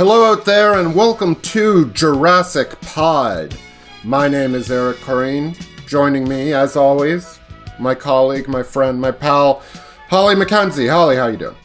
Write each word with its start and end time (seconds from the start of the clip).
Hello 0.00 0.32
out 0.32 0.46
there, 0.46 0.78
and 0.80 0.94
welcome 0.94 1.34
to 1.42 1.90
Jurassic 1.90 2.80
Pod. 2.80 3.54
My 4.02 4.28
name 4.28 4.54
is 4.54 4.70
Eric 4.70 4.96
Koreen. 5.00 5.54
Joining 5.86 6.26
me, 6.26 6.54
as 6.54 6.74
always, 6.74 7.38
my 7.78 7.94
colleague, 7.94 8.48
my 8.48 8.62
friend, 8.62 8.98
my 8.98 9.10
pal, 9.10 9.62
Holly 10.08 10.36
MacKenzie. 10.36 10.88
Holly, 10.88 11.16
how 11.16 11.26
you 11.26 11.36
doing? 11.36 11.56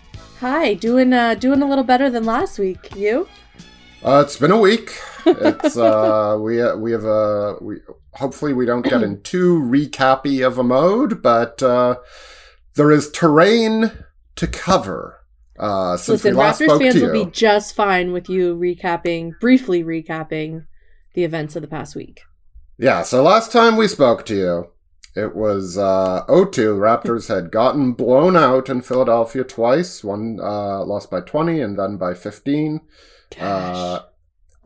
Hi, 0.42 0.74
doing 0.74 1.14
uh, 1.14 1.36
doing 1.36 1.62
a 1.62 1.66
little 1.66 1.86
better 1.86 2.10
than 2.10 2.26
last 2.26 2.60
week. 2.60 2.94
You? 2.94 3.26
Uh, 4.04 4.22
it's 4.26 4.36
been 4.36 4.52
a 4.52 4.60
week. 4.60 4.92
It's 5.26 5.78
uh, 5.78 6.38
we 6.38 6.62
uh, 6.62 6.76
we 6.76 6.92
have 6.92 7.06
a 7.06 7.56
we 7.62 7.78
hopefully 8.16 8.52
we 8.52 8.66
don't 8.66 8.82
get 8.82 9.02
in 9.02 9.22
too 9.24 9.62
recappy 9.62 10.46
of 10.46 10.58
a 10.58 10.64
mode, 10.64 11.22
but 11.22 11.64
uh, 11.64 12.00
there 12.74 12.92
is 12.92 13.10
terrain 13.12 13.94
to 14.36 14.46
cover. 14.46 15.25
Uh, 15.58 15.96
since 15.98 16.24
Listen, 16.24 16.32
we 16.32 16.38
last 16.38 16.62
Raptors 16.62 16.66
spoke 16.66 16.82
fans 16.82 16.96
to 16.96 17.06
will 17.06 17.26
be 17.26 17.32
just 17.32 17.76
fine 17.76 18.12
with 18.12 18.30
you 18.30 18.56
recapping, 18.56 19.40
briefly 19.40 19.84
recapping 19.84 20.66
the 21.14 21.24
events 21.24 21.56
of 21.56 21.62
the 21.62 21.68
past 21.68 21.96
week. 21.96 22.22
Yeah, 22.78 23.04
so 23.04 23.24
last 23.24 23.52
time 23.52 23.78
we 23.78 23.88
spoke 23.88 24.26
to 24.26 24.36
you, 24.36 24.68
it 25.16 25.34
was 25.34 25.78
uh, 25.78 26.26
0-2. 26.28 26.78
Raptors 26.78 27.30
had 27.30 27.52
gotten 27.52 27.94
blown 27.94 28.36
out 28.36 28.68
in 28.68 28.82
Philadelphia 28.82 29.46
twice. 29.46 30.04
One 30.04 30.40
uh, 30.42 30.84
lost 30.84 31.10
by 31.10 31.22
20 31.22 31.62
and 31.62 31.80
then 31.80 31.96
by 31.96 32.14
15. 32.14 32.82
Uh, 33.40 34.02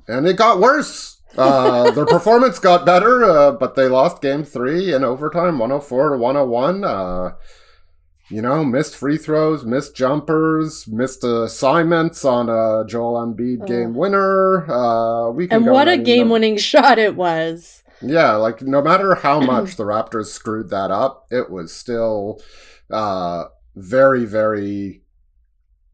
and 0.08 0.28
it 0.28 0.38
got 0.38 0.60
worse. 0.60 1.22
Uh, 1.38 1.92
their 1.96 2.08
performance 2.08 2.58
got 2.58 2.84
better, 2.84 3.24
uh, 3.24 3.52
but 3.52 3.76
they 3.76 3.88
lost 3.88 4.24
game 4.24 4.44
three 4.44 4.92
in 4.92 5.04
overtime, 5.04 5.60
104 5.60 6.10
to 6.10 6.18
101. 6.18 6.84
You 8.30 8.44
know, 8.44 8.64
missed 8.64 8.96
free 8.96 9.18
throws, 9.18 9.66
missed 9.66 9.96
jumpers, 9.96 10.88
missed 10.88 11.24
assignments 11.24 12.24
on 12.24 12.48
a 12.48 12.86
Joel 12.88 13.26
Embiid 13.26 13.66
game 13.66 13.96
winner. 13.96 14.70
Uh, 14.70 15.32
we 15.32 15.48
can 15.48 15.64
And 15.64 15.72
what 15.72 15.88
a 15.88 15.98
game-winning 15.98 16.58
shot 16.72 17.00
it 17.00 17.16
was. 17.16 17.84
yeah, 18.02 18.34
like 18.36 18.62
no 18.62 18.82
matter 18.84 19.16
how 19.16 19.40
much 19.54 19.78
the 19.78 19.84
Raptors 19.84 20.28
screwed 20.28 20.70
that 20.70 20.92
up, 20.92 21.26
it 21.32 21.50
was 21.50 21.74
still 21.74 22.40
uh, 22.92 23.46
very, 23.76 24.26
very 24.26 25.02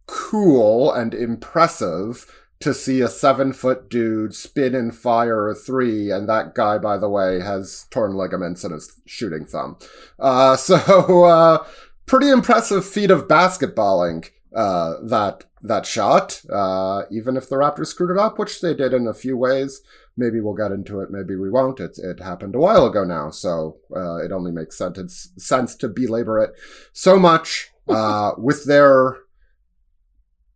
cool 0.08 0.92
and 0.92 1.14
impressive 1.14 2.26
to 2.60 2.74
see 2.74 3.02
a 3.02 3.08
seven 3.08 3.52
foot 3.54 3.90
dude 3.90 4.34
spin 4.34 4.74
and 4.76 4.96
fire 4.96 5.50
a 5.50 5.56
three. 5.56 6.10
And 6.10 6.28
that 6.30 6.56
guy, 6.56 6.78
by 6.78 6.98
the 6.98 7.10
way, 7.10 7.40
has 7.42 7.86
torn 7.92 8.16
ligaments 8.16 8.64
in 8.64 8.72
his 8.72 9.02
shooting 9.06 9.46
thumb. 9.46 9.78
Uh, 10.20 10.56
so, 10.58 11.24
uh, 11.26 11.66
pretty 12.06 12.30
impressive 12.30 12.86
feat 12.86 13.12
of 13.12 13.28
basketballing. 13.28 14.30
Uh, 14.56 14.96
that 15.04 15.44
that 15.62 15.86
shot, 15.86 16.42
uh, 16.50 17.02
even 17.12 17.36
if 17.36 17.50
the 17.50 17.58
Raptors 17.58 17.88
screwed 17.88 18.12
it 18.12 18.18
up, 18.18 18.40
which 18.40 18.62
they 18.62 18.74
did 18.74 18.94
in 18.94 19.06
a 19.06 19.14
few 19.14 19.36
ways, 19.36 19.82
maybe 20.18 20.40
we'll 20.40 20.54
get 20.54 20.72
into 20.72 21.00
it 21.00 21.12
maybe 21.12 21.36
we 21.36 21.50
won't 21.50 21.80
it's, 21.80 22.00
it 22.00 22.20
happened 22.20 22.56
a 22.56 22.60
while 22.60 22.86
ago 22.86 23.04
now 23.04 23.30
so 23.30 23.78
uh, 23.96 24.18
it 24.18 24.32
only 24.32 24.52
makes 24.52 24.78
sense, 24.78 25.30
sense 25.38 25.76
to 25.76 25.88
belabor 25.88 26.40
it 26.40 26.52
so 26.94 27.20
much 27.20 27.72
uh, 27.88 28.32
with 28.38 28.66
their 28.66 29.18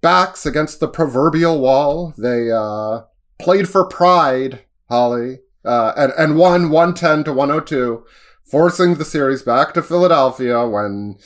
backs 0.01 0.45
against 0.45 0.79
the 0.79 0.87
proverbial 0.87 1.59
wall 1.59 2.13
they 2.17 2.51
uh, 2.51 3.01
played 3.37 3.67
for 3.67 3.85
pride 3.85 4.63
holly 4.89 5.39
uh, 5.65 5.93
and, 5.97 6.13
and 6.17 6.37
won 6.37 6.69
110 6.69 7.25
to 7.25 7.33
102 7.33 8.05
forcing 8.49 8.95
the 8.95 9.05
series 9.05 9.43
back 9.43 9.73
to 9.73 9.81
philadelphia 9.81 10.65
when 10.67 11.17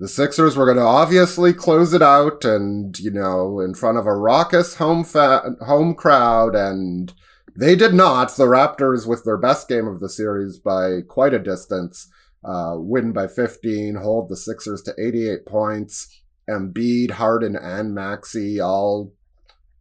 the 0.00 0.08
Sixers 0.08 0.56
were 0.56 0.64
going 0.64 0.78
to 0.78 0.82
obviously 0.82 1.52
close 1.52 1.92
it 1.92 2.00
out, 2.00 2.42
and 2.42 2.98
you 2.98 3.10
know, 3.10 3.60
in 3.60 3.74
front 3.74 3.98
of 3.98 4.06
a 4.06 4.16
raucous 4.16 4.76
home 4.76 5.04
fa- 5.04 5.56
home 5.66 5.94
crowd, 5.94 6.54
and 6.54 7.12
they 7.54 7.76
did 7.76 7.92
not. 7.92 8.34
The 8.34 8.44
Raptors, 8.44 9.06
with 9.06 9.24
their 9.24 9.36
best 9.36 9.68
game 9.68 9.86
of 9.86 10.00
the 10.00 10.08
series 10.08 10.56
by 10.56 11.02
quite 11.06 11.34
a 11.34 11.38
distance, 11.38 12.08
uh, 12.42 12.76
win 12.76 13.12
by 13.12 13.26
15, 13.26 13.96
hold 13.96 14.30
the 14.30 14.38
Sixers 14.38 14.80
to 14.82 14.94
88 14.98 15.44
points. 15.44 16.22
Embiid, 16.48 17.12
Harden, 17.12 17.54
and 17.54 17.94
Maxey 17.94 18.58
all 18.58 19.12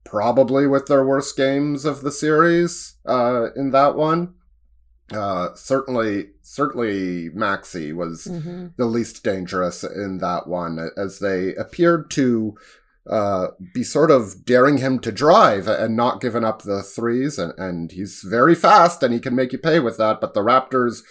probably 0.03 0.68
with 0.68 0.88
their 0.88 1.06
worst 1.06 1.38
games 1.38 1.85
of 1.85 2.02
the 2.02 2.12
series 2.12 2.96
uh, 3.08 3.47
in 3.56 3.72
that 3.72 3.96
one. 3.96 4.34
Uh, 5.13 5.56
certainly, 5.56 6.28
certainly, 6.50 7.30
Maxey 7.30 7.94
was 7.94 8.28
Mm-hmm. 8.30 8.68
the 8.78 8.86
least 8.86 9.24
dangerous 9.24 9.84
in 9.84 10.18
that 10.20 10.48
one, 10.48 10.90
as 10.98 11.20
they 11.20 11.56
appeared 11.56 12.10
to 12.12 12.56
uh, 13.10 13.48
be 13.74 13.84
sort 13.84 14.12
of 14.12 14.46
daring 14.46 14.78
him 14.78 15.00
to 15.00 15.12
drive 15.12 15.68
and 15.68 15.96
not 15.96 16.22
giving 16.22 16.44
up 16.44 16.62
the 16.62 16.84
threes. 16.84 17.40
And, 17.40 17.54
and 17.58 17.92
he's 17.92 18.22
very 18.22 18.56
fast 18.56 19.02
and 19.02 19.14
he 19.14 19.20
can 19.20 19.36
make 19.36 19.52
you 19.52 19.58
pay 19.58 19.80
with 19.80 19.98
that. 19.98 20.22
But 20.22 20.34
the 20.34 20.42
Raptors' 20.42 21.02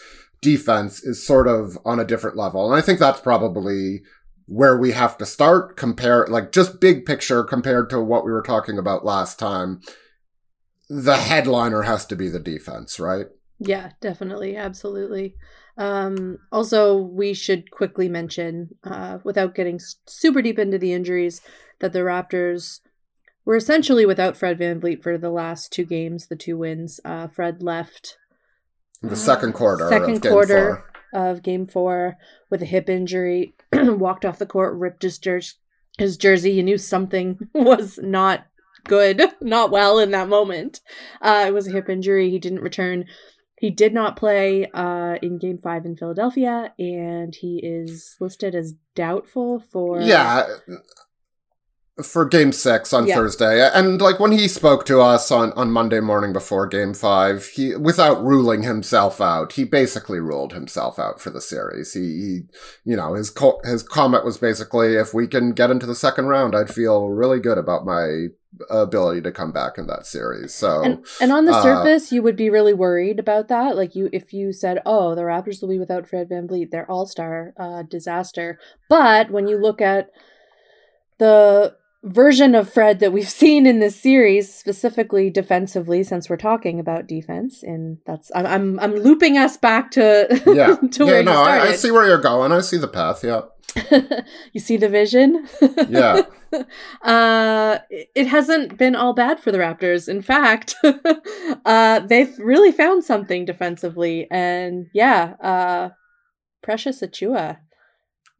defense 0.40 1.02
is 1.02 1.26
sort 1.26 1.48
of 1.48 1.76
on 1.84 1.98
a 1.98 2.04
different 2.04 2.36
level. 2.36 2.66
And 2.70 2.80
I 2.80 2.84
think 2.84 3.00
that's 3.00 3.20
probably 3.20 4.02
where 4.46 4.78
we 4.78 4.92
have 4.92 5.18
to 5.18 5.26
start 5.26 5.76
compare 5.76 6.26
like 6.28 6.52
just 6.52 6.80
big 6.80 7.04
picture 7.04 7.42
compared 7.44 7.90
to 7.90 8.00
what 8.00 8.24
we 8.24 8.32
were 8.32 8.42
talking 8.42 8.78
about 8.78 9.04
last 9.04 9.38
time 9.38 9.80
the 10.88 11.16
headliner 11.16 11.82
has 11.82 12.06
to 12.06 12.16
be 12.16 12.30
the 12.30 12.38
defense 12.40 12.98
right 12.98 13.26
Yeah, 13.58 13.90
definitely, 14.00 14.56
absolutely. 14.56 15.34
Um, 15.76 16.38
also, 16.52 16.96
we 16.96 17.34
should 17.34 17.70
quickly 17.70 18.08
mention, 18.08 18.70
uh, 18.84 19.18
without 19.24 19.54
getting 19.54 19.80
super 20.06 20.42
deep 20.42 20.58
into 20.58 20.78
the 20.78 20.92
injuries, 20.92 21.40
that 21.80 21.92
the 21.92 22.00
Raptors 22.00 22.80
were 23.44 23.56
essentially 23.56 24.04
without 24.06 24.36
Fred 24.36 24.58
VanVleet 24.58 25.02
for 25.02 25.16
the 25.18 25.30
last 25.30 25.72
two 25.72 25.84
games, 25.84 26.26
the 26.26 26.36
two 26.36 26.56
wins. 26.58 27.00
Uh, 27.04 27.28
Fred 27.28 27.62
left 27.62 28.16
the 29.02 29.12
Uh, 29.12 29.14
second 29.14 29.52
quarter 29.54 29.88
second 29.88 30.16
of 30.16 30.20
game 30.22 30.32
quarter. 30.32 30.84
four. 31.12 31.20
of 31.30 31.42
game 31.42 31.66
four 31.66 32.16
with 32.50 32.60
a 32.62 32.66
hip 32.66 32.88
injury, 32.88 33.54
walked 33.72 34.24
off 34.24 34.38
the 34.38 34.46
court, 34.46 34.74
ripped 34.76 35.02
his, 35.02 35.18
jer- 35.18 35.40
his 35.96 36.16
jersey. 36.16 36.50
You 36.52 36.62
knew 36.64 36.78
something 36.78 37.38
was 37.54 37.98
not 38.02 38.46
good, 38.84 39.22
not 39.40 39.70
well 39.70 39.98
in 39.98 40.10
that 40.10 40.28
moment. 40.28 40.80
Uh, 41.22 41.44
it 41.48 41.54
was 41.54 41.68
a 41.68 41.72
hip 41.72 41.88
injury. 41.88 42.28
He 42.30 42.38
didn't 42.38 42.60
return. 42.60 43.04
He 43.58 43.70
did 43.70 43.92
not 43.92 44.16
play 44.16 44.66
uh, 44.72 45.16
in 45.20 45.38
game 45.38 45.58
five 45.58 45.84
in 45.84 45.96
Philadelphia, 45.96 46.72
and 46.78 47.34
he 47.34 47.60
is 47.62 48.16
listed 48.20 48.54
as 48.54 48.74
doubtful 48.94 49.58
for. 49.58 50.00
Yeah. 50.00 50.46
For 52.00 52.24
game 52.24 52.52
six 52.52 52.92
on 52.92 53.08
Yeah. 53.08 53.16
Thursday. 53.16 53.68
And 53.74 54.00
like 54.00 54.20
when 54.20 54.30
he 54.30 54.46
spoke 54.46 54.86
to 54.86 55.00
us 55.00 55.32
on, 55.32 55.50
on 55.54 55.72
Monday 55.72 55.98
morning 55.98 56.32
before 56.32 56.68
game 56.68 56.94
five, 56.94 57.46
he 57.46 57.74
without 57.74 58.22
ruling 58.22 58.62
himself 58.62 59.20
out, 59.20 59.54
he 59.54 59.64
basically 59.64 60.20
ruled 60.20 60.52
himself 60.52 61.00
out 61.00 61.20
for 61.20 61.30
the 61.30 61.40
series. 61.40 61.94
He, 61.94 62.00
he 62.00 62.40
you 62.84 62.94
know, 62.94 63.14
his 63.14 63.30
co- 63.30 63.60
his 63.64 63.82
comment 63.82 64.24
was 64.24 64.38
basically 64.38 64.94
if 64.94 65.12
we 65.12 65.26
can 65.26 65.50
get 65.50 65.72
into 65.72 65.86
the 65.86 65.96
second 65.96 66.26
round, 66.26 66.54
I'd 66.54 66.72
feel 66.72 67.08
really 67.08 67.40
good 67.40 67.58
about 67.58 67.84
my 67.84 68.28
ability 68.70 69.20
to 69.22 69.32
come 69.32 69.52
back 69.52 69.78
in 69.78 69.86
that 69.86 70.06
series. 70.06 70.54
So 70.54 70.82
And, 70.82 71.06
and 71.20 71.32
on 71.32 71.44
the 71.44 71.52
uh, 71.52 71.62
surface, 71.62 72.10
you 72.12 72.22
would 72.22 72.36
be 72.36 72.50
really 72.50 72.74
worried 72.74 73.18
about 73.18 73.48
that. 73.48 73.76
Like 73.76 73.94
you, 73.94 74.08
if 74.12 74.32
you 74.32 74.52
said, 74.52 74.80
"Oh, 74.86 75.14
the 75.14 75.22
Raptors 75.22 75.60
will 75.60 75.68
be 75.68 75.78
without 75.78 76.08
Fred 76.08 76.28
VanVleet, 76.28 76.70
their 76.70 76.90
All 76.90 77.06
Star 77.06 77.52
uh, 77.58 77.82
disaster," 77.82 78.58
but 78.88 79.30
when 79.30 79.48
you 79.48 79.58
look 79.58 79.80
at 79.80 80.10
the 81.18 81.76
version 82.04 82.54
of 82.54 82.72
Fred 82.72 83.00
that 83.00 83.12
we've 83.12 83.28
seen 83.28 83.66
in 83.66 83.80
this 83.80 84.00
series, 84.00 84.52
specifically 84.52 85.30
defensively, 85.30 86.02
since 86.02 86.28
we're 86.28 86.36
talking 86.36 86.80
about 86.80 87.06
defense, 87.06 87.62
and 87.62 87.98
that's 88.06 88.30
I'm 88.34 88.46
I'm, 88.46 88.80
I'm 88.80 88.94
looping 88.94 89.36
us 89.36 89.56
back 89.56 89.90
to 89.92 90.26
yeah, 90.46 90.76
to 90.90 91.04
yeah, 91.04 91.10
where 91.10 91.22
no, 91.22 91.42
I. 91.42 91.60
I 91.68 91.72
see 91.72 91.90
where 91.90 92.06
you're 92.06 92.18
going. 92.18 92.52
I 92.52 92.60
see 92.60 92.78
the 92.78 92.88
path. 92.88 93.24
Yeah. 93.24 93.42
you 94.52 94.60
see 94.60 94.78
the 94.78 94.88
vision? 94.88 95.46
Yeah. 95.88 96.22
uh, 97.02 97.78
it 97.90 98.26
hasn't 98.26 98.78
been 98.78 98.96
all 98.96 99.12
bad 99.12 99.38
for 99.38 99.52
the 99.52 99.58
Raptors. 99.58 100.08
In 100.08 100.22
fact, 100.22 100.74
uh, 101.64 102.00
they've 102.00 102.36
really 102.38 102.72
found 102.72 103.04
something 103.04 103.44
defensively, 103.44 104.26
and 104.30 104.86
yeah, 104.94 105.34
uh, 105.42 105.90
Precious 106.62 107.02
Achiuwa. 107.02 107.58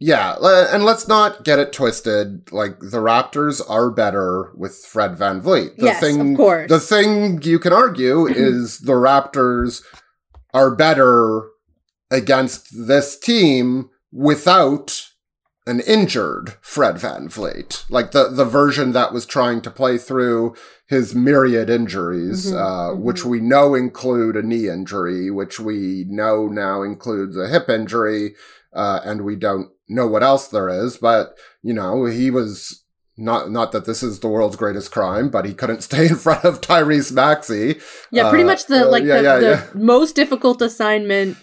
Yeah, 0.01 0.37
and 0.73 0.85
let's 0.85 1.09
not 1.09 1.45
get 1.45 1.59
it 1.59 1.73
twisted. 1.73 2.53
Like 2.53 2.79
the 2.79 2.99
Raptors 2.99 3.61
are 3.69 3.91
better 3.91 4.53
with 4.55 4.77
Fred 4.77 5.17
VanVleet. 5.17 5.77
The 5.77 5.87
Yes, 5.87 6.01
thing, 6.01 6.33
of 6.33 6.37
course. 6.37 6.69
The 6.69 6.79
thing 6.81 7.43
you 7.43 7.59
can 7.59 7.73
argue 7.73 8.27
is 8.29 8.79
the 8.81 8.93
Raptors 8.93 9.83
are 10.55 10.75
better 10.75 11.49
against 12.11 12.69
this 12.87 13.19
team 13.19 13.91
without 14.13 15.05
an 15.67 15.81
injured 15.81 16.55
Fred 16.63 16.95
VanVleet. 16.95 17.85
Like 17.91 18.13
the 18.13 18.29
the 18.29 18.45
version 18.45 18.93
that 18.93 19.13
was 19.13 19.27
trying 19.27 19.61
to 19.63 19.71
play 19.71 19.99
through 19.99 20.55
his 20.87 21.15
myriad 21.15 21.69
injuries, 21.69 22.51
Mhm, 22.53 22.57
uh, 22.57 22.95
mhm. 22.95 23.01
which 23.01 23.25
we 23.25 23.41
know 23.41 23.75
include 23.75 24.37
a 24.37 24.43
knee 24.43 24.69
injury, 24.69 25.31
which 25.31 25.59
we 25.61 26.07
know 26.09 26.47
now 26.47 26.83
includes 26.83 27.37
a 27.37 27.49
hip 27.49 27.69
injury, 27.69 28.35
uh, 28.73 29.01
and 29.05 29.23
we 29.23 29.37
don't 29.37 29.69
know 29.89 30.07
what 30.07 30.23
else 30.23 30.49
there 30.49 30.69
is. 30.69 30.97
But 30.99 31.37
you 31.63 31.73
know, 31.75 32.05
he 32.07 32.31
was 32.31 32.85
not 33.17 33.51
not 33.51 33.73
that 33.73 33.85
this 33.85 34.03
is 34.03 34.21
the 34.21 34.29
world's 34.29 34.57
greatest 34.57 34.93
crime, 34.93 35.29
but 35.31 35.45
he 35.45 35.55
couldn't 35.55 35.83
stay 35.89 36.07
in 36.09 36.17
front 36.17 36.45
of 36.45 36.61
Tyrese 36.61 37.13
Maxey. 37.13 37.81
Yeah, 38.11 38.29
pretty 38.31 38.45
Uh, 38.45 38.49
much 38.49 38.67
the 38.67 38.87
uh, 38.87 38.91
like 38.91 39.05
yeah, 39.05 39.17
the, 39.19 39.23
yeah, 39.23 39.39
the 39.39 39.47
yeah. 39.51 39.67
most 39.75 40.15
difficult 40.15 40.63
assignment, 40.63 41.37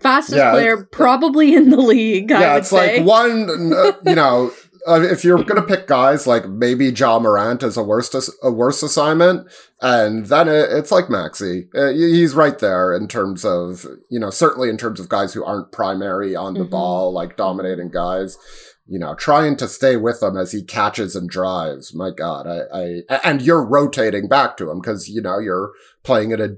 fastest 0.00 0.36
player 0.52 0.84
probably 0.92 1.54
in 1.54 1.70
the 1.70 1.80
league. 1.80 2.30
I 2.32 2.40
yeah, 2.40 2.52
would 2.54 2.58
it's 2.60 2.70
say. 2.70 2.98
like 2.98 3.06
one, 3.06 3.72
uh, 3.72 3.92
you 4.04 4.14
know, 4.14 4.52
uh, 4.86 5.00
if 5.02 5.24
you're 5.24 5.42
gonna 5.42 5.62
pick 5.62 5.86
guys, 5.86 6.26
like 6.26 6.48
maybe 6.48 6.86
Ja 6.86 7.18
Morant 7.18 7.62
as 7.62 7.76
a 7.76 7.82
worst 7.82 8.14
a 8.42 8.50
worse 8.52 8.82
assignment, 8.82 9.46
and 9.80 10.26
then 10.26 10.48
it, 10.48 10.68
it's 10.70 10.92
like 10.92 11.10
Maxey. 11.10 11.68
Uh, 11.74 11.88
he's 11.88 12.34
right 12.34 12.58
there 12.58 12.94
in 12.94 13.08
terms 13.08 13.44
of 13.44 13.86
you 14.10 14.18
know 14.20 14.30
certainly 14.30 14.68
in 14.68 14.76
terms 14.76 15.00
of 15.00 15.08
guys 15.08 15.34
who 15.34 15.44
aren't 15.44 15.72
primary 15.72 16.34
on 16.36 16.54
the 16.54 16.64
Mhm. 16.64 16.70
ball, 16.70 17.12
like 17.12 17.36
dominating 17.36 17.90
guys. 17.90 18.38
You 18.88 19.00
know, 19.00 19.16
trying 19.16 19.56
to 19.56 19.66
stay 19.66 19.96
with 19.96 20.22
him 20.22 20.36
as 20.36 20.52
he 20.52 20.62
catches 20.62 21.16
and 21.16 21.28
drives. 21.28 21.92
My 21.92 22.12
God, 22.12 22.46
I, 22.46 23.02
I 23.10 23.18
and 23.24 23.42
you're 23.42 23.66
rotating 23.66 24.28
back 24.28 24.56
to 24.58 24.70
him 24.70 24.80
because 24.80 25.08
you 25.08 25.20
know 25.20 25.40
you're 25.40 25.72
playing 26.04 26.32
at 26.32 26.40
a 26.40 26.56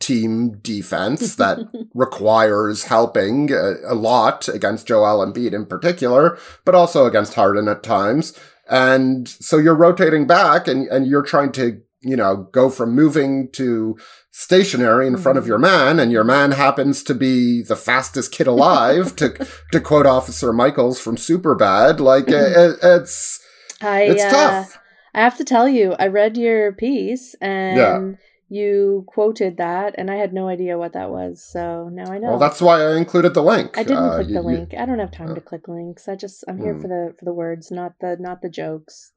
team 0.00 0.58
defense 0.58 1.36
that 1.36 1.58
requires 1.94 2.84
helping 2.84 3.52
a, 3.52 3.74
a 3.86 3.94
lot 3.94 4.48
against 4.48 4.86
Joel 4.86 5.24
Embiid 5.24 5.52
in 5.52 5.66
particular, 5.66 6.38
but 6.64 6.74
also 6.74 7.06
against 7.06 7.34
Harden 7.34 7.68
at 7.68 7.82
times. 7.82 8.38
And 8.68 9.28
so 9.28 9.58
you're 9.58 9.74
rotating 9.74 10.26
back 10.26 10.66
and, 10.66 10.88
and 10.88 11.06
you're 11.06 11.22
trying 11.22 11.52
to, 11.52 11.80
you 12.00 12.16
know, 12.16 12.48
go 12.52 12.68
from 12.68 12.94
moving 12.94 13.50
to 13.52 13.96
stationary 14.32 15.06
in 15.06 15.16
front 15.16 15.38
of 15.38 15.44
mm-hmm. 15.44 15.50
your 15.50 15.58
man, 15.58 15.98
and 15.98 16.12
your 16.12 16.22
man 16.24 16.52
happens 16.52 17.02
to 17.02 17.14
be 17.14 17.62
the 17.62 17.74
fastest 17.74 18.32
kid 18.32 18.46
alive, 18.46 19.16
to 19.16 19.30
to 19.72 19.80
quote 19.80 20.04
Officer 20.04 20.52
Michaels 20.52 21.00
from 21.00 21.16
Superbad. 21.16 22.00
Like 22.00 22.28
it, 22.28 22.56
it- 22.56 22.78
it's 22.82 23.40
I 23.80 24.02
it's 24.02 24.24
uh, 24.24 24.30
tough. 24.30 24.78
I 25.14 25.20
have 25.20 25.38
to 25.38 25.44
tell 25.44 25.66
you, 25.66 25.94
I 25.98 26.08
read 26.08 26.36
your 26.36 26.72
piece 26.72 27.34
and 27.40 28.18
you 28.48 29.04
quoted 29.08 29.56
that, 29.56 29.94
and 29.98 30.10
I 30.10 30.16
had 30.16 30.32
no 30.32 30.48
idea 30.48 30.78
what 30.78 30.92
that 30.92 31.10
was. 31.10 31.42
So 31.42 31.88
now 31.92 32.10
I 32.12 32.18
know. 32.18 32.30
Well, 32.30 32.38
that's 32.38 32.60
why 32.62 32.80
I 32.82 32.96
included 32.96 33.34
the 33.34 33.42
link. 33.42 33.76
I 33.76 33.82
didn't 33.82 34.04
Uh, 34.04 34.14
click 34.16 34.28
you- 34.28 34.34
the 34.34 34.40
you- 34.40 34.46
link. 34.46 34.74
I 34.78 34.86
don't 34.86 34.98
have 35.00 35.10
time 35.10 35.30
uh, 35.32 35.34
to 35.34 35.40
click 35.40 35.66
links. 35.68 36.08
I 36.08 36.14
just 36.14 36.44
I'm 36.48 36.58
here 36.58 36.74
Hmm. 36.74 36.80
for 36.82 36.88
the 36.88 37.14
for 37.18 37.24
the 37.24 37.34
words, 37.34 37.70
not 37.70 37.94
the 38.00 38.16
not 38.20 38.42
the 38.42 38.48
jokes. 38.48 39.12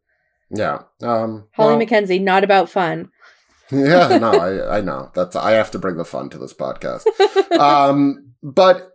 yeah. 0.50 0.80
Um, 1.04 1.48
Holly 1.54 1.76
well- 1.76 1.86
McKenzie, 1.86 2.22
not 2.22 2.44
about 2.44 2.70
fun. 2.70 3.10
yeah, 3.72 4.18
no, 4.18 4.32
I, 4.32 4.78
I 4.78 4.82
know. 4.82 5.12
That's 5.14 5.36
I 5.36 5.52
have 5.52 5.70
to 5.72 5.80
bring 5.80 5.98
the 5.98 6.06
fun 6.06 6.30
to 6.32 6.40
this 6.40 6.54
podcast. 6.56 7.06
um, 7.60 8.34
but 8.42 8.94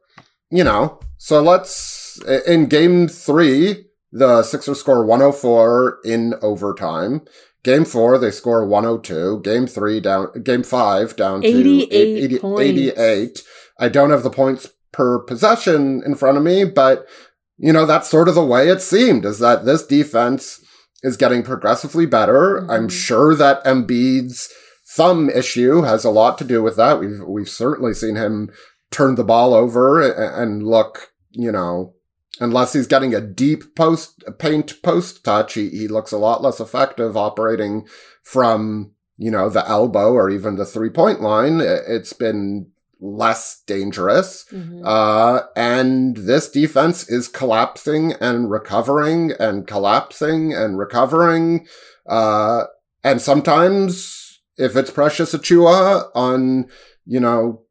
you 0.50 0.64
know, 0.64 0.98
so 1.16 1.40
let's 1.40 2.20
in 2.46 2.66
game 2.66 3.06
three, 3.06 3.86
the 4.10 4.42
Sixers 4.42 4.80
score 4.80 5.04
104 5.06 5.98
in 6.04 6.34
overtime. 6.42 7.22
Game 7.64 7.84
four, 7.84 8.18
they 8.18 8.30
score 8.30 8.64
102. 8.66 9.40
Game 9.42 9.66
three 9.66 9.98
down. 9.98 10.28
Game 10.42 10.62
five 10.62 11.16
down 11.16 11.40
to 11.40 11.46
88 11.48 11.90
80 11.92 12.38
points. 12.38 12.60
88. 12.60 13.42
I 13.80 13.88
don't 13.88 14.10
have 14.10 14.22
the 14.22 14.30
points 14.30 14.68
per 14.92 15.18
possession 15.18 16.02
in 16.06 16.14
front 16.14 16.36
of 16.38 16.44
me, 16.44 16.64
but 16.64 17.06
you 17.56 17.72
know 17.72 17.86
that's 17.86 18.08
sort 18.08 18.28
of 18.28 18.34
the 18.36 18.44
way 18.44 18.68
it 18.68 18.80
seemed. 18.82 19.24
Is 19.24 19.38
that 19.40 19.64
this 19.64 19.84
defense 19.86 20.60
is 21.02 21.16
getting 21.16 21.42
progressively 21.42 22.06
better. 22.06 22.58
I'm 22.70 22.88
Mhm. 22.88 22.92
sure 22.92 23.34
that 23.34 23.64
Embiid's 23.64 24.48
thumb 24.86 25.28
issue 25.30 25.82
has 25.82 26.04
a 26.04 26.10
lot 26.10 26.38
to 26.38 26.44
do 26.44 26.62
with 26.62 26.76
that. 26.76 27.00
We've 27.00 27.20
we've 27.26 27.48
certainly 27.48 27.94
seen 27.94 28.16
him 28.16 28.50
turn 28.90 29.14
the 29.16 29.24
ball 29.24 29.54
over 29.54 30.00
a- 30.02 30.40
and 30.40 30.62
look, 30.66 31.08
you 31.32 31.50
know, 31.50 31.94
unless 32.40 32.72
he's 32.72 32.86
getting 32.86 33.14
a 33.14 33.20
deep 33.20 33.74
post 33.74 34.24
paint 34.38 34.82
post 34.82 35.24
touch, 35.24 35.54
he, 35.54 35.68
he 35.70 35.88
looks 35.88 36.12
a 36.12 36.18
lot 36.18 36.42
less 36.42 36.60
effective 36.60 37.16
operating 37.16 37.86
from, 38.22 38.92
you 39.16 39.30
know, 39.30 39.48
the 39.48 39.66
elbow 39.68 40.12
or 40.12 40.30
even 40.30 40.56
the 40.56 40.64
three 40.64 40.90
point 40.90 41.20
line. 41.20 41.60
It's 41.60 42.12
been 42.12 42.70
less 43.00 43.62
dangerous. 43.66 44.46
Mhm. 44.50 44.80
Uh, 44.84 45.42
and 45.54 46.16
this 46.16 46.50
defense 46.50 47.08
is 47.08 47.28
collapsing 47.28 48.14
and 48.14 48.50
recovering 48.50 49.32
and 49.38 49.66
collapsing 49.66 50.54
and 50.54 50.78
recovering. 50.78 51.66
Uh, 52.08 52.64
and 53.02 53.20
sometimes 53.20 54.40
if 54.56 54.76
it's 54.76 54.90
Precious 54.90 55.34
Achiuwa 55.34 56.08
on, 56.14 56.68
you 57.04 57.20
know, 57.20 57.62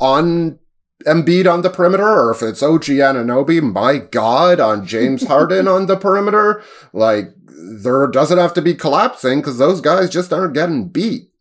on 0.00 0.58
Embiid 1.06 1.52
on 1.52 1.62
the 1.62 1.70
perimeter, 1.70 2.08
or 2.08 2.30
if 2.30 2.42
it's 2.42 2.62
OG 2.62 2.84
Anunoby, 2.84 3.62
my 3.62 3.98
God, 3.98 4.60
on 4.60 4.86
James 4.86 5.26
Harden 5.26 5.68
on 5.68 5.86
the 5.86 5.96
perimeter, 5.96 6.62
like 6.92 7.34
there 7.46 8.06
doesn't 8.06 8.38
have 8.38 8.54
to 8.54 8.62
be 8.62 8.74
collapsing 8.74 9.40
because 9.40 9.58
those 9.58 9.80
guys 9.80 10.10
just 10.10 10.32
aren't 10.32 10.54
getting 10.54 10.88
beat. 10.88 11.32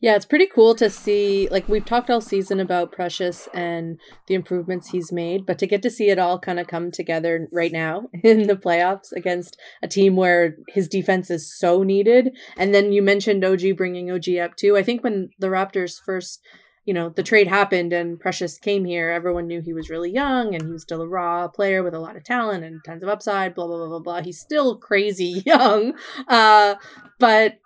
Yeah, 0.00 0.14
it's 0.14 0.26
pretty 0.26 0.46
cool 0.46 0.76
to 0.76 0.90
see. 0.90 1.48
Like 1.50 1.68
we've 1.68 1.84
talked 1.84 2.08
all 2.08 2.20
season 2.20 2.60
about 2.60 2.92
Precious 2.92 3.48
and 3.52 3.98
the 4.28 4.34
improvements 4.34 4.90
he's 4.90 5.10
made, 5.10 5.44
but 5.44 5.58
to 5.58 5.66
get 5.66 5.82
to 5.82 5.90
see 5.90 6.08
it 6.08 6.20
all 6.20 6.38
kind 6.38 6.60
of 6.60 6.68
come 6.68 6.92
together 6.92 7.48
right 7.52 7.72
now 7.72 8.08
in 8.22 8.46
the 8.46 8.54
playoffs 8.54 9.10
against 9.10 9.56
a 9.82 9.88
team 9.88 10.14
where 10.14 10.56
his 10.68 10.86
defense 10.86 11.30
is 11.30 11.52
so 11.52 11.82
needed. 11.82 12.30
And 12.56 12.72
then 12.72 12.92
you 12.92 13.02
mentioned 13.02 13.44
OG 13.44 13.76
bringing 13.76 14.08
OG 14.10 14.36
up 14.40 14.54
too. 14.54 14.76
I 14.76 14.84
think 14.84 15.02
when 15.02 15.30
the 15.40 15.48
Raptors 15.48 16.00
first, 16.00 16.40
you 16.88 16.94
know, 16.94 17.10
the 17.10 17.22
trade 17.22 17.48
happened 17.48 17.92
and 17.92 18.18
Precious 18.18 18.56
came 18.56 18.86
here, 18.86 19.10
everyone 19.10 19.46
knew 19.46 19.60
he 19.60 19.74
was 19.74 19.90
really 19.90 20.10
young 20.10 20.54
and 20.54 20.64
he 20.64 20.72
was 20.72 20.80
still 20.80 21.02
a 21.02 21.06
raw 21.06 21.46
player 21.46 21.82
with 21.82 21.92
a 21.92 21.98
lot 21.98 22.16
of 22.16 22.24
talent 22.24 22.64
and 22.64 22.82
tons 22.82 23.02
of 23.02 23.10
upside. 23.10 23.54
Blah 23.54 23.66
blah 23.66 23.76
blah 23.76 23.88
blah 23.88 23.98
blah. 23.98 24.22
He's 24.22 24.40
still 24.40 24.78
crazy 24.78 25.42
young, 25.46 25.92
uh, 26.28 26.76
but 27.18 27.58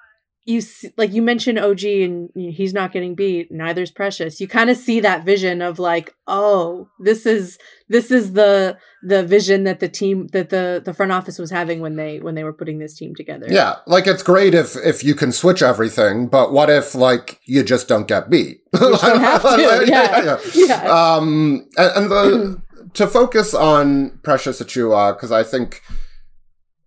you 0.44 0.60
see, 0.60 0.90
like 0.96 1.12
you 1.12 1.22
mentioned 1.22 1.58
OG 1.58 1.84
and 1.84 2.30
he's 2.34 2.72
not 2.72 2.92
getting 2.92 3.14
beat. 3.14 3.52
Neither's 3.52 3.92
Precious. 3.92 4.40
You 4.40 4.48
kind 4.48 4.70
of 4.70 4.76
see 4.76 4.98
that 5.00 5.24
vision 5.24 5.62
of 5.62 5.78
like, 5.78 6.14
oh, 6.26 6.88
this 6.98 7.26
is 7.26 7.58
this 7.88 8.10
is 8.10 8.32
the 8.32 8.76
the 9.04 9.22
vision 9.22 9.64
that 9.64 9.78
the 9.78 9.88
team 9.88 10.26
that 10.28 10.50
the 10.50 10.82
the 10.84 10.92
front 10.92 11.12
office 11.12 11.38
was 11.38 11.50
having 11.50 11.80
when 11.80 11.94
they 11.94 12.18
when 12.18 12.34
they 12.34 12.42
were 12.42 12.52
putting 12.52 12.80
this 12.80 12.96
team 12.96 13.14
together. 13.14 13.46
Yeah, 13.48 13.76
like 13.86 14.08
it's 14.08 14.24
great 14.24 14.54
if 14.54 14.74
if 14.76 15.04
you 15.04 15.14
can 15.14 15.30
switch 15.30 15.62
everything, 15.62 16.26
but 16.26 16.52
what 16.52 16.68
if 16.70 16.94
like 16.94 17.40
you 17.44 17.62
just 17.62 17.86
don't 17.86 18.08
get 18.08 18.28
beat? 18.28 18.60
You 18.80 18.98
have 18.98 19.42
to, 19.42 19.84
yeah. 19.86 20.38
Yeah. 20.54 20.82
Um, 21.16 21.68
and, 21.76 21.96
and 21.96 22.10
the 22.10 22.62
to 22.94 23.06
focus 23.06 23.54
on 23.54 24.18
Precious 24.22 24.60
Achiuwa 24.60 25.14
because 25.14 25.30
I 25.32 25.42
think 25.44 25.82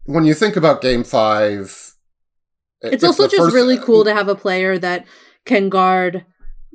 when 0.06 0.26
you 0.26 0.34
think 0.34 0.56
about 0.56 0.82
Game 0.82 1.04
Five, 1.04 1.95
It's 2.82 3.03
also 3.03 3.27
just 3.27 3.53
really 3.53 3.77
cool 3.77 4.03
to 4.03 4.13
have 4.13 4.27
a 4.27 4.36
player 4.36 4.77
that 4.77 5.05
can 5.46 5.70
guard 5.70 6.25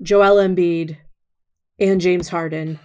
Joel 0.02 0.36
Embiid 0.36 0.96
and 1.78 2.00
James 2.00 2.28
Harden. 2.28 2.78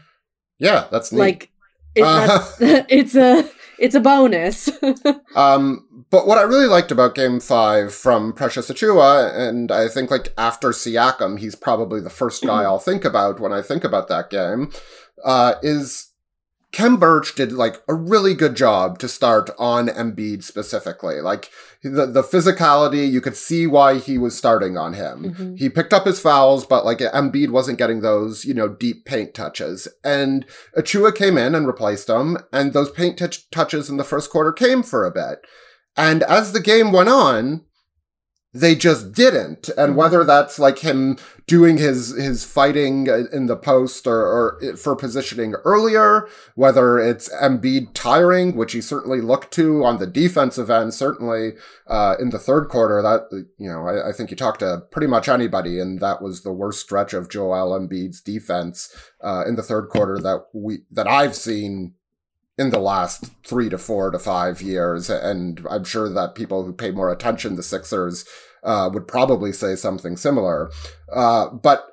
Yeah, 0.60 0.88
that's 0.92 1.12
neat. 1.12 1.20
Like 1.20 1.52
it, 1.96 2.04
that's, 2.04 2.58
it's 2.62 3.16
a 3.16 3.50
it's 3.80 3.96
a 3.96 4.00
bonus. 4.00 4.70
Um, 5.36 6.06
but 6.12 6.28
what 6.28 6.38
I 6.38 6.44
really 6.44 6.68
liked 6.68 6.94
about 6.94 7.14
Game 7.14 7.42
Five 7.42 7.94
from 7.94 8.32
Precious 8.32 8.72
Achiuwa, 8.72 9.38
and 9.38 9.70
I 9.70 9.90
think 9.90 10.10
like 10.10 10.34
after 10.38 10.70
Siakam, 10.70 11.38
he's 11.40 11.56
probably 11.56 12.00
the 12.00 12.10
first 12.10 12.42
guy 12.42 12.64
I'll 12.64 12.80
think 12.80 13.04
about 13.04 13.42
when 13.42 13.52
I 13.52 13.62
think 13.62 13.84
about 13.84 14.08
that 14.08 14.30
game, 14.30 14.72
uh, 15.26 15.56
is 15.62 16.14
Khem 16.76 16.98
Birch 16.98 17.36
did 17.36 17.54
like 17.54 17.82
a 17.88 17.94
really 17.94 18.34
good 18.34 18.54
job 18.54 19.00
to 19.00 19.08
start 19.08 19.50
on 19.58 19.88
Embiid 19.88 20.44
specifically. 20.44 21.22
Like 21.22 21.50
the 21.82 22.06
the 22.06 22.22
physicality, 22.22 23.10
you 23.10 23.22
could 23.22 23.38
see 23.38 23.66
why 23.66 23.98
he 23.98 24.18
was 24.18 24.38
starting 24.38 24.78
on 24.78 24.94
him. 24.94 25.34
Mhm. 25.34 25.58
He 25.58 25.70
picked 25.70 25.94
up 25.94 26.06
his 26.06 26.20
fouls, 26.20 26.66
but 26.66 26.84
like 26.84 26.98
Embiid 27.00 27.52
wasn't 27.52 27.78
getting 27.78 28.02
those, 28.02 28.44
you 28.44 28.54
know, 28.54 28.68
deep 28.68 29.06
paint 29.06 29.34
touches. 29.34 29.88
And 30.04 30.46
Achiuwa 30.78 31.16
came 31.16 31.38
in 31.38 31.56
and 31.56 31.66
replaced 31.66 32.10
him, 32.10 32.38
and 32.52 32.74
those 32.74 32.92
paint 32.92 33.18
touch 33.18 33.50
touches 33.52 33.90
in 33.90 33.96
the 33.96 34.04
first 34.04 34.30
quarter 34.30 34.52
came 34.52 34.84
for 34.84 35.06
a 35.06 35.12
bit. 35.12 35.40
And 35.96 36.24
as 36.24 36.52
the 36.52 36.60
game 36.60 36.92
went 36.92 37.08
on, 37.08 37.62
they 38.56 38.74
just 38.74 39.12
didn't. 39.12 39.70
And 39.78 39.98
whether 39.98 40.24
that's 40.24 40.58
like 40.58 40.80
him 40.80 41.18
doing 41.46 41.78
his 41.78 42.16
his 42.16 42.46
fighting 42.46 43.08
in 43.08 43.48
the 43.48 43.58
post 43.58 44.08
or, 44.08 44.58
or 44.62 44.78
for 44.78 44.96
positioning 44.96 45.56
earlier, 45.66 46.28
whether 46.56 46.98
it's 46.98 47.28
Embiid 47.30 47.90
tiring, 47.94 48.56
which 48.56 48.72
he 48.72 48.80
certainly 48.80 49.20
looked 49.20 49.54
to 49.56 49.84
on 49.84 49.98
the 49.98 50.08
defensive 50.08 50.70
end, 50.70 50.94
certainly 50.94 51.52
uh, 51.88 52.16
in 52.18 52.30
the 52.30 52.40
third 52.40 52.70
quarter. 52.70 53.02
That 53.02 53.28
you 53.58 53.70
know, 53.70 53.88
I, 53.88 54.10
I 54.10 54.12
think 54.14 54.32
you 54.32 54.38
talked 54.38 54.62
to 54.62 54.84
pretty 54.90 55.08
much 55.08 55.28
anybody, 55.28 55.78
and 55.80 56.00
that 56.00 56.22
was 56.22 56.42
the 56.42 56.54
worst 56.54 56.80
stretch 56.80 57.14
of 57.14 57.30
Joel 57.30 57.78
Embiid's 57.78 58.22
defense 58.22 58.96
uh, 59.22 59.44
in 59.46 59.56
the 59.56 59.64
third 59.64 59.90
quarter 59.90 60.18
that 60.20 60.46
we 60.54 60.80
that 60.92 61.08
I've 61.08 61.36
seen 61.36 61.94
in 62.58 62.70
the 62.70 62.80
last 62.80 63.26
three 63.46 63.70
to 63.70 63.78
four 63.78 64.12
to 64.12 64.20
five 64.20 64.62
years. 64.62 65.10
And 65.10 65.66
I'm 65.70 65.84
sure 65.84 66.10
that 66.10 66.36
people 66.36 66.64
who 66.64 66.74
pay 66.74 66.92
more 66.92 67.12
attention 67.12 67.56
to 67.56 67.64
Sixers 67.64 68.26
uh, 68.64 68.90
would 68.94 69.08
probably 69.08 69.52
say 69.52 69.76
something 69.76 70.18
similar. 70.18 70.72
Uh, 71.14 71.50
but 71.50 71.86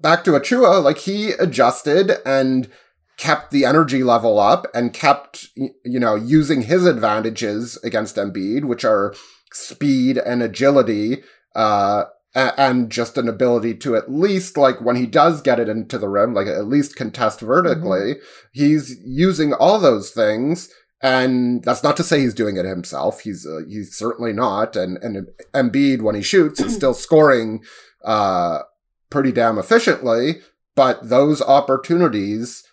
back 0.00 0.24
to 0.24 0.32
Achiuwa, 0.32 0.82
like 0.82 0.98
he 0.98 1.30
adjusted 1.32 2.12
and 2.24 2.68
kept 3.16 3.50
the 3.50 3.64
energy 3.64 4.04
level 4.04 4.38
up 4.38 4.66
and 4.74 4.92
kept, 4.94 5.48
you 5.56 5.98
know, 5.98 6.14
using 6.14 6.62
his 6.62 6.86
advantages 6.86 7.76
against 7.82 8.16
Embiid, 8.16 8.64
which 8.64 8.84
are 8.84 9.14
speed 9.52 10.18
and 10.18 10.42
agility, 10.42 11.22
uh, 11.56 12.04
and 12.34 12.90
just 12.90 13.16
an 13.16 13.28
ability 13.28 13.74
to 13.74 13.96
at 13.96 14.10
least, 14.10 14.56
like, 14.56 14.80
when 14.80 14.96
he 14.96 15.06
does 15.06 15.40
get 15.40 15.58
it 15.58 15.68
into 15.68 15.98
the 15.98 16.08
rim, 16.08 16.34
like, 16.34 16.46
at 16.46 16.66
least 16.66 16.96
contest 16.96 17.40
vertically, 17.40 18.16
he's 18.52 18.96
using 19.04 19.52
all 19.54 19.78
those 19.78 20.10
things. 20.10 20.68
And 21.00 21.62
that's 21.62 21.82
not 21.82 21.96
to 21.98 22.04
say 22.04 22.20
he's 22.20 22.34
doing 22.34 22.56
it 22.56 22.64
himself. 22.64 23.20
He's 23.20 23.46
uh, 23.46 23.60
he's 23.68 23.96
certainly 23.96 24.32
not. 24.32 24.74
And 24.74 24.98
and 24.98 25.28
Embiid, 25.54 26.02
when 26.02 26.16
he 26.16 26.22
shoots, 26.22 26.60
is 26.60 26.74
still 26.76 26.94
scoring 26.94 27.62
uh, 28.04 28.62
pretty 29.08 29.30
damn 29.30 29.58
efficiently. 29.58 30.40
But 30.74 31.08
those 31.08 31.40
opportunities, 31.40 32.64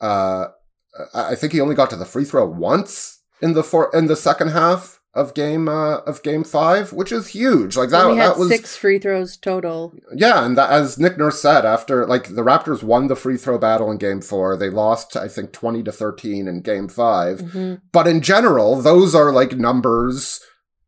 uh, 0.00 0.46
I 1.12 1.32
I 1.32 1.34
think 1.34 1.52
he 1.52 1.60
only 1.60 1.74
got 1.74 1.90
to 1.90 1.96
the 1.96 2.06
free 2.06 2.24
throw 2.24 2.46
once 2.46 3.20
in 3.42 3.52
the 3.52 3.62
four 3.62 3.90
in 3.92 4.06
the 4.06 4.16
second 4.16 4.48
half 4.48 5.00
of 5.14 5.32
game 5.34 5.68
uh, 5.68 5.98
of 5.98 6.22
game 6.22 6.42
five, 6.44 6.92
which 6.92 7.12
is 7.12 7.28
huge. 7.28 7.76
Like 7.76 7.90
that 7.90 8.10
we 8.10 8.16
had 8.16 8.30
that 8.30 8.38
was 8.38 8.48
six 8.48 8.76
free 8.76 8.98
throws 8.98 9.36
total. 9.36 9.94
yeah, 10.14 10.44
and 10.44 10.58
that, 10.58 10.70
as 10.70 10.98
Nick 10.98 11.16
Nurse 11.18 11.40
said, 11.40 11.64
after 11.64 12.04
like 12.06 12.34
the 12.34 12.42
Raptors 12.42 12.82
won 12.82 13.06
the 13.06 13.14
free 13.16 13.36
throw 13.36 13.56
battle 13.58 13.90
in 13.90 13.98
Game 13.98 14.20
Four, 14.20 14.56
they 14.56 14.70
lost 14.70 15.16
I 15.16 15.28
think 15.28 15.52
twenty 15.52 15.82
to 15.84 15.92
thirteen 15.92 16.48
in 16.48 16.62
Game 16.62 16.88
5 16.88 17.38
Mhm. 17.40 17.80
But 17.92 18.06
in 18.08 18.20
general, 18.22 18.80
those 18.80 19.14
are 19.14 19.32
like 19.32 19.52
numbers 19.56 20.40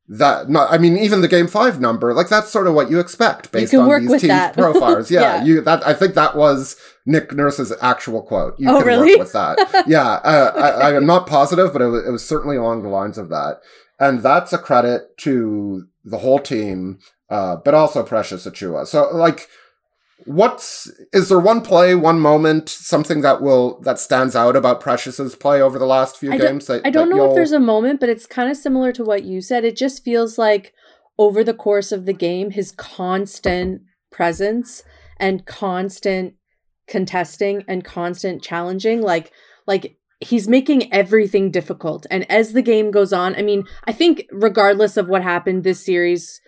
that 0.09 0.49
not. 0.49 0.73
I 0.73 0.79
mean, 0.79 0.97
even 0.97 1.21
the 1.21 1.29
Game 1.29 1.49
Five 1.49 1.81
number, 1.81 2.15
like 2.15 2.29
that's 2.29 2.51
sort 2.51 2.67
of 2.69 2.75
what 2.75 2.91
you 2.91 3.01
expect 3.01 3.51
based 3.53 3.73
can 3.73 3.81
on 3.81 4.07
these 4.07 4.21
teams' 4.23 4.51
profiles. 4.55 5.11
Yeah, 5.11 5.21
Yeah. 5.39 5.45
you 5.45 5.61
that 5.63 5.87
I 5.87 5.95
think 5.95 6.15
that 6.15 6.37
was 6.37 6.77
Nick 7.07 7.33
Nurse's 7.33 7.73
actual 7.81 8.23
quote. 8.23 8.55
You 8.59 8.71
Oh, 8.71 8.79
can 8.79 8.87
really? 8.87 9.11
work 9.13 9.21
with 9.21 9.33
that. 9.33 9.85
yeah, 9.89 10.05
uh, 10.25 10.53
I, 10.57 10.91
I 10.91 10.95
am 10.97 11.07
not 11.07 11.27
positive, 11.27 11.73
but 11.73 11.83
it 11.83 11.87
was, 11.87 12.07
it 12.07 12.11
was 12.11 12.25
certainly 12.25 12.57
along 12.57 12.83
the 12.83 12.89
lines 12.89 13.19
of 13.19 13.29
that. 13.31 13.61
And 13.99 14.23
that's 14.23 14.53
a 14.53 14.59
credit 14.59 15.17
to 15.19 15.87
the 16.05 16.19
whole 16.19 16.39
team, 16.39 16.99
uh, 17.31 17.57
but 17.57 17.75
also 17.75 18.03
Precious 18.03 18.47
Achiuwa. 18.47 18.87
So, 18.87 19.09
like, 19.15 19.49
what's 20.25 20.91
is 21.13 21.29
there 21.29 21.39
one 21.39 21.61
play, 21.63 21.95
one 21.95 22.21
moment, 22.21 22.69
something 22.69 23.21
that 23.23 23.41
will 23.43 23.81
that 23.81 23.99
stands 23.99 24.37
out 24.37 24.57
about 24.57 24.81
Precious's 24.81 25.35
play 25.35 25.61
over 25.61 25.79
the 25.79 25.87
last 25.87 26.17
few 26.17 26.33
I 26.33 26.39
games? 26.39 26.67
That, 26.67 26.83
I 26.85 26.91
don't 26.91 27.11
that 27.11 27.17
know 27.17 27.29
if 27.29 27.35
there's 27.35 27.53
a 27.53 27.61
moment, 27.61 28.01
but 28.01 28.09
it's 28.09 28.27
kind 28.27 28.51
of 28.51 28.57
similar 28.57 28.93
to 28.93 29.05
what 29.05 29.25
you 29.25 29.41
said. 29.41 29.65
It 29.65 29.77
just 29.77 30.05
feels 30.05 30.39
like 30.39 30.73
over 31.19 31.43
the 31.43 31.55
course 31.55 31.93
of 31.93 32.07
the 32.07 32.13
game, 32.13 32.51
his 32.51 32.73
constant 32.73 33.83
presence 34.11 34.83
and 35.19 35.47
constant 35.47 36.35
contesting 36.87 37.65
and 37.67 37.85
constant 37.85 38.43
challenging, 38.43 39.01
like 39.01 39.33
like 39.67 39.97
he's 40.21 40.49
making 40.49 40.93
everything 40.93 41.51
difficult. 41.51 42.07
And 42.11 42.31
as 42.31 42.53
the 42.53 42.63
game 42.63 42.91
goes 42.91 43.13
on, 43.13 43.35
I 43.37 43.43
mean, 43.43 43.65
I 43.87 43.93
think 43.93 44.25
regardless 44.33 44.97
of 44.97 45.09
what 45.09 45.23
happened 45.23 45.63
this 45.65 45.85
series, 45.85 46.41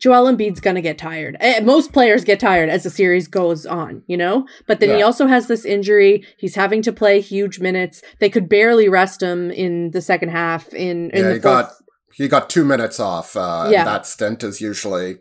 Joel 0.00 0.30
Embiid's 0.32 0.60
gonna 0.60 0.80
get 0.82 0.96
tired. 0.98 1.36
Eh, 1.40 1.60
Most 1.60 1.92
players 1.92 2.22
get 2.22 2.38
tired 2.38 2.68
as 2.68 2.84
the 2.84 2.90
series 2.90 3.26
goes 3.26 3.66
on, 3.66 4.02
you 4.06 4.16
know. 4.16 4.46
But 4.68 4.78
then 4.78 4.94
he 4.94 5.02
also 5.02 5.26
has 5.26 5.48
this 5.48 5.64
injury. 5.64 6.24
He's 6.38 6.54
having 6.54 6.82
to 6.82 6.92
play 6.92 7.20
huge 7.20 7.58
minutes. 7.58 8.02
They 8.20 8.30
could 8.30 8.48
barely 8.48 8.88
rest 8.88 9.22
him 9.22 9.50
in 9.50 9.90
the 9.90 10.00
second 10.00 10.28
half. 10.28 10.72
In 10.72 11.10
in 11.10 11.22
Yeah, 11.22 11.28
the 11.28 11.34
he 11.34 11.40
got 11.40 11.70
he 12.14 12.28
got 12.28 12.48
two 12.50 12.64
minutes 12.64 13.00
off. 13.00 13.36
Uh, 13.36 13.68
Yeah. 13.72 13.84
that 13.84 14.06
stint 14.06 14.44
is 14.44 14.60
usually 14.60 15.18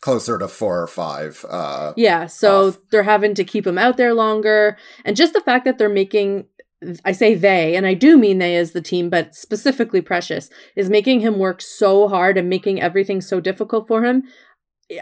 closer 0.00 0.38
to 0.38 0.48
four 0.48 0.80
or 0.82 0.86
five. 0.86 1.44
Uh, 1.50 1.92
Yeah, 1.96 2.24
so 2.26 2.68
off. 2.68 2.78
they're 2.90 3.02
having 3.02 3.34
to 3.34 3.44
keep 3.44 3.66
him 3.66 3.76
out 3.76 3.96
there 3.98 4.14
longer. 4.14 4.78
And 5.04 5.14
just 5.16 5.34
the 5.34 5.40
fact 5.42 5.66
that 5.66 5.76
they're 5.76 5.90
making 5.90 6.46
I 7.04 7.12
say 7.12 7.34
they, 7.34 7.76
and 7.76 7.86
I 7.86 7.94
do 7.94 8.16
mean 8.16 8.38
they 8.38 8.56
as 8.56 8.72
the 8.72 8.80
team, 8.80 9.10
but 9.10 9.34
specifically 9.34 10.00
Precious, 10.00 10.48
is 10.76 10.88
making 10.88 11.20
him 11.20 11.38
work 11.38 11.60
so 11.60 12.08
hard 12.08 12.38
and 12.38 12.48
making 12.48 12.80
everything 12.80 13.20
so 13.20 13.40
difficult 13.40 13.86
for 13.86 14.04
him. 14.04 14.24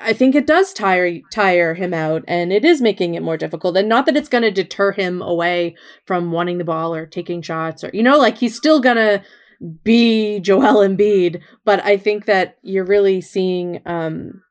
I 0.03 0.13
think 0.13 0.35
it 0.35 0.47
does 0.47 0.73
tire 0.75 1.21
tire 1.33 1.75
him 1.75 1.95
out 1.95 2.23
and 2.29 2.53
it 2.53 2.63
is 2.65 2.83
making 2.83 3.15
it 3.15 3.23
more 3.23 3.39
difficult. 3.39 3.77
And 3.77 3.89
not 3.89 4.05
that 4.07 4.17
it's 4.17 4.29
gonna 4.29 4.51
deter 4.51 4.93
him 4.93 5.23
away 5.23 5.77
from 6.05 6.31
wanting 6.31 6.59
the 6.59 6.65
ball 6.65 6.95
or 6.95 7.07
taking 7.07 7.41
shots 7.41 7.83
or 7.83 7.91
you 7.95 8.03
know, 8.03 8.19
like 8.19 8.37
he's 8.37 8.57
still 8.57 8.81
gonna 8.81 9.23
be 9.85 10.41
Joel 10.41 10.87
Embiid, 10.87 11.41
but 11.65 11.83
I 11.85 11.97
think 11.97 12.27
that 12.27 12.59
you're 12.63 12.85
really 12.85 13.21
seeing 13.23 13.81
um 13.87 14.43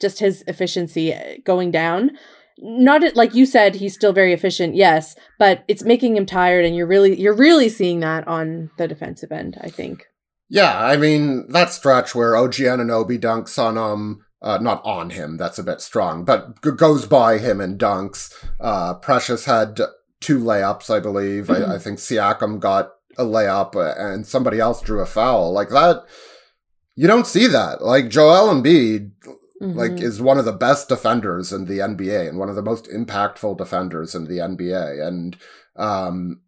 just 0.00 0.18
his 0.18 0.44
efficiency 0.46 1.14
uh, 1.14 1.36
going 1.44 1.70
down. 1.70 2.10
Not 2.58 3.14
like 3.14 3.34
you 3.34 3.44
said, 3.44 3.74
he's 3.74 3.94
still 3.94 4.12
very 4.12 4.32
efficient, 4.32 4.74
yes, 4.74 5.14
but 5.38 5.64
it's 5.68 5.84
making 5.84 6.16
him 6.16 6.24
tired, 6.26 6.64
and 6.64 6.74
you're 6.74 6.86
really 6.86 7.18
you're 7.20 7.36
really 7.36 7.68
seeing 7.68 8.00
that 8.00 8.26
on 8.26 8.70
the 8.78 8.88
defensive 8.88 9.30
end. 9.32 9.58
I 9.60 9.68
think. 9.68 10.04
Yeah, 10.48 10.78
I 10.78 10.96
mean 10.96 11.50
that 11.52 11.72
stretch 11.72 12.14
where 12.14 12.36
OG 12.36 12.54
Anunoby 12.54 13.20
dunks 13.20 13.58
on 13.58 13.76
um 13.76 14.22
uh, 14.42 14.58
not 14.58 14.84
on 14.84 15.10
him, 15.10 15.36
that's 15.36 15.58
a 15.58 15.62
bit 15.64 15.80
strong, 15.80 16.24
but 16.24 16.62
g- 16.62 16.70
goes 16.70 17.06
by 17.06 17.38
him 17.38 17.60
and 17.60 17.78
dunks. 17.80 18.32
Uh, 18.60 18.94
Precious 18.94 19.46
had 19.46 19.80
two 20.20 20.38
layups, 20.38 20.88
I 20.88 21.00
believe. 21.00 21.50
I, 21.50 21.74
I 21.74 21.78
think 21.78 21.98
Siakam 21.98 22.60
got 22.60 22.92
a 23.18 23.24
layup, 23.24 23.74
uh, 23.74 23.94
and 23.98 24.26
somebody 24.26 24.60
else 24.60 24.80
drew 24.80 25.00
a 25.00 25.06
foul. 25.06 25.52
Like 25.52 25.70
that, 25.70 26.04
you 26.94 27.06
don't 27.06 27.26
see 27.26 27.46
that. 27.46 27.82
Like 27.82 28.08
Joel 28.08 28.54
Embiid, 28.54 29.10
like 29.60 29.92
Mhm. 29.92 30.02
is 30.02 30.20
one 30.20 30.38
of 30.38 30.44
the 30.44 30.52
best 30.52 30.88
defenders 30.88 31.52
in 31.52 31.64
the 31.64 31.78
NBA 31.80 32.28
and 32.28 32.38
one 32.38 32.48
of 32.50 32.56
the 32.56 32.62
most 32.62 32.88
impactful 32.90 33.56
defenders 33.56 34.14
in 34.14 34.24
the 34.26 34.38
NBA, 34.40 35.00
and 35.06 35.36
um, 35.76 36.40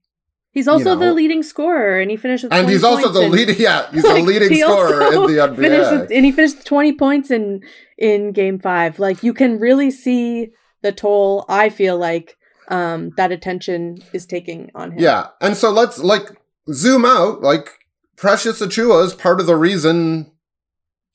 he's 0.52 0.68
also 0.68 0.94
know, 0.94 0.96
the 0.96 1.12
leading 1.14 1.42
scorer, 1.42 1.98
and 2.00 2.10
he 2.10 2.16
finished 2.16 2.44
with 2.44 2.52
and 2.52 2.62
20 2.64 2.72
he's 2.72 2.84
also 2.84 3.08
the 3.08 3.28
leading. 3.28 3.56
Yeah, 3.58 3.90
he's 3.92 4.02
the 4.02 4.14
leading 4.30 4.54
scorer 4.58 5.12
in 5.12 5.22
the 5.34 5.38
NBA. 5.40 5.56
finished 5.68 5.90
with- 5.92 6.10
and 6.12 6.24
he 6.24 6.32
finished 6.32 6.64
20 6.66 6.92
points 6.94 7.30
in 7.30 7.62
in 7.96 8.32
game 8.32 8.58
five. 8.58 8.98
Like 8.98 9.22
you 9.22 9.32
can 9.32 9.58
really 9.58 9.90
see 9.90 10.50
the 10.82 10.92
toll. 10.92 11.44
I 11.48 11.68
feel 11.70 11.96
like 11.96 12.36
um 12.68 13.10
that 13.16 13.32
attention 13.32 13.98
is 14.12 14.26
taking 14.26 14.70
on 14.74 14.92
him. 14.92 14.98
Yeah, 15.00 15.28
and 15.40 15.56
so 15.56 15.70
let's 15.70 15.98
like 15.98 16.28
zoom 16.72 17.04
out. 17.06 17.40
Like 17.42 17.70
Precious 18.16 18.60
Achiuwa 18.60 19.04
is 19.04 19.14
part 19.14 19.40
of 19.40 19.46
the 19.46 19.56
reason 19.56 20.30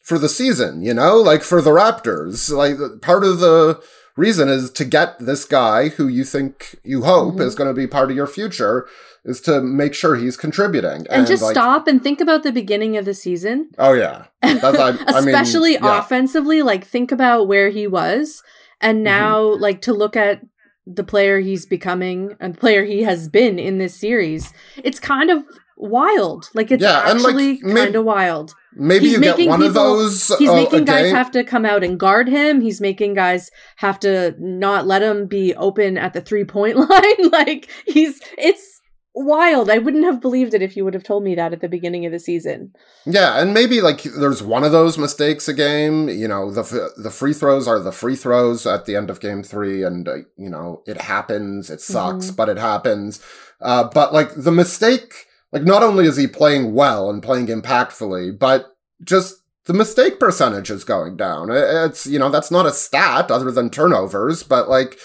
for 0.04 0.20
the 0.20 0.30
season. 0.30 0.82
You 0.84 0.94
know, 0.94 1.16
like 1.18 1.42
for 1.42 1.62
the 1.62 1.72
Raptors. 1.72 2.52
Like 2.56 2.78
part 3.02 3.24
of 3.24 3.40
the 3.40 3.82
reason 4.16 4.48
is 4.48 4.70
to 4.70 4.86
get 4.86 5.18
this 5.20 5.44
guy 5.44 5.90
who 5.90 6.08
you 6.08 6.24
think 6.24 6.76
you 6.84 7.02
hope 7.02 7.36
Mhm. 7.36 7.42
is 7.42 7.56
going 7.56 7.68
to 7.68 7.74
be 7.74 7.88
part 7.88 8.12
of 8.12 8.16
your 8.16 8.28
future 8.28 8.86
is 9.26 9.42
to 9.42 9.60
make 9.62 9.96
sure 9.96 10.16
he's 10.16 10.38
contributing 10.38 11.08
And, 11.10 11.26
just 11.26 11.42
like, 11.42 11.54
stop 11.56 11.88
and 11.88 12.04
think 12.04 12.22
about 12.22 12.44
the 12.44 12.52
beginning 12.52 12.96
of 12.98 13.06
the 13.06 13.16
season. 13.16 13.70
Oh 13.80 13.94
yeah, 13.94 14.26
I- 14.44 14.60
I 14.62 15.22
mean, 15.22 15.34
especially 15.34 15.74
yeah. 15.74 15.98
offensively 16.00 16.62
like 16.62 16.86
think 16.86 17.12
about 17.12 17.48
where 17.48 17.70
he 17.70 17.88
was 17.88 18.44
and 18.82 18.98
Mm-hmm. 18.98 19.04
now 19.06 19.40
like 19.56 19.82
to 19.84 19.94
look 19.94 20.16
at 20.16 20.42
the 20.86 21.04
player 21.06 21.40
he's 21.40 21.66
becoming 21.66 22.36
and 22.42 22.54
the 22.54 22.60
player 22.60 22.84
he 22.84 23.02
has 23.04 23.30
been 23.30 23.58
in 23.58 23.78
this 23.80 23.96
series 23.96 24.54
it's 24.84 25.00
kind 25.00 25.32
of 25.32 25.44
wild 25.78 26.50
like 26.54 26.70
it's 26.72 26.84
Yeah, 26.84 27.10
and, 27.10 27.22
like, 27.22 27.34
actually 27.34 27.58
kind 27.62 27.96
of 27.96 28.06
wild 28.06 28.54
maybe 28.76 29.06
he's 29.06 29.14
you 29.14 29.20
get 29.22 29.38
making 29.38 29.50
one 29.50 29.62
of 29.62 29.68
people- 29.70 29.84
those. 29.98 30.28
he's 30.38 30.50
uh, 30.50 30.56
making 30.56 30.86
guys 30.86 31.06
game. 31.08 31.16
have 31.16 31.32
to 31.32 31.44
come 31.44 31.66
out 31.66 31.84
and 31.84 32.00
guard 32.00 32.28
him 32.28 32.62
he's 32.62 32.80
making 32.82 33.14
guys 33.14 33.50
have 33.78 34.00
to 34.00 34.36
not 34.40 34.86
let 34.88 35.02
him 35.02 35.28
be 35.28 35.54
open 35.56 35.98
at 35.98 36.14
the 36.14 36.22
three 36.22 36.46
point 36.46 36.78
line 36.90 37.30
like 37.32 37.70
he's 37.86 38.20
it's 38.38 38.70
wild. 39.16 39.70
I 39.70 39.78
wouldn't 39.78 40.06
have 40.06 40.20
believed 40.20 40.56
it 40.56 40.64
if 40.64 40.76
you 40.76 40.84
would 40.86 40.96
have 40.96 41.04
told 41.04 41.24
me 41.24 41.36
that 41.36 41.54
at 41.54 41.62
the 41.62 41.70
beginning 41.70 42.04
of 42.08 42.12
the 42.12 42.18
season. 42.20 42.74
Yeah, 43.06 43.40
and 43.40 43.54
maybe 43.54 43.80
like 43.80 44.02
there's 44.02 44.42
one 44.42 44.64
of 44.64 44.72
those 44.72 44.98
mistakes 44.98 45.48
a 45.48 45.54
game. 45.54 46.10
You 46.10 46.28
know, 46.28 46.50
the 46.52 46.92
the 46.98 47.12
free 47.12 47.34
throws 47.34 47.68
are 47.68 47.80
the 47.80 47.92
free 47.92 48.16
throws 48.16 48.66
at 48.66 48.86
the 48.86 48.96
end 48.96 49.12
of 49.12 49.20
game 49.20 49.44
three, 49.44 49.84
and 49.84 50.08
uh, 50.08 50.16
you 50.36 50.50
know 50.50 50.82
it 50.88 51.00
happens. 51.02 51.70
It 51.70 51.80
sucks, 51.80 52.32
Mhm. 52.32 52.36
but 52.38 52.50
it 52.50 52.58
happens. 52.58 53.20
Uh, 53.62 53.84
but 53.94 54.14
like 54.14 54.32
the 54.36 54.52
mistake, 54.52 55.28
like 55.54 55.64
not 55.64 55.84
only 55.84 56.06
is 56.06 56.18
he 56.18 56.28
playing 56.28 56.74
well 56.74 57.10
and 57.10 57.24
playing 57.24 57.48
impactfully, 57.48 58.38
but 58.38 58.76
just 59.04 59.36
the 59.66 59.74
mistake 59.74 60.20
percentage 60.20 60.70
is 60.70 60.84
going 60.84 61.16
down. 61.16 61.50
It's 61.52 62.06
you 62.06 62.20
know 62.20 62.30
that's 62.30 62.52
not 62.52 62.66
a 62.66 62.72
stat 62.72 63.32
other 63.32 63.52
than 63.52 63.70
turnovers, 63.70 64.44
but 64.44 64.68
like 64.68 65.00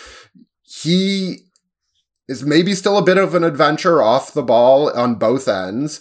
he 0.62 1.36
is 2.28 2.44
maybe 2.44 2.74
still 2.74 2.98
a 2.98 3.04
bit 3.04 3.16
of 3.18 3.34
an 3.34 3.44
adventure 3.44 4.02
off 4.02 4.32
the 4.32 4.42
ball 4.42 4.90
on 4.98 5.14
both 5.14 5.46
ends, 5.48 6.00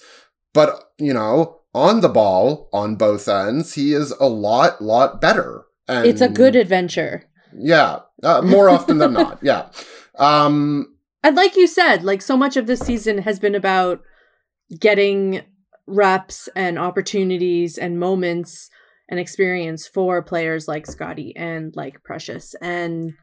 but 0.54 0.92
you 0.98 1.14
know, 1.14 1.60
on 1.74 2.02
the 2.02 2.10
ball 2.10 2.70
on 2.74 2.96
both 2.96 3.28
ends, 3.28 3.76
he 3.76 3.94
is 3.94 4.12
a 4.20 4.28
lot, 4.28 4.82
lot 4.82 5.22
better. 5.22 5.66
And 5.88 6.06
It's 6.06 6.22
a 6.22 6.28
good 6.28 6.56
adventure. 6.56 7.24
yeah, 7.58 8.00
uh, 8.24 8.42
more 8.42 8.70
often 8.70 8.98
than 8.98 9.14
not, 9.14 9.40
yeah. 9.42 9.70
Um, 10.20 10.96
And 11.24 11.36
like 11.36 11.56
you 11.56 11.68
said, 11.68 12.04
like 12.04 12.24
so 12.24 12.36
much 12.36 12.58
of 12.58 12.66
this 12.66 12.80
season 12.80 13.20
has 13.20 13.38
been 13.40 13.54
about 13.54 14.02
getting 14.80 15.42
reps 15.86 16.50
and 16.56 16.78
opportunities 16.78 17.78
and 17.78 18.00
moments 18.00 18.70
and 19.10 19.20
experience 19.20 19.88
for 19.88 20.22
players 20.22 20.68
like 20.68 20.86
Scottie 20.86 21.34
and 21.36 21.74
like 21.76 22.04
Precious. 22.04 22.56
And 22.62 23.14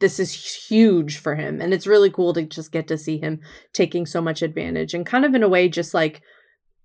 this 0.00 0.18
is 0.18 0.66
huge 0.68 1.18
for 1.18 1.34
him. 1.34 1.60
And 1.60 1.72
it's 1.72 1.86
really 1.86 2.10
cool 2.10 2.32
to 2.34 2.42
just 2.42 2.72
get 2.72 2.88
to 2.88 2.98
see 2.98 3.18
him 3.18 3.40
taking 3.72 4.06
so 4.06 4.20
much 4.20 4.42
advantage 4.42 4.94
and 4.94 5.06
kind 5.06 5.24
of 5.24 5.34
in 5.34 5.42
a 5.42 5.48
way 5.48 5.68
just 5.68 5.94
like 5.94 6.22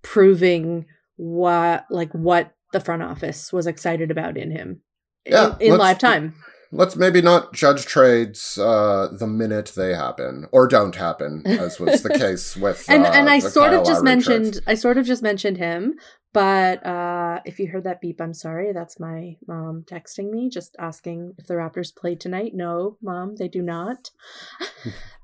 proving 0.02 0.86
what 1.16 1.86
like 1.90 2.12
what 2.12 2.52
the 2.72 2.80
front 2.80 3.02
office 3.02 3.52
was 3.52 3.66
excited 3.66 4.10
about 4.10 4.36
in 4.36 4.50
him 4.50 4.82
Yeah, 5.24 5.56
in, 5.60 5.72
in 5.72 5.78
live 5.78 5.98
time. 5.98 6.34
Let's 6.72 6.96
maybe 6.96 7.20
not 7.20 7.52
judge 7.52 7.86
trades 7.86 8.58
uh, 8.58 9.08
the 9.12 9.26
minute 9.26 9.72
they 9.76 9.94
happen 9.94 10.46
or 10.52 10.66
don't 10.66 10.96
happen, 10.96 11.46
as 11.46 11.78
was 11.78 12.02
the 12.02 12.10
case 12.18 12.56
with. 12.56 12.84
and 12.88 13.04
uh, 13.04 13.10
and 13.10 13.28
I 13.28 13.40
the 13.40 13.50
sort 13.50 13.70
Kyle 13.70 13.80
of 13.80 13.86
just 13.86 14.02
Lowry 14.02 14.16
mentioned 14.16 14.52
trades. 14.54 14.66
I 14.66 14.74
sort 14.74 14.98
of 14.98 15.06
just 15.06 15.22
mentioned 15.22 15.58
him, 15.58 15.94
but 16.36 16.84
uh 16.84 17.40
if 17.46 17.58
you 17.58 17.66
heard 17.68 17.84
that 17.84 18.02
beep, 18.02 18.20
I'm 18.20 18.34
sorry. 18.34 18.72
That's 18.74 19.00
my 19.00 19.36
mom 19.48 19.84
texting 19.92 20.28
me, 20.30 20.50
just 20.50 20.76
asking 20.78 21.34
if 21.38 21.46
the 21.46 21.54
Raptors 21.54 21.94
play 21.94 22.14
tonight. 22.14 22.52
No, 22.54 22.98
mom, 23.00 23.36
they 23.36 23.48
do 23.48 23.62
not. 23.62 24.10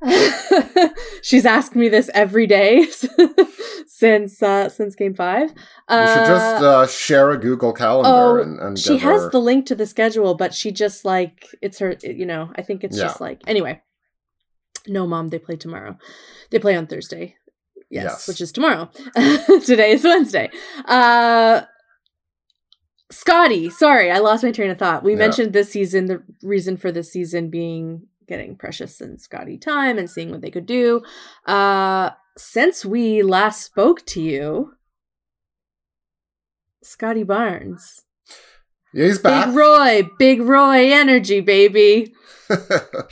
She's 1.23 1.45
asked 1.47 1.77
me 1.77 1.89
this 1.91 2.09
every 2.15 2.47
day 2.47 2.87
since 3.87 4.43
uh 4.43 4.69
since 4.71 4.95
game 4.95 5.15
five. 5.15 5.51
You 5.91 6.07
should 6.07 6.25
just 6.25 6.63
uh, 6.63 6.87
share 6.87 7.31
a 7.31 7.39
Google 7.39 7.75
Calendar 7.75 8.39
oh, 8.39 8.43
and, 8.43 8.59
and 8.59 8.79
she 8.79 8.97
has 8.97 9.23
her- 9.23 9.31
the 9.31 9.41
link 9.41 9.67
to 9.67 9.75
the 9.75 9.87
schedule, 9.87 10.35
but 10.35 10.55
she 10.55 10.73
just 10.73 11.05
like 11.05 11.47
it's 11.61 11.79
her. 11.81 11.95
You 12.03 12.27
know, 12.27 12.51
I 12.57 12.63
think 12.63 12.85
it's 12.85 12.97
Yeah. 12.97 13.05
just 13.09 13.21
like 13.21 13.43
anyway. 13.47 13.83
No, 14.89 15.07
mom, 15.07 15.29
they 15.29 15.39
play 15.39 15.57
tomorrow. 15.57 15.97
They 16.51 16.59
play 16.59 16.75
on 16.75 16.87
Thursday. 16.87 17.37
Yes, 17.93 18.05
Yes. 18.05 18.29
which 18.29 18.41
is 18.41 18.51
tomorrow. 18.53 18.91
Today 19.67 19.93
is 19.93 20.03
Wednesday. 20.03 20.51
Uh 20.87 21.63
Scottie, 23.11 23.69
sorry, 23.69 24.11
I 24.11 24.19
lost 24.19 24.43
my 24.43 24.51
train 24.53 24.71
of 24.71 24.79
thought. 24.79 25.05
We 25.05 25.13
Yeah. 25.13 25.19
mentioned 25.19 25.53
this 25.53 25.69
season, 25.71 26.07
the 26.07 26.23
reason 26.43 26.79
for 26.79 26.91
this 26.91 27.13
season 27.13 27.51
being 27.51 28.07
getting 28.27 28.57
Precious 28.57 29.01
and 29.03 29.21
Scottie 29.21 29.59
time 29.59 29.99
and 29.99 30.09
seeing 30.09 30.31
what 30.31 30.41
they 30.41 30.51
could 30.51 30.65
do. 30.67 31.03
Uh 31.47 32.11
since 32.39 32.83
we 32.85 33.23
last 33.23 33.63
spoke 33.63 34.07
to 34.07 34.23
you, 34.23 34.73
Scottie 36.83 37.25
Barnes. 37.25 38.05
Yeah, 38.95 39.07
he's 39.07 39.19
back. 39.19 39.47
Big 39.49 39.55
Roy, 39.57 40.03
Big 40.19 40.41
Roy 40.41 40.91
energy, 40.93 41.41
baby. 41.41 42.15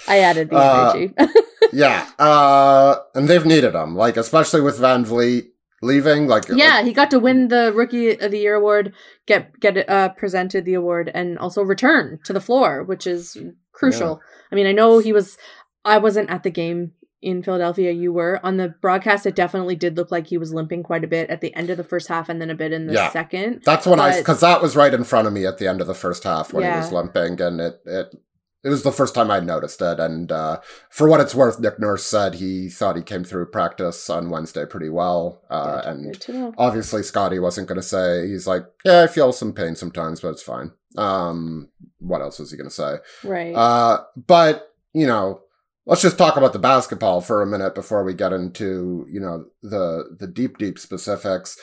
I 0.09 0.19
added 0.21 0.49
the 0.51 0.57
Uh, 0.57 0.93
energy. 0.95 1.15
yeah, 1.73 2.09
uh, 2.19 2.97
and 3.15 3.29
they've 3.29 3.47
needed 3.47 3.75
him, 3.75 3.95
like 3.97 4.17
especially 4.17 4.61
with 4.61 4.79
VanVleet 4.79 5.45
leaving. 5.83 6.27
Like, 6.27 6.45
yeah, 6.49 6.83
he 6.83 6.93
got 6.93 7.11
to 7.11 7.19
win 7.19 7.49
the 7.49 7.73
Rookie 7.75 8.19
of 8.19 8.31
the 8.31 8.39
Year 8.39 8.55
award, 8.55 8.93
get 9.27 9.59
get 9.61 9.89
uh, 9.89 10.11
presented 10.11 10.65
the 10.65 10.75
award, 10.75 11.11
and 11.13 11.39
also 11.39 11.63
return 11.63 12.19
to 12.25 12.33
the 12.33 12.41
floor, 12.41 12.83
which 12.83 13.07
is 13.07 13.37
crucial. 13.73 14.21
I 14.51 14.55
mean, 14.55 14.67
I 14.67 14.73
know 14.73 14.99
he 14.99 15.13
was. 15.13 15.39
I 15.85 15.99
wasn't 15.99 16.29
at 16.31 16.43
the 16.43 16.51
game 16.51 16.93
in 17.23 17.43
Philadelphia. 17.43 17.91
You 17.93 18.13
were 18.13 18.41
on 18.43 18.57
the 18.57 18.69
broadcast. 18.69 19.27
It 19.27 19.35
definitely 19.35 19.77
did 19.77 19.97
look 19.97 20.11
like 20.11 20.27
he 20.27 20.39
was 20.39 20.53
limping 20.53 20.83
quite 20.83 21.05
a 21.05 21.09
bit 21.09 21.31
at 21.31 21.41
the 21.41 21.55
end 21.55 21.71
of 21.71 21.77
the 21.77 21.85
first 21.85 22.09
half, 22.09 22.29
and 22.29 22.41
then 22.41 22.51
a 22.51 22.55
bit 22.55 22.73
in 22.73 22.87
the 22.87 22.95
Yeah. 22.95 23.11
second. 23.11 23.63
That's 23.65 23.87
when 23.87 24.01
I 24.01 24.19
because 24.19 24.41
that 24.41 24.63
was 24.63 24.77
right 24.77 24.93
in 24.93 25.05
front 25.05 25.27
of 25.27 25.33
me 25.33 25.47
at 25.47 25.59
the 25.59 25.67
end 25.69 25.81
of 25.81 25.87
the 25.87 25.95
first 25.95 26.25
half 26.25 26.53
when 26.53 26.65
he 26.71 26.77
was 26.77 26.93
limping, 26.93 27.41
and 27.41 27.61
it 27.61 27.81
it 27.87 28.15
it 28.63 28.69
was 28.69 28.83
the 28.83 28.93
first 28.93 29.15
time 29.15 29.31
I 29.31 29.41
noticed 29.41 29.81
it. 29.81 29.99
And 29.99 30.31
uh, 30.31 30.61
for 30.91 31.09
what 31.09 31.21
it's 31.21 31.35
worth, 31.35 31.61
Nick 31.61 31.79
Nurse 31.79 32.05
said 32.05 32.35
he 32.35 32.69
thought 32.69 32.97
he 32.97 33.03
came 33.03 33.25
through 33.25 33.47
practice 33.47 34.11
on 34.11 34.31
Wednesday 34.31 34.67
pretty 34.67 34.89
well, 34.89 35.41
uh, 35.51 35.83
and 35.85 36.55
obviously 36.59 37.03
Scottie 37.03 37.39
wasn't 37.39 37.69
going 37.69 37.81
to 37.81 37.83
say 37.83 38.29
he's 38.29 38.47
like, 38.47 38.65
yeah, 38.85 39.03
I 39.03 39.07
feel 39.07 39.33
some 39.33 39.53
pain 39.53 39.77
sometimes, 39.77 40.21
but 40.21 40.31
it's 40.31 40.43
fine. 40.43 40.73
Um, 40.97 41.69
what 41.99 42.21
else 42.21 42.39
was 42.39 42.51
he 42.51 42.57
going 42.57 42.69
to 42.69 42.75
say? 42.75 42.97
Right. 43.25 43.55
Uh, 43.55 44.05
but 44.17 44.75
you 44.93 45.07
know, 45.07 45.41
let's 45.87 46.03
just 46.03 46.19
talk 46.19 46.37
about 46.37 46.53
the 46.53 46.59
basketball 46.59 47.21
for 47.21 47.43
a 47.43 47.47
minute 47.47 47.75
before 47.75 48.05
we 48.05 48.15
get 48.15 48.33
into 48.33 49.07
you 49.11 49.21
know 49.21 49.47
the 49.63 50.17
the 50.19 50.27
deep 50.27 50.59
deep 50.59 50.79
specifics. 50.79 51.59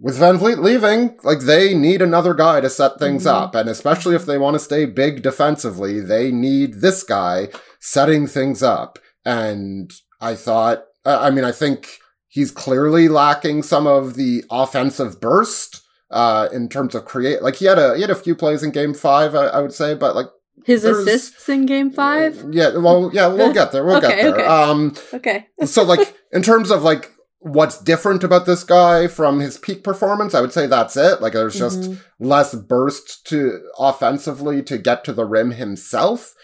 With 0.00 0.18
VanVleet 0.18 0.58
leaving, 0.58 1.16
like 1.24 1.40
they 1.40 1.74
need 1.74 2.02
another 2.02 2.34
guy 2.34 2.60
to 2.60 2.68
set 2.68 2.98
things 2.98 3.24
Mhm. 3.24 3.30
up, 3.32 3.54
and 3.54 3.68
especially 3.68 4.14
if 4.14 4.26
they 4.26 4.36
want 4.38 4.54
to 4.54 4.58
stay 4.60 4.84
big 4.84 5.22
defensively, 5.22 6.00
they 6.00 6.30
need 6.30 6.80
this 6.80 7.02
guy 7.02 7.48
setting 7.80 8.26
things 8.26 8.62
up. 8.62 8.98
And 9.24 9.90
I 10.20 10.34
thought, 10.34 10.84
I 11.04 11.30
mean, 11.30 11.44
I 11.44 11.52
think 11.52 11.98
he's 12.28 12.50
clearly 12.50 13.08
lacking 13.08 13.62
some 13.62 13.86
of 13.86 14.14
the 14.14 14.44
offensive 14.50 15.20
burst 15.20 15.82
uh, 16.10 16.48
in 16.52 16.68
terms 16.68 16.94
of 16.94 17.04
create. 17.04 17.42
Like 17.42 17.56
he 17.56 17.64
had 17.64 17.78
a 17.78 17.94
he 17.96 18.00
had 18.02 18.10
a 18.10 18.14
few 18.14 18.34
plays 18.36 18.62
in 18.62 18.70
Game 18.70 18.94
Five, 18.94 19.34
I, 19.34 19.46
I 19.46 19.60
would 19.60 19.72
say, 19.72 19.94
but 19.94 20.14
like 20.14 20.26
His 20.64 20.84
assists 20.84 21.48
in 21.48 21.66
Game 21.66 21.90
Five. 21.90 22.44
yeah, 22.52 22.76
well, 22.76 23.10
yeah, 23.12 23.26
we'll 23.28 23.52
get 23.60 23.72
there. 23.72 23.84
We'll 23.84 23.96
Okay, 23.96 24.08
get 24.08 24.22
there. 24.22 24.34
okay. 24.34 24.44
Um, 24.46 24.94
Okay. 25.14 25.46
so 25.64 25.82
like 25.82 26.14
in 26.32 26.42
terms 26.42 26.70
of 26.70 26.82
like 26.82 27.10
what's 27.46 27.80
different 27.80 28.24
about 28.24 28.44
this 28.44 28.64
guy 28.64 29.06
from 29.06 29.38
his 29.38 29.56
peak 29.56 29.84
performance, 29.84 30.34
I 30.34 30.40
would 30.40 30.52
say 30.52 30.66
that's 30.66 30.96
it. 30.96 31.22
Like 31.22 31.32
there's 31.34 31.54
just 31.54 31.80
Mhm. 31.82 31.98
less 32.18 32.54
burst 32.56 33.24
to 33.28 33.60
offensively 33.78 34.62
to 34.64 34.76
get 34.78 35.04
to 35.04 35.12
the 35.12 35.24
rim 35.24 35.52
himself, 35.52 36.34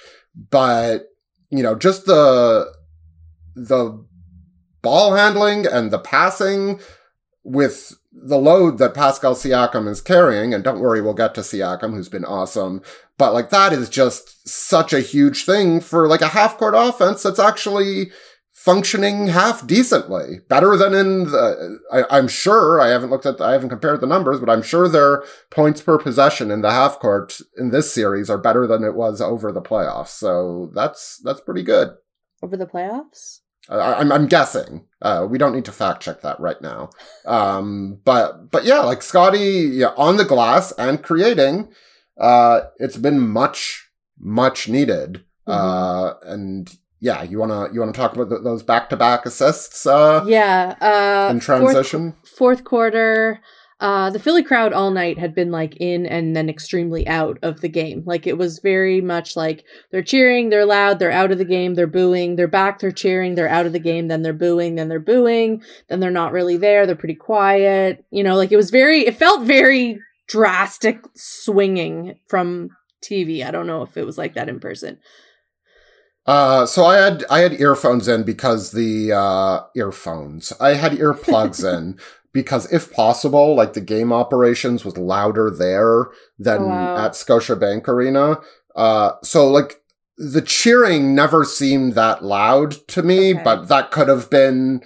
but 0.51 1.07
you 1.51 1.63
know, 1.63 1.75
just 1.75 2.07
the 2.07 2.73
the 3.57 4.05
ball 4.81 5.15
handling 5.15 5.67
and 5.67 5.91
the 5.91 5.99
passing 5.99 6.81
with 7.45 7.95
the 8.13 8.39
load 8.39 8.79
that 8.79 8.95
Pascal 8.95 9.35
Siakam 9.35 9.89
is 9.89 10.01
carrying, 10.01 10.55
and 10.55 10.63
don't 10.63 10.81
worry, 10.81 11.01
we'll 11.01 11.15
get 11.15 11.35
to 11.35 11.41
Siakam, 11.41 11.95
who's 11.95 12.09
been 12.09 12.25
awesome. 12.25 12.81
But 13.19 13.35
like 13.35 13.51
that 13.51 13.73
is 13.73 13.89
just 13.89 14.49
such 14.49 14.93
a 14.93 15.01
huge 15.01 15.45
thing 15.45 15.81
for 15.81 16.07
like 16.07 16.23
a 16.23 16.29
half 16.29 16.57
court 16.59 16.75
offense 16.77 17.23
that's 17.25 17.41
actually 17.41 18.13
functioning 18.65 19.27
half 19.27 19.67
decently, 19.67 20.39
better 20.49 20.77
than 20.77 20.95
in 20.95 21.25
the. 21.25 21.81
I, 21.91 22.05
I'm 22.17 22.29
sure 22.29 22.81
I 22.81 22.89
haven't 22.89 23.11
looked 23.11 23.27
at, 23.27 23.41
I 23.41 23.53
haven't 23.53 23.71
compared 23.71 24.01
the 24.01 24.07
numbers, 24.07 24.39
but 24.39 24.49
I'm 24.49 24.63
sure 24.63 24.89
their 24.89 25.25
points 25.51 25.83
per 25.83 25.99
possession 25.99 26.51
in 26.53 26.63
the 26.63 26.71
half 26.71 27.01
court 27.01 27.41
in 27.59 27.71
this 27.71 27.93
series 27.93 28.31
are 28.31 28.39
better 28.39 28.67
than 28.69 28.85
it 28.85 28.95
was 28.95 29.21
over 29.21 29.51
the 29.51 29.61
playoffs. 29.61 30.09
So 30.09 30.71
that's 30.75 31.19
that's 31.25 31.41
pretty 31.41 31.65
good. 31.65 31.91
Over 32.41 32.57
the 32.57 32.67
playoffs. 32.67 33.41
I, 33.69 33.95
I'm, 33.95 34.13
I'm 34.13 34.27
guessing. 34.27 34.87
Uh, 35.01 35.27
we 35.29 35.39
don't 35.39 35.55
need 35.55 35.65
to 35.65 35.73
fact 35.73 36.03
check 36.03 36.21
that 36.23 36.39
right 36.39 36.61
now. 36.61 36.91
Um, 37.27 38.01
but 38.05 38.51
but 38.53 38.65
yeah, 38.65 38.81
like 38.81 39.03
Scottie 39.03 39.71
yeah, 39.73 39.93
on 39.97 40.19
the 40.19 40.25
glass 40.25 40.73
and 40.79 41.03
creating, 41.03 41.73
uh, 42.17 42.61
it's 42.79 42.97
been 42.97 43.29
much 43.29 43.91
much 44.21 44.69
needed. 44.69 45.25
Uh, 45.45 46.15
and 46.23 46.79
yeah, 47.05 47.23
you 47.25 47.39
wanna 47.39 47.67
you 47.73 47.81
wanna 47.81 47.93
talk 47.93 48.15
about 48.15 48.31
th- 48.31 48.43
those 48.45 48.63
back 48.63 48.89
to 48.91 48.97
back 48.97 49.27
assists 49.27 49.85
uh, 49.87 50.25
Yeah. 50.27 50.77
Uh, 50.81 51.31
in 51.33 51.41
fourth- 51.41 51.61
transition? 51.61 52.15
fourth 52.25 52.63
quarter 52.65 53.41
uh 53.81 54.09
the 54.11 54.21
philly 54.21 54.45
crowd 54.45 54.73
all 54.73 54.93
night 54.93 55.19
had 55.19 55.35
been 55.35 55.51
like 55.51 55.75
in 55.81 56.07
and 56.07 56.37
then 56.37 56.49
extremely 56.49 57.05
out 57.09 57.37
of 57.43 57.61
the 57.63 57.69
game. 57.69 58.05
Like 58.07 58.29
it 58.29 58.39
was 58.39 58.61
very 58.61 59.01
much 59.01 59.35
like 59.35 59.65
they're 59.91 60.05
cheering 60.05 60.51
they're 60.51 60.65
loud 60.65 61.01
they're 61.01 61.11
out 61.11 61.33
of 61.33 61.39
the 61.39 61.45
game 61.45 61.75
they're 61.75 61.89
booing. 61.89 62.37
They're 62.37 62.47
back 62.47 62.79
they're 62.79 62.93
cheering 62.93 63.35
they're 63.35 63.49
out 63.49 63.67
of 63.67 63.73
the 63.73 63.81
game 63.81 64.07
then 64.07 64.23
they're 64.23 64.33
booing 64.33 64.77
then 64.77 64.89
they're 64.89 65.01
booing. 65.01 65.63
Then 65.89 65.99
they're 65.99 66.13
not 66.23 66.31
really 66.33 66.57
there 66.57 66.87
they're 66.87 66.95
pretty 66.95 67.17
quiet. 67.17 68.05
You 68.13 68.23
know 68.23 68.37
like 68.37 68.53
it 68.53 68.57
was 68.57 68.71
very 68.71 69.01
it 69.07 69.17
felt 69.17 69.43
very 69.43 69.99
drastic 70.29 71.01
swinging 71.17 72.15
from 72.29 72.71
tv 73.05 73.45
i 73.45 73.51
don't 73.51 73.67
know 73.67 73.83
if 73.83 73.97
it 73.97 74.07
was 74.07 74.17
like 74.17 74.35
that 74.35 74.49
in 74.49 74.61
person 74.61 74.97
Uh, 76.27 76.65
so 76.67 76.85
I 76.85 76.97
had 76.99 77.25
I 77.31 77.41
had 77.41 77.61
earphones 77.61 78.07
in 78.09 78.23
because 78.23 78.71
the 78.73 79.13
uh, 79.13 79.61
earphones. 79.75 80.53
I 80.61 80.75
had 80.75 80.93
earplugs 80.93 81.65
in 81.79 81.99
because 82.33 82.73
if 82.73 82.93
possible, 82.93 83.55
like 83.57 83.73
the 83.73 83.81
game 83.81 84.13
operations 84.13 84.85
was 84.85 84.97
louder 84.97 85.51
there 85.51 86.07
than 86.39 86.63
Oh, 86.63 86.67
wow. 86.69 87.05
at 87.07 87.13
Scotiabank 87.13 87.89
Arena. 87.89 88.39
Uh, 88.77 89.13
so 89.25 89.49
like 89.49 89.81
the 90.17 90.41
cheering 90.43 91.15
never 91.15 91.45
seemed 91.45 91.95
that 91.95 92.25
loud 92.25 92.73
to 92.89 93.03
me, 93.03 93.35
Okay. 93.35 93.43
but 93.43 93.67
that 93.69 93.91
could 93.91 94.09
have 94.09 94.31
been 94.31 94.81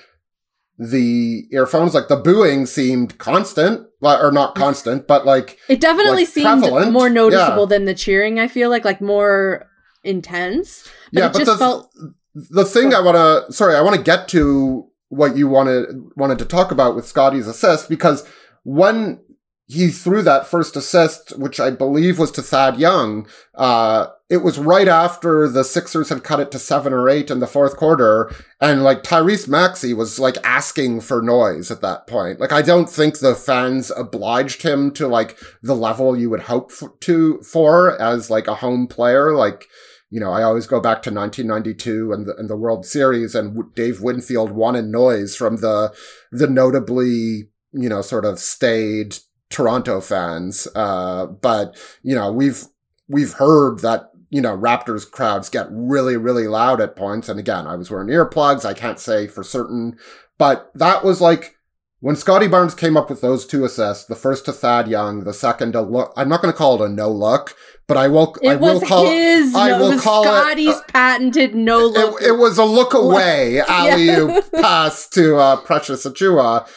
the 0.78 1.44
earphones. 1.52 1.94
Like 1.94 2.08
the 2.08 2.16
booing 2.16 2.66
seemed 2.66 3.18
constant, 3.18 3.86
or 4.00 4.30
not 4.32 4.54
constant, 4.54 5.06
but 5.06 5.26
like 5.26 5.58
It 5.68 5.80
definitely 5.80 6.24
like, 6.24 6.28
seemed 6.28 6.62
prevalent. 6.62 6.92
more 6.92 7.10
noticeable 7.10 7.62
Yeah. 7.64 7.66
than 7.68 7.84
the 7.84 7.94
cheering. 7.94 8.38
I 8.38 8.48
feel 8.48 8.70
like 8.70 8.84
like 8.84 9.00
more 9.00 9.66
intense. 10.06 10.84
But 11.12 11.20
yeah, 11.20 11.28
but 11.28 11.38
just 11.38 11.50
the, 11.50 11.56
felt 11.58 11.92
the 12.34 12.64
thing 12.64 12.94
I 12.94 13.00
want 13.00 13.16
to 13.16 13.52
sorry, 13.52 13.74
I 13.74 13.80
want 13.80 13.96
to 13.96 14.02
get 14.02 14.28
to 14.28 14.88
what 15.08 15.36
you 15.36 15.48
wanted 15.48 15.86
wanted 16.16 16.38
to 16.38 16.44
talk 16.44 16.70
about 16.70 16.94
with 16.94 17.06
Scottie's 17.06 17.46
assist 17.46 17.88
because 17.88 18.26
when 18.64 19.20
he 19.68 19.88
threw 19.88 20.22
that 20.22 20.46
first 20.46 20.76
assist, 20.76 21.36
which 21.38 21.58
I 21.58 21.70
believe 21.70 22.20
was 22.20 22.30
to 22.32 22.42
Thad 22.42 22.78
Young, 22.78 23.26
uh, 23.56 24.06
it 24.30 24.38
was 24.38 24.60
right 24.60 24.86
after 24.86 25.48
the 25.48 25.64
Sixers 25.64 26.08
had 26.08 26.22
cut 26.22 26.38
it 26.38 26.52
to 26.52 26.58
seven 26.58 26.92
or 26.92 27.08
eight 27.08 27.32
in 27.32 27.40
the 27.40 27.48
fourth 27.48 27.76
quarter, 27.76 28.32
and 28.60 28.84
like 28.84 29.02
Tyrese 29.02 29.48
Maxey 29.48 29.92
was 29.92 30.20
like 30.20 30.36
asking 30.44 31.00
for 31.00 31.20
noise 31.20 31.70
at 31.70 31.80
that 31.80 32.06
point. 32.06 32.38
Like 32.38 32.52
I 32.52 32.62
don't 32.62 32.88
think 32.88 33.18
the 33.18 33.34
fans 33.34 33.90
obliged 33.96 34.62
him 34.62 34.92
to 34.92 35.08
like 35.08 35.36
the 35.62 35.74
level 35.74 36.16
you 36.16 36.30
would 36.30 36.42
hope 36.42 36.70
f- 36.70 36.90
to 37.00 37.40
for 37.42 38.00
as 38.00 38.30
like 38.30 38.46
a 38.46 38.56
home 38.56 38.86
player, 38.86 39.34
like 39.34 39.66
you 40.10 40.20
know, 40.20 40.30
I 40.30 40.42
always 40.42 40.66
go 40.66 40.80
back 40.80 41.02
to 41.02 41.10
1992 41.12 42.12
and 42.12 42.26
the, 42.26 42.36
and 42.36 42.48
the 42.48 42.56
World 42.56 42.86
Series 42.86 43.34
and 43.34 43.74
Dave 43.74 44.00
Winfield 44.00 44.52
won 44.52 44.76
in 44.76 44.90
noise 44.90 45.34
from 45.34 45.56
the, 45.56 45.94
the 46.30 46.46
notably, 46.46 47.50
you 47.72 47.88
know, 47.88 48.02
sort 48.02 48.24
of 48.24 48.38
staid 48.38 49.18
Toronto 49.50 50.00
fans. 50.00 50.68
Uh, 50.74 51.26
but, 51.26 51.76
you 52.02 52.14
know, 52.14 52.32
we've, 52.32 52.64
we've 53.08 53.32
heard 53.34 53.80
that, 53.80 54.10
you 54.30 54.40
know, 54.40 54.56
Raptors 54.56 55.10
crowds 55.10 55.48
get 55.48 55.66
really, 55.70 56.16
really 56.16 56.46
loud 56.46 56.80
at 56.80 56.96
points. 56.96 57.28
And 57.28 57.40
again, 57.40 57.66
I 57.66 57.74
was 57.74 57.90
wearing 57.90 58.08
earplugs. 58.08 58.64
I 58.64 58.74
can't 58.74 59.00
say 59.00 59.26
for 59.26 59.42
certain, 59.42 59.96
but 60.38 60.70
that 60.74 61.04
was 61.04 61.20
like, 61.20 61.55
when 62.00 62.14
Scottie 62.16 62.46
Barnes 62.48 62.74
came 62.74 62.96
up 62.96 63.08
with 63.08 63.20
those 63.20 63.46
two 63.46 63.64
assists, 63.64 64.04
the 64.04 64.14
first 64.14 64.44
to 64.44 64.52
Thad 64.52 64.86
Young, 64.88 65.24
the 65.24 65.32
second 65.32 65.74
a 65.74 65.80
look, 65.82 66.12
I'm 66.16 66.28
not 66.28 66.42
going 66.42 66.52
to 66.52 66.56
call 66.56 66.80
it 66.82 66.86
a 66.86 66.92
no 66.92 67.10
look, 67.10 67.54
but 67.88 67.96
I 67.96 68.08
will, 68.08 68.36
it 68.42 68.48
I 68.50 68.56
will 68.56 68.80
was 68.80 68.88
call 68.88 69.06
his 69.06 69.54
I 69.54 69.70
no, 69.70 69.78
will 69.80 69.92
it 69.92 70.00
call 70.02 70.24
it, 70.24 70.26
Scottie's 70.26 70.68
uh, 70.74 70.82
patented 70.88 71.54
no 71.54 71.86
look. 71.86 72.20
it, 72.20 72.28
it 72.28 72.32
was 72.32 72.58
a 72.58 72.64
look 72.64 72.92
away 72.94 73.60
alley 73.68 74.04
Yeah. 74.06 74.40
pass 74.60 75.08
to 75.10 75.36
uh, 75.36 75.56
Precious 75.56 76.04
Achiuwa. 76.06 76.68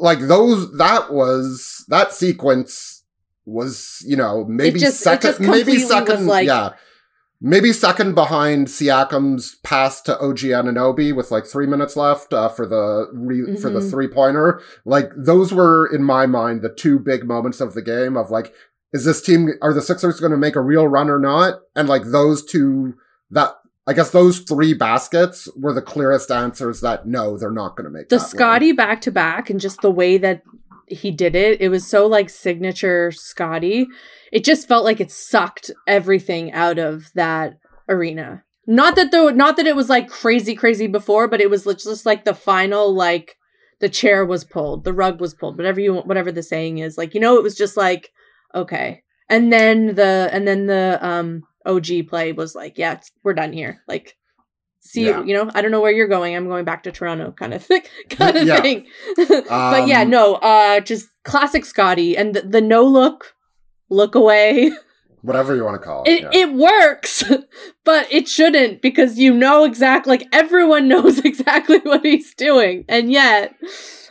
Like 0.00 0.20
those, 0.20 0.76
that 0.78 1.12
was 1.12 1.84
that 1.88 2.12
sequence 2.12 3.04
was 3.44 4.02
you 4.06 4.16
know 4.16 4.44
maybe 4.46 4.78
just- 4.80 5.00
second, 5.00 5.38
maybe 5.40 5.78
second, 5.80 6.26
like- 6.26 6.46
yeah, 6.46 6.70
maybe 7.44 7.72
second 7.72 8.14
behind 8.14 8.68
Siakam's 8.68 9.56
pass 9.64 10.00
to 10.02 10.18
OG 10.18 10.38
Anunoby 10.38 11.14
with 11.14 11.30
like 11.30 11.44
three 11.44 11.66
minutes 11.66 11.96
left 11.96 12.32
uh, 12.32 12.48
for 12.48 12.66
the 12.66 13.08
re- 13.12 13.56
for 13.60 13.68
the 13.68 13.80
Mhm. 13.80 13.90
three 13.90 14.08
pointer. 14.08 14.60
Like 14.84 15.10
those 15.16 15.52
were 15.52 15.86
in 15.92 16.02
my 16.04 16.24
mind 16.26 16.62
the 16.62 16.68
two 16.72 16.98
big 16.98 17.24
moments 17.24 17.60
of 17.60 17.74
the 17.74 17.82
game 17.82 18.16
of 18.16 18.30
like. 18.30 18.54
Is 18.94 19.06
this 19.06 19.22
team, 19.22 19.48
are 19.62 19.72
the 19.72 19.80
Sixers 19.80 20.20
going 20.20 20.32
to 20.32 20.36
make 20.36 20.54
a 20.54 20.60
real 20.60 20.86
run 20.86 21.08
or 21.08 21.18
not? 21.18 21.60
And 21.74 21.88
like 21.88 22.02
those 22.04 22.44
two, 22.44 22.92
that 23.30 23.54
I 23.86 23.94
guess 23.94 24.10
those 24.10 24.40
three 24.40 24.74
baskets 24.74 25.48
were 25.56 25.72
the 25.72 25.80
clearest 25.80 26.30
answers 26.30 26.82
that 26.82 27.06
no, 27.06 27.38
they're 27.38 27.50
not 27.50 27.74
going 27.74 27.86
to 27.86 27.90
make 27.90 28.10
the. 28.10 28.18
Scottie 28.20 28.72
back 28.72 29.00
to 29.00 29.10
back 29.10 29.48
and 29.48 29.58
just 29.58 29.80
the 29.80 29.90
way 29.90 30.18
that 30.18 30.42
he 30.92 31.10
did 31.10 31.34
it, 31.34 31.60
it 31.60 31.68
was 31.68 31.86
so 31.86 32.06
like 32.06 32.30
signature 32.30 33.10
Scottie. 33.10 33.86
It 34.32 34.44
just 34.44 34.68
felt 34.68 34.84
like 34.84 35.00
it 35.00 35.10
sucked 35.10 35.70
everything 35.86 36.52
out 36.52 36.78
of 36.78 37.10
that 37.14 37.58
arena. 37.88 38.44
Not 38.66 38.96
that 38.96 39.10
though, 39.10 39.28
not 39.30 39.56
that 39.56 39.66
it 39.66 39.76
was 39.76 39.88
like 39.88 40.08
crazy, 40.08 40.54
crazy 40.54 40.86
before, 40.86 41.28
but 41.28 41.40
it 41.40 41.50
was 41.50 41.64
just 41.64 42.06
like 42.06 42.24
the 42.24 42.34
final 42.34 42.94
like 42.94 43.36
the 43.80 43.88
chair 43.88 44.24
was 44.24 44.44
pulled, 44.44 44.84
the 44.84 44.92
rug 44.92 45.20
was 45.20 45.34
pulled, 45.34 45.56
whatever 45.56 45.80
you 45.80 45.94
whatever 45.94 46.30
the 46.30 46.42
saying 46.42 46.78
is. 46.78 46.96
Like 46.96 47.14
you 47.14 47.20
know, 47.20 47.36
it 47.36 47.42
was 47.42 47.56
just 47.56 47.76
like 47.76 48.10
okay, 48.54 49.02
and 49.28 49.52
then 49.52 49.96
the 49.96 50.30
and 50.32 50.46
then 50.46 50.66
the 50.66 50.98
um 51.02 51.42
OG 51.66 52.08
play 52.08 52.32
was 52.32 52.54
like 52.54 52.78
yeah, 52.78 53.00
we're 53.24 53.34
done 53.34 53.52
here. 53.52 53.82
Like 53.88 54.16
see 54.84 55.06
Yeah. 55.06 55.20
you, 55.20 55.26
you 55.28 55.34
know, 55.34 55.50
I 55.54 55.62
don't 55.62 55.70
know 55.70 55.80
where 55.80 55.92
you're 55.92 56.08
going. 56.08 56.34
I'm 56.36 56.48
going 56.48 56.64
back 56.64 56.82
to 56.82 56.92
Toronto, 56.92 57.30
kind 57.32 57.54
of 57.54 57.64
thing, 57.68 57.82
kind 58.10 58.36
of 58.36 58.46
Yeah. 58.46 58.60
thing. 58.60 58.86
but 59.16 59.86
yeah, 59.86 60.02
Um, 60.02 60.10
no, 60.10 60.34
uh, 60.34 60.80
just 60.80 61.08
classic 61.24 61.64
Scottie 61.64 62.16
and 62.16 62.34
the, 62.34 62.42
the 62.42 62.60
no 62.60 62.84
look, 62.84 63.34
look 63.88 64.14
away. 64.14 64.72
Whatever 65.22 65.54
you 65.54 65.64
want 65.64 65.80
to 65.80 65.86
call 65.86 66.02
it. 66.02 66.10
It 66.10 66.22
yeah. 66.22 66.30
it 66.32 66.52
works, 66.52 67.22
but 67.84 68.12
it 68.12 68.28
shouldn't 68.28 68.82
because 68.82 69.18
you 69.20 69.32
know 69.32 69.62
exactly 69.62 70.10
like 70.10 70.26
everyone 70.32 70.88
knows 70.88 71.20
exactly 71.20 71.78
what 71.84 72.04
he's 72.04 72.34
doing, 72.34 72.84
and 72.88 73.12
yet, 73.12 73.54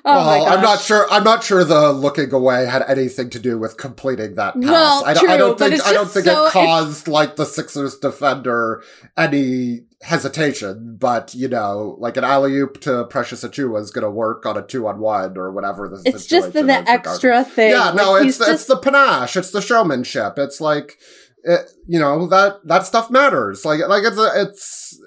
oh 0.06 0.28
well. 0.28 0.46
I'm 0.48 0.62
not 0.62 0.80
sure. 0.80 1.08
I'm 1.12 1.24
not 1.24 1.44
sure 1.44 1.64
the 1.64 1.92
looking 1.92 2.32
away 2.34 2.66
had 2.66 2.84
anything 2.88 3.30
to 3.32 3.40
do 3.40 3.58
with 3.58 3.78
completing 3.78 4.36
that 4.36 4.56
pass. 4.56 4.64
Well, 4.64 5.06
I, 5.06 5.14
don't, 5.14 5.30
I 5.30 5.38
true, 5.38 5.48
don't 5.48 5.60
think. 5.60 5.86
I 5.86 5.94
don't 5.94 6.04
just 6.04 6.14
think 6.14 6.26
so- 6.26 6.46
it 6.48 6.52
caused 6.52 7.08
like 7.08 7.36
the 7.36 7.46
Sixers 7.46 7.98
defender 7.98 8.84
any 9.18 9.82
hesitation. 10.02 10.98
But 11.00 11.34
you 11.36 11.48
know, 11.48 11.96
like 12.00 12.18
an 12.18 12.24
alley 12.24 12.58
oop 12.58 12.82
to 12.82 13.06
Precious 13.06 13.44
Achiuwa 13.44 13.80
is 13.82 13.92
going 13.92 14.04
to 14.04 14.12
work 14.12 14.46
on 14.46 14.58
a 14.58 14.62
two 14.62 14.88
on 14.88 15.00
one 15.00 15.38
or 15.38 15.52
whatever. 15.52 15.90
The 15.90 16.02
It's 16.06 16.26
just 16.26 16.54
the, 16.54 16.64
the 16.64 16.90
extra 16.90 17.44
thing. 17.44 17.72
Yeah, 17.72 17.94
no, 17.96 18.14
Like, 18.14 18.28
it's 18.28 18.40
it's 18.40 18.66
the 18.66 18.78
panache, 18.78 19.36
it's 19.36 19.52
the 19.52 19.62
showmanship. 19.62 20.34
It's 20.38 20.62
like, 20.62 20.98
it, 21.44 21.62
you 21.88 22.00
know 22.00 22.28
that 22.28 22.66
that 22.66 22.86
stuff 22.86 23.10
matters. 23.10 23.66
Like 23.66 23.88
like 23.88 24.04
it's 24.04 24.18
a, 24.18 24.32
it's 24.36 25.00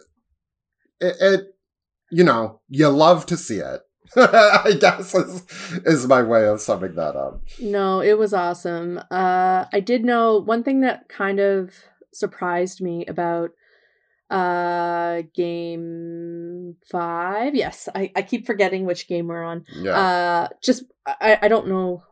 it, 1.01 1.17
it 1.21 1.41
you 2.11 2.25
know 2.25 2.61
you 2.69 2.89
love 2.89 3.27
to 3.27 3.37
see 3.37 3.59
it. 3.59 3.81
I 4.65 4.77
guess 4.79 5.15
is 5.15 5.43
is 5.85 6.07
my 6.07 6.23
way 6.23 6.47
of 6.47 6.61
summing 6.61 6.95
that 6.95 7.17
up. 7.17 7.41
No, 7.61 8.01
it 8.01 8.19
was 8.19 8.33
awesome. 8.33 8.99
Uh 9.11 9.65
I 9.73 9.81
did 9.81 10.05
know 10.05 10.39
one 10.39 10.63
thing 10.63 10.81
that 10.81 11.09
kind 11.09 11.41
of 11.41 11.71
surprised 12.13 12.81
me 12.81 13.05
about 13.07 13.51
uh 14.31 15.23
game 15.35 16.77
5. 16.91 17.55
Yes, 17.55 17.89
I 17.95 18.11
I 18.17 18.23
keep 18.23 18.47
forgetting 18.47 18.85
which 18.87 19.07
game 19.09 19.29
we're 19.29 19.45
on. 19.45 19.65
Yeah, 19.77 19.99
Uh 19.99 20.49
just 20.63 20.85
I 21.07 21.39
I 21.43 21.49
don't 21.49 21.69
know 21.69 22.03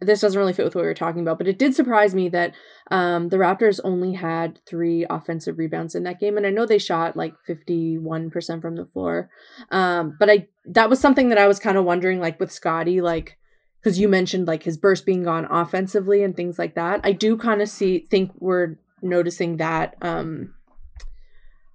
this 0.00 0.20
doesn't 0.20 0.38
really 0.38 0.52
fit 0.52 0.64
with 0.64 0.74
what 0.74 0.82
we 0.82 0.88
were 0.88 0.94
talking 0.94 1.22
about, 1.22 1.38
but 1.38 1.48
it 1.48 1.58
did 1.58 1.74
surprise 1.74 2.14
me 2.14 2.28
that 2.28 2.54
um, 2.90 3.30
the 3.30 3.38
Raptors 3.38 3.80
only 3.82 4.12
had 4.12 4.60
three 4.66 5.06
offensive 5.08 5.58
rebounds 5.58 5.94
in 5.94 6.02
that 6.02 6.20
game, 6.20 6.36
and 6.36 6.46
I 6.46 6.50
know 6.50 6.66
they 6.66 6.78
shot 6.78 7.16
like 7.16 7.34
fifty 7.46 7.96
one 7.96 8.30
percent 8.30 8.60
from 8.60 8.76
the 8.76 8.84
floor. 8.84 9.30
Um, 9.70 10.16
but 10.18 10.28
I 10.28 10.48
that 10.66 10.90
was 10.90 11.00
something 11.00 11.30
that 11.30 11.38
I 11.38 11.46
was 11.46 11.58
kind 11.58 11.78
of 11.78 11.84
wondering, 11.84 12.20
like 12.20 12.38
with 12.38 12.52
Scottie, 12.52 13.00
like 13.00 13.38
because 13.80 13.98
you 13.98 14.08
mentioned 14.08 14.46
like 14.46 14.64
his 14.64 14.76
burst 14.76 15.06
being 15.06 15.22
gone 15.22 15.46
offensively 15.50 16.22
and 16.22 16.36
things 16.36 16.58
like 16.58 16.74
that. 16.74 17.00
I 17.04 17.12
do 17.12 17.36
kind 17.36 17.62
of 17.62 17.68
see 17.68 18.00
think 18.00 18.32
we're 18.38 18.76
noticing 19.00 19.58
that 19.58 19.94
um, 20.02 20.54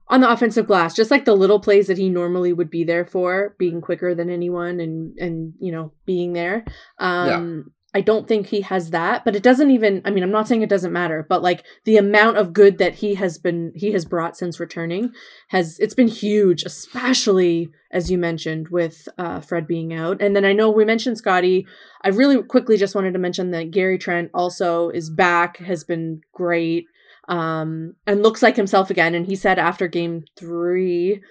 on 0.10 0.22
the 0.22 0.30
offensive 0.30 0.68
glass, 0.68 0.94
just 0.94 1.10
like 1.10 1.26
the 1.26 1.36
little 1.36 1.60
plays 1.60 1.88
that 1.88 1.98
he 1.98 2.10
normally 2.10 2.54
would 2.54 2.70
be 2.70 2.84
there 2.84 3.06
for, 3.06 3.56
being 3.58 3.82
quicker 3.82 4.14
than 4.14 4.30
anyone 4.30 4.80
and 4.80 5.18
and 5.18 5.54
you 5.60 5.72
know 5.72 5.92
being 6.06 6.34
there. 6.34 6.66
Um, 7.00 7.72
I 7.94 8.02
don't 8.02 8.28
think 8.28 8.48
he 8.48 8.62
has 8.62 8.92
that, 8.92 9.26
but 9.26 9.36
it 9.36 9.44
doesn't 9.44 9.70
even. 9.70 10.02
I 10.06 10.12
mean, 10.12 10.24
I'm 10.24 10.32
not 10.32 10.48
saying 10.48 10.62
it 10.62 10.70
doesn't 10.70 10.94
matter, 10.94 11.26
but 11.28 11.42
like 11.42 11.66
the 11.84 11.98
amount 11.98 12.38
of 12.38 12.54
good 12.54 12.78
that 12.78 12.96
he 12.96 13.16
has 13.16 13.38
been 13.38 13.74
he 13.76 13.92
has 13.92 14.06
brought 14.06 14.38
since 14.38 14.62
returning 14.62 15.12
has 15.50 15.78
it's 15.80 15.94
been 15.94 16.08
huge, 16.08 16.64
especially 16.64 17.70
as 17.92 18.10
you 18.10 18.18
mentioned 18.18 18.70
with 18.70 19.10
uh, 19.18 19.42
Fred 19.42 19.68
being 19.68 19.94
out. 19.94 20.22
And 20.22 20.36
then 20.36 20.46
I 20.46 20.54
know 20.54 20.70
we 20.70 20.86
mentioned 20.86 21.18
Scottie. 21.18 21.68
I 22.02 22.10
really 22.10 22.42
quickly 22.42 22.78
just 22.78 22.96
wanted 22.96 23.12
to 23.12 23.20
mention 23.20 23.52
that 23.52 23.72
Gary 23.72 23.98
Trent 23.98 24.32
also 24.34 24.90
is 24.90 25.10
back, 25.10 25.58
has 25.58 25.84
been 25.84 26.22
great, 26.34 26.86
um, 27.28 27.96
and 28.08 28.24
looks 28.24 28.42
like 28.42 28.56
himself 28.56 28.90
again. 28.90 29.16
And 29.16 29.26
he 29.26 29.36
said 29.36 29.60
after 29.60 29.90
Game 29.90 30.24
Three, 30.38 31.22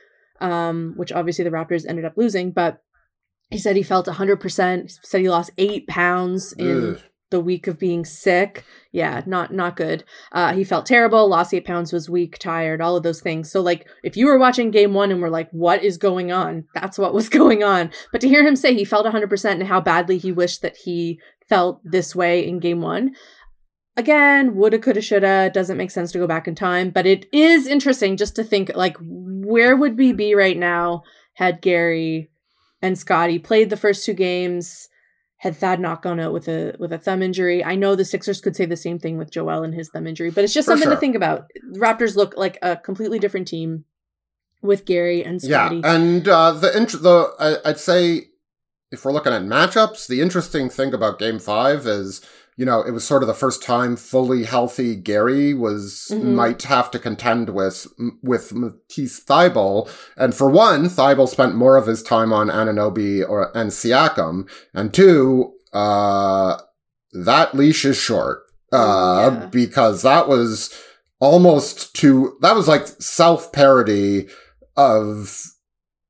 um, 0.43 0.93
which 0.97 1.11
obviously 1.13 1.45
the 1.45 1.51
Raptors 1.51 1.87
ended 1.89 2.05
up 2.05 2.19
losing, 2.19 2.51
but 2.51 2.83
he 3.51 3.59
said 3.59 3.77
he 3.77 3.83
felt 3.83 4.07
100%. 4.07 4.83
He 4.83 4.89
said 5.03 5.21
he 5.21 5.29
lost 5.29 5.51
eight 5.59 5.87
pounds 5.87 6.53
in 6.53 6.95
Ugh. 6.95 7.03
the 7.31 7.41
week 7.41 7.67
of 7.67 7.79
being 7.79 8.05
sick. 8.05 8.65
Yeah, 8.93 9.23
not 9.27 9.53
not 9.53 9.77
good. 9.77 10.05
Uh, 10.33 10.53
he 10.53 10.65
felt 10.65 10.87
terrible. 10.87 11.29
Lost 11.29 11.53
eight 11.53 11.65
pounds. 11.67 11.93
Was 11.93 12.09
weak, 12.09 12.39
tired. 12.39 12.81
All 12.81 12.97
of 12.97 13.03
those 13.03 13.21
things. 13.21 13.51
So 13.51 13.61
like, 13.61 13.87
if 14.03 14.17
you 14.17 14.27
were 14.27 14.39
watching 14.39 14.71
game 14.71 14.95
one 14.95 15.11
and 15.11 15.21
were 15.21 15.31
like, 15.31 15.51
"What 15.51 15.85
is 15.85 15.97
going 15.97 16.33
on?" 16.33 16.65
That's 16.75 16.99
what 16.99 17.15
was 17.15 17.29
going 17.41 17.63
on. 17.63 17.91
But 18.13 18.21
to 18.23 18.29
hear 18.29 18.47
him 18.47 18.57
say 18.57 18.75
he 18.75 18.85
felt 18.85 19.07
100% 19.07 19.45
and 19.51 19.67
how 19.67 19.81
badly 19.81 20.19
he 20.19 20.33
wished 20.33 20.63
that 20.63 20.77
he 20.85 21.21
felt 21.49 21.81
this 21.85 22.15
way 22.15 22.47
in 22.47 22.59
game 22.61 22.81
one, 22.81 23.15
again, 23.97 24.55
woulda, 24.55 24.79
coulda, 24.79 25.01
shoulda. 25.01 25.51
Doesn't 25.53 25.77
make 25.77 25.91
sense 25.91 26.13
to 26.13 26.19
go 26.19 26.27
back 26.27 26.47
in 26.49 26.55
time, 26.55 26.91
but 26.91 27.07
it 27.07 27.27
is 27.33 27.67
interesting 27.67 28.17
just 28.17 28.37
to 28.37 28.45
think 28.45 28.71
like 28.75 28.97
where 29.01 29.77
would 29.77 29.99
we 29.99 30.13
be 30.13 30.35
right 30.35 30.57
now 30.57 31.03
had 31.35 31.61
Gary 31.63 32.31
and 32.83 32.99
Scottie 32.99 33.39
played 33.39 33.71
the 33.71 33.77
first 33.77 34.05
two 34.05 34.15
games? 34.15 34.89
Had 35.39 35.57
Thad 35.57 35.81
not 35.81 36.03
gone 36.03 36.21
out 36.21 36.35
with 36.35 36.49
a 36.49 36.75
with 36.79 36.93
a 36.93 36.99
thumb 36.99 37.23
injury? 37.23 37.65
I 37.65 37.75
know 37.75 37.95
the 37.95 38.05
Sixers 38.05 38.43
could 38.43 38.55
say 38.55 38.67
the 38.67 38.77
same 38.77 38.99
thing 38.99 39.17
with 39.17 39.31
Joel 39.31 39.63
and 39.63 39.75
his 39.75 39.89
thumb 39.89 40.07
injury, 40.07 40.31
but 40.31 40.45
it's 40.45 40.53
just 40.53 40.67
For 40.67 40.73
something 40.73 40.89
sure. 40.89 40.95
to 40.97 41.01
think 41.01 41.17
about. 41.17 41.47
The 41.73 41.79
Raptors 41.79 42.15
look 42.15 42.37
like 42.37 42.59
a 42.61 42.77
completely 42.77 43.19
different 43.19 43.49
team 43.49 43.85
with 44.61 44.85
Gary 44.85 45.25
and 45.25 45.41
Scottie. 45.41 45.77
Yeah, 45.77 45.95
and 45.95 46.29
uh, 46.29 46.53
the 46.53 46.77
int- 46.77 47.03
the 47.03 47.33
I, 47.41 47.71
I'd 47.71 47.79
say 47.79 48.27
if 48.93 49.03
we're 49.05 49.13
looking 49.13 49.33
at 49.33 49.41
matchups, 49.43 50.07
the 50.09 50.21
interesting 50.21 50.69
thing 50.69 50.93
about 50.93 51.19
Game 51.19 51.39
Five 51.39 51.87
is 51.87 52.21
you 52.57 52.67
know 52.67 52.83
it 52.83 52.91
was 52.93 53.05
sort 53.05 53.23
of 53.23 53.27
the 53.27 53.35
first 53.35 53.63
time 53.63 53.97
fully 53.97 54.45
healthy 54.45 54.95
Gary 54.97 55.55
was 55.55 56.09
Mhm. 56.11 56.35
might 56.35 56.63
have 56.65 56.91
to 56.91 56.99
contend 56.99 57.51
with 57.51 57.87
with 58.23 58.53
Matisse 58.55 59.21
Thybulle, 59.25 59.89
and 60.17 60.35
for 60.35 60.49
one, 60.49 60.87
Thybulle 60.89 61.29
spent 61.29 61.55
more 61.55 61.77
of 61.77 61.87
his 61.87 62.03
time 62.03 62.33
on 62.33 62.49
Anunoby 62.49 63.23
or 63.29 63.51
and 63.57 63.71
Siakam, 63.71 64.49
and 64.75 64.93
two, 64.93 65.53
uh, 65.73 66.59
that 67.13 67.55
leash 67.55 67.85
is 67.85 67.97
short. 67.97 68.43
Uh, 68.73 69.31
Yeah. 69.33 69.47
because 69.47 70.03
that 70.03 70.29
was 70.29 70.71
almost 71.21 71.93
to 71.97 72.37
that 72.41 72.55
was 72.55 72.69
like 72.69 72.87
self 73.01 73.53
parody 73.53 74.29
of 74.77 75.43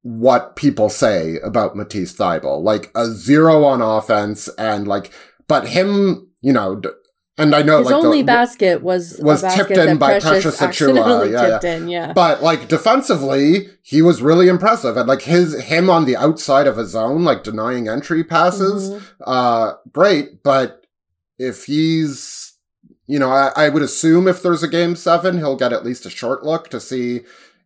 what 0.02 0.56
people 0.56 0.88
say 0.88 1.38
about 1.42 1.76
Matisse 1.76 2.12
Thybulle, 2.14 2.62
like 2.62 2.90
a 2.94 3.06
zero 3.06 3.64
on 3.64 3.82
offense 3.82 4.48
and 4.56 4.86
like, 4.88 5.10
but 5.48 5.68
him, 5.68 6.28
you 6.40 6.52
know, 6.52 6.76
d- 6.76 6.88
and 7.38 7.54
I 7.54 7.62
know 7.62 7.78
His 7.78 7.86
like 7.86 7.94
only 7.94 8.20
the, 8.20 8.26
basket 8.26 8.82
was 8.82 9.18
was 9.22 9.40
basket 9.40 9.68
tipped 9.68 9.88
in 9.88 9.96
by 9.96 10.20
Precious, 10.20 10.58
Precious 10.58 10.60
Achiuwa, 10.60 11.32
accidentally 11.32 11.32
yeah, 11.32 11.76
in. 11.76 11.88
Yeah, 11.88 12.12
but 12.12 12.42
like 12.42 12.68
defensively, 12.68 13.68
he 13.82 14.02
was 14.02 14.20
really 14.20 14.48
impressive, 14.48 14.96
and 14.96 15.08
like 15.08 15.22
his 15.22 15.58
him 15.64 15.88
on 15.88 16.04
the 16.04 16.16
outside 16.16 16.66
of 16.66 16.76
his 16.76 16.90
zone, 16.90 17.24
like 17.24 17.42
denying 17.42 17.88
entry 17.88 18.24
passes, 18.24 18.90
Mhm. 18.90 19.02
uh, 19.26 19.72
great. 19.92 20.42
But 20.42 20.84
if 21.38 21.64
he's, 21.64 22.54
you 23.06 23.18
know, 23.18 23.30
I, 23.30 23.52
I 23.56 23.68
would 23.70 23.82
assume 23.82 24.28
if 24.28 24.42
there's 24.42 24.62
a 24.62 24.68
game 24.68 24.94
seven, 24.94 25.38
he'll 25.38 25.56
get 25.56 25.72
at 25.72 25.84
least 25.84 26.04
a 26.04 26.10
short 26.10 26.44
look 26.44 26.68
to 26.70 26.80
see 26.80 27.20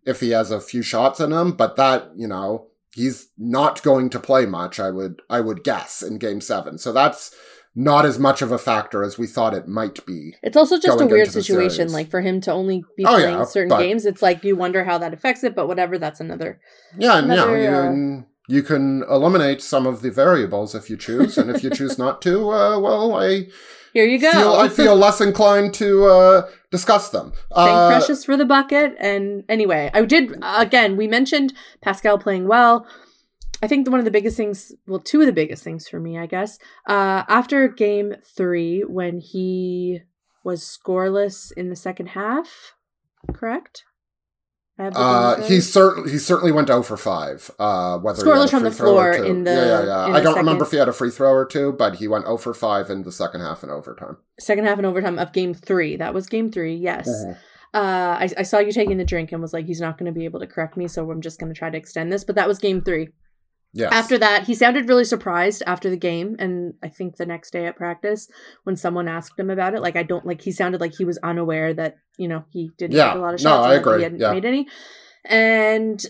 if 0.06 0.20
he 0.20 0.30
has 0.30 0.52
a 0.52 0.60
few 0.60 0.82
shots 0.82 1.18
in 1.18 1.32
him. 1.32 1.50
But 1.52 1.74
that, 1.76 2.10
you 2.14 2.28
know, 2.28 2.68
he's 2.92 3.28
not 3.36 3.82
going 3.82 4.10
to 4.10 4.20
play 4.20 4.46
much. 4.46 4.78
I 4.78 4.90
would, 4.92 5.22
I 5.28 5.40
would 5.40 5.64
guess 5.64 6.02
in 6.02 6.18
game 6.18 6.40
seven. 6.40 6.78
So 6.78 6.92
that's 6.92 7.34
not 7.76 8.04
as 8.06 8.18
much 8.18 8.40
of 8.42 8.52
a 8.52 8.58
factor 8.58 9.02
as 9.02 9.18
we 9.18 9.26
thought 9.26 9.52
it 9.54 9.66
might 9.66 10.04
be. 10.06 10.34
It's 10.42 10.56
also 10.56 10.78
just 10.78 11.00
a 11.00 11.06
weird 11.06 11.30
situation. 11.32 11.90
Like 11.92 12.08
for 12.08 12.20
him 12.20 12.40
to 12.42 12.52
only 12.52 12.84
be 12.96 13.04
Oh, 13.04 13.14
playing 13.14 13.38
yeah, 13.38 13.44
certain 13.44 13.68
but- 13.70 13.80
games, 13.80 14.06
it's 14.06 14.22
like 14.22 14.44
you 14.44 14.54
wonder 14.56 14.84
how 14.84 14.98
that 14.98 15.12
affects 15.12 15.42
it. 15.44 15.54
But 15.56 15.66
whatever, 15.66 15.98
that's 15.98 16.20
another. 16.20 16.60
Yeah, 16.96 17.18
Another, 17.18 17.56
yeah, 17.58 17.70
you, 17.70 17.76
uh, 17.76 17.82
can- 17.82 18.26
you 18.48 18.62
can 18.62 19.02
eliminate 19.10 19.60
some 19.62 19.86
of 19.86 20.02
the 20.02 20.10
variables 20.10 20.74
if 20.74 20.88
you 20.90 20.96
choose, 20.96 21.36
and 21.38 21.50
if 21.50 21.64
you 21.64 21.70
choose 21.70 21.98
not 21.98 22.20
to, 22.22 22.50
uh, 22.50 22.78
well, 22.78 23.14
I 23.14 23.48
Here 23.94 24.04
you 24.04 24.18
go. 24.20 24.30
feel 24.30 24.52
I 24.52 24.68
feel 24.80 24.94
less 24.94 25.20
inclined 25.20 25.72
to 25.74 26.04
uh, 26.06 26.48
discuss 26.70 27.08
them. 27.08 27.32
Thank 27.54 27.70
Uh, 27.70 27.88
Precious 27.88 28.24
for 28.24 28.36
the 28.36 28.44
bucket. 28.44 28.94
And 29.00 29.44
anyway, 29.48 29.90
I 29.94 30.04
did 30.04 30.36
again. 30.42 30.96
We 30.96 31.08
mentioned 31.08 31.54
Pascal 31.80 32.18
playing 32.18 32.46
well. 32.46 32.86
I 33.64 33.66
think 33.66 33.88
one 33.90 33.98
of 33.98 34.04
the 34.04 34.10
biggest 34.10 34.36
things, 34.36 34.72
well, 34.86 35.00
two 35.00 35.20
of 35.20 35.26
the 35.26 35.32
biggest 35.32 35.64
things 35.64 35.88
for 35.88 35.98
me, 35.98 36.18
I 36.18 36.26
guess, 36.26 36.58
uh, 36.86 37.22
after 37.28 37.66
game 37.68 38.14
three, 38.36 38.82
when 38.86 39.20
he 39.20 40.00
was 40.44 40.60
scoreless 40.62 41.50
in 41.56 41.70
the 41.70 41.76
second 41.76 42.08
half, 42.08 42.74
correct? 43.32 43.84
I 44.78 44.84
have 44.84 44.92
the 44.94 45.00
Uh, 45.00 45.40
he 45.42 45.60
certainly 45.62 46.10
he 46.10 46.18
certainly 46.18 46.52
went 46.52 46.66
0 46.68 46.82
for 46.82 46.96
five. 46.98 47.50
Uh, 47.58 47.96
whether 47.98 48.22
Scoreless 48.22 48.50
from 48.50 48.64
the 48.64 48.70
floor 48.70 49.12
in 49.12 49.44
the- 49.44 49.52
yeah 49.52 49.84
yeah 49.84 50.06
yeah. 50.08 50.14
I 50.14 50.20
don't 50.20 50.36
remember 50.36 50.64
if 50.64 50.72
he 50.72 50.76
had 50.76 50.88
a 50.88 50.92
free 50.92 51.10
throw 51.10 51.30
or 51.32 51.46
two, 51.46 51.72
but 51.72 51.96
he 51.96 52.08
went 52.08 52.24
0 52.26 52.36
for 52.38 52.52
five 52.52 52.90
in 52.90 53.04
the 53.04 53.12
second 53.12 53.40
half 53.40 53.62
and 53.62 53.70
overtime. 53.72 54.16
second 54.38 54.64
half 54.66 54.76
and 54.78 54.86
overtime 54.86 55.18
of 55.18 55.32
game 55.32 55.54
three. 55.54 55.96
That 55.96 56.12
was 56.12 56.26
game 56.26 56.50
three. 56.52 56.74
Yes. 56.74 57.08
Mhm. 57.08 57.36
Uh, 57.72 58.16
I, 58.20 58.28
I 58.38 58.42
saw 58.42 58.58
you 58.58 58.72
taking 58.72 58.98
the 58.98 59.04
drink 59.04 59.32
and 59.32 59.40
was 59.42 59.52
like, 59.52 59.66
he's 59.66 59.80
not 59.80 59.96
going 59.98 60.06
to 60.12 60.16
be 60.16 60.24
able 60.26 60.38
to 60.40 60.46
correct 60.46 60.76
me, 60.76 60.86
so 60.86 61.10
I'm 61.10 61.20
just 61.20 61.40
going 61.40 61.52
to 61.52 61.58
try 61.58 61.70
to 61.70 61.78
extend 61.78 62.12
this. 62.12 62.22
But 62.24 62.34
that 62.36 62.46
was 62.46 62.58
game 62.58 62.82
three. 62.82 63.08
Yes. 63.76 63.92
After 63.92 64.16
that, 64.18 64.44
he 64.44 64.54
sounded 64.54 64.88
really 64.88 65.04
surprised 65.04 65.62
after 65.66 65.90
the 65.90 65.96
game, 65.96 66.36
and 66.38 66.74
I 66.80 66.88
think 66.88 67.16
the 67.16 67.26
next 67.26 67.50
day 67.52 67.66
at 67.66 67.74
practice, 67.76 68.28
when 68.62 68.76
someone 68.76 69.08
asked 69.08 69.36
him 69.38 69.50
about 69.50 69.74
it, 69.74 69.82
like 69.82 69.96
I 69.96 70.04
don't 70.04 70.24
like 70.24 70.40
he 70.40 70.52
sounded 70.52 70.80
like 70.80 70.94
he 70.94 71.04
was 71.04 71.18
unaware 71.24 71.74
that 71.74 71.96
you 72.16 72.28
know 72.28 72.44
he 72.50 72.70
didn't 72.78 72.94
Yeah. 72.96 73.08
take 73.08 73.16
a 73.16 73.18
lot 73.18 73.34
of 73.34 73.42
No, 73.42 73.50
shots. 73.50 73.66
I 73.66 73.74
agree. 73.74 73.96
He 73.98 74.02
hadn't 74.04 74.20
Yeah. 74.20 74.32
made 74.32 74.44
any, 74.44 74.68
and 75.24 76.00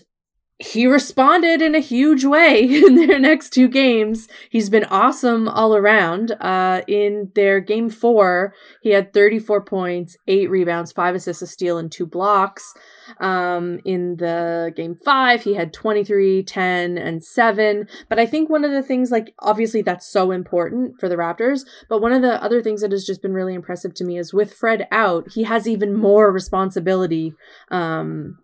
he 0.57 0.87
responded 0.87 1.61
in 1.61 1.75
a 1.75 1.79
huge 1.79 2.23
way 2.23 2.63
in 2.85 2.95
their 2.95 3.19
next 3.19 3.49
two 3.49 3.67
games. 3.67 4.27
He's 4.49 4.69
been 4.69 4.85
awesome 4.85 5.49
all 5.49 5.75
around. 5.75 6.31
Uh, 6.39 6.81
in 6.87 7.31
their 7.35 7.59
game 7.59 7.89
four, 7.89 8.53
he 8.81 8.91
had 8.91 9.13
34 9.13 9.65
points, 9.65 10.15
eight 10.27 10.49
rebounds, 10.49 10.93
five 10.93 11.13
assists, 11.13 11.41
a 11.41 11.47
steal, 11.47 11.77
and 11.77 11.91
two 11.91 12.05
blocks. 12.05 12.73
Um, 13.19 13.79
in 13.83 14.15
the 14.15 14.71
game 14.75 14.95
five, 14.95 15.43
he 15.43 15.55
had 15.55 15.73
23, 15.73 16.43
10, 16.43 16.97
and 16.97 17.23
seven. 17.23 17.87
But 18.07 18.19
I 18.19 18.25
think 18.25 18.49
one 18.49 18.63
of 18.63 18.71
the 18.71 18.83
things, 18.83 19.11
like, 19.11 19.33
obviously 19.39 19.81
that's 19.81 20.07
so 20.07 20.31
important 20.31 20.99
for 21.01 21.09
the 21.09 21.17
Raptors. 21.17 21.65
But 21.89 22.01
one 22.01 22.13
of 22.13 22.21
the 22.21 22.41
other 22.41 22.61
things 22.61 22.81
that 22.81 22.91
has 22.91 23.05
just 23.05 23.21
been 23.21 23.33
really 23.33 23.55
impressive 23.55 23.93
to 23.95 24.05
me 24.05 24.17
is 24.17 24.33
with 24.33 24.53
Fred 24.53 24.87
out, 24.89 25.33
he 25.33 25.43
has 25.43 25.67
even 25.67 25.97
more 25.97 26.31
responsibility. 26.31 27.33
Um, 27.69 28.37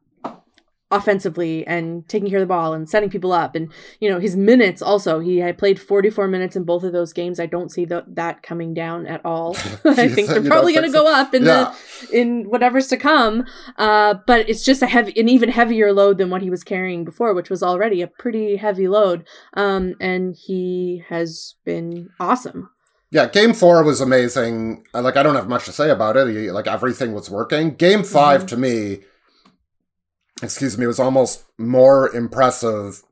offensively 0.91 1.65
and 1.65 2.07
taking 2.07 2.29
care 2.29 2.39
of 2.39 2.43
the 2.43 2.47
ball 2.53 2.73
and 2.73 2.89
setting 2.89 3.09
people 3.09 3.31
up 3.31 3.55
and 3.55 3.71
you 3.99 4.09
know 4.09 4.19
his 4.19 4.35
minutes 4.35 4.81
also 4.81 5.19
he 5.19 5.37
had 5.37 5.57
played 5.57 5.79
44 5.79 6.27
minutes 6.27 6.55
in 6.55 6.63
both 6.63 6.83
of 6.83 6.91
those 6.93 7.13
games 7.13 7.39
i 7.39 7.45
don't 7.45 7.71
see 7.71 7.85
the, 7.85 8.03
that 8.07 8.43
coming 8.43 8.73
down 8.73 9.07
at 9.07 9.23
all 9.25 9.55
i 9.85 10.07
think 10.07 10.27
they're 10.27 10.43
probably 10.43 10.73
going 10.73 10.85
to 10.85 10.91
go 10.91 11.07
up 11.11 11.33
in 11.33 11.45
yeah. 11.45 11.73
the 12.09 12.19
in 12.19 12.43
whatever's 12.49 12.87
to 12.87 12.97
come 12.97 13.45
uh 13.77 14.15
but 14.27 14.47
it's 14.49 14.63
just 14.63 14.81
a 14.81 14.87
heavy 14.87 15.17
an 15.19 15.29
even 15.29 15.49
heavier 15.49 15.93
load 15.93 16.17
than 16.17 16.29
what 16.29 16.41
he 16.41 16.49
was 16.49 16.63
carrying 16.63 17.05
before 17.05 17.33
which 17.33 17.49
was 17.49 17.63
already 17.63 18.01
a 18.01 18.07
pretty 18.07 18.57
heavy 18.57 18.87
load 18.87 19.25
um 19.53 19.95
and 20.01 20.35
he 20.35 21.03
has 21.09 21.55
been 21.65 22.09
awesome 22.19 22.69
Yeah, 23.13 23.27
game 23.27 23.53
four 23.53 23.83
was 23.83 23.99
amazing. 23.99 24.85
Like, 24.93 25.17
I 25.17 25.23
don't 25.23 25.35
have 25.35 25.49
much 25.49 25.65
to 25.65 25.73
say 25.73 25.89
about 25.89 26.15
it. 26.15 26.27
He- 26.29 26.49
Like, 26.49 26.65
everything 26.67 27.11
was 27.13 27.29
working. 27.29 27.75
Game 27.75 28.03
5 28.03 28.43
Mhm. 28.43 28.47
to 28.47 28.57
me, 28.57 28.99
excuse 30.41 30.77
me, 30.77 30.85
it 30.85 30.87
was 30.87 30.99
almost 30.99 31.43
more 31.57 32.13
impressive 32.15 33.03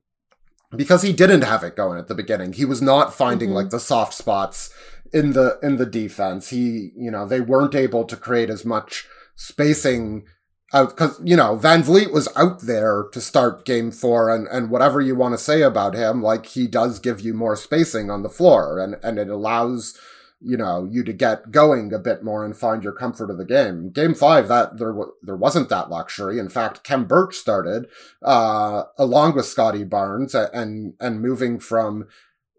because 0.76 1.02
he 1.02 1.14
didn't 1.14 1.42
have 1.44 1.64
it 1.64 1.76
going 1.76 1.98
at 2.00 2.08
the 2.08 2.16
beginning. 2.16 2.54
He 2.54 2.66
was 2.66 2.82
not 2.82 3.14
finding 3.14 3.50
Mhm. 3.50 3.54
like 3.54 3.70
the 3.70 3.80
soft 3.80 4.14
spots 4.14 4.70
in 5.12 5.34
the 5.34 5.58
in 5.64 5.78
the 5.78 5.86
defense. 5.86 6.50
He, 6.50 6.92
you 6.96 7.10
know, 7.12 7.26
they 7.26 7.42
weren't 7.42 7.76
able 7.76 8.04
to 8.06 8.16
create 8.16 8.50
as 8.50 8.64
much 8.66 9.08
spacing 9.36 10.26
out 10.72 10.90
because 10.90 11.20
you 11.24 11.36
know 11.36 11.58
VanVleet 11.58 12.12
was 12.12 12.28
out 12.36 12.62
there 12.62 13.06
to 13.12 13.20
start 13.20 13.66
game 13.66 13.90
four, 13.92 14.30
and 14.30 14.48
and 14.48 14.70
whatever 14.70 15.02
you 15.02 15.16
want 15.16 15.34
to 15.34 15.44
say 15.44 15.64
about 15.64 15.96
him, 15.96 16.22
like 16.22 16.46
he 16.46 16.68
does 16.68 17.00
give 17.00 17.20
you 17.22 17.34
more 17.34 17.56
spacing 17.56 18.12
on 18.12 18.22
the 18.22 18.30
floor, 18.30 18.78
and 18.80 18.98
and 19.02 19.18
it 19.18 19.30
allows 19.30 19.98
you 20.42 20.56
know 20.58 20.88
you 20.90 21.04
to 21.04 21.14
get 21.14 21.52
going 21.52 21.92
a 21.94 22.00
bit 22.00 22.24
more 22.24 22.46
and 22.46 22.56
find 22.56 22.84
your 22.84 22.94
comfort 22.94 23.30
of 23.30 23.38
the 23.38 23.46
game. 23.46 23.90
Game 23.92 24.14
five, 24.16 24.48
that 24.48 24.78
there 24.78 24.94
wa- 24.94 25.12
there 25.22 25.36
wasn't 25.36 25.70
that 25.70 25.90
luxury. 25.90 26.40
In 26.40 26.50
fact, 26.50 26.84
Khem 26.84 27.06
Birch 27.06 27.36
started 27.36 27.88
uh, 28.24 28.84
along 28.98 29.36
with 29.36 29.46
Scottie 29.46 29.84
Barnes, 29.84 30.34
and 30.36 30.94
and 31.00 31.22
moving 31.22 31.60
from 31.60 32.08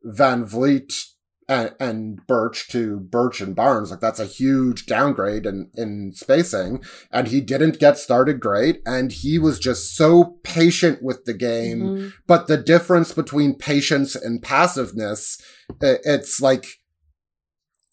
VanVleet 0.06 0.92
and, 1.48 1.74
and 1.80 2.26
Birch 2.26 2.68
to 2.68 3.00
Birch 3.00 3.40
and 3.40 3.56
Barnes. 3.56 3.90
Like 3.90 4.00
that's 4.00 4.20
a 4.20 4.24
huge 4.26 4.86
downgrade 4.86 5.46
in, 5.46 5.70
in 5.74 6.12
spacing. 6.14 6.82
And 7.10 7.28
he 7.28 7.40
didn't 7.40 7.80
get 7.80 7.98
started 7.98 8.40
great. 8.40 8.80
And 8.86 9.10
he 9.10 9.38
was 9.38 9.58
just 9.58 9.96
so 9.96 10.38
patient 10.44 11.02
with 11.02 11.24
the 11.24 11.34
game. 11.34 11.80
Mhm. 11.80 12.12
But 12.26 12.46
the 12.46 12.56
difference 12.56 13.12
between 13.12 13.54
patience 13.56 14.14
and 14.14 14.40
passiveness, 14.42 15.40
it's 15.80 16.40
like, 16.40 16.66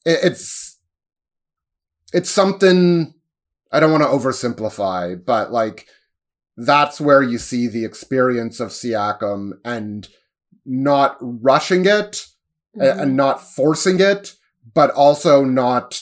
it's, 0.07 0.77
it's 2.13 2.29
something 2.29 3.13
I 3.71 3.79
don't 3.79 3.91
want 3.91 4.03
to 4.03 4.09
oversimplify, 4.09 5.23
but 5.25 5.51
like 5.51 5.87
that's 6.55 6.99
where 6.99 7.21
you 7.21 7.37
see 7.37 7.67
the 7.67 7.85
experience 7.85 8.59
of 8.59 8.69
Siakam 8.69 9.51
and 9.63 10.07
not 10.65 11.17
rushing 11.21 11.85
it 11.85 12.25
Mhm. 12.77 13.01
and 13.01 13.15
not 13.17 13.41
forcing 13.41 13.99
it, 13.99 14.35
but 14.73 14.91
also 14.91 15.43
not 15.43 16.01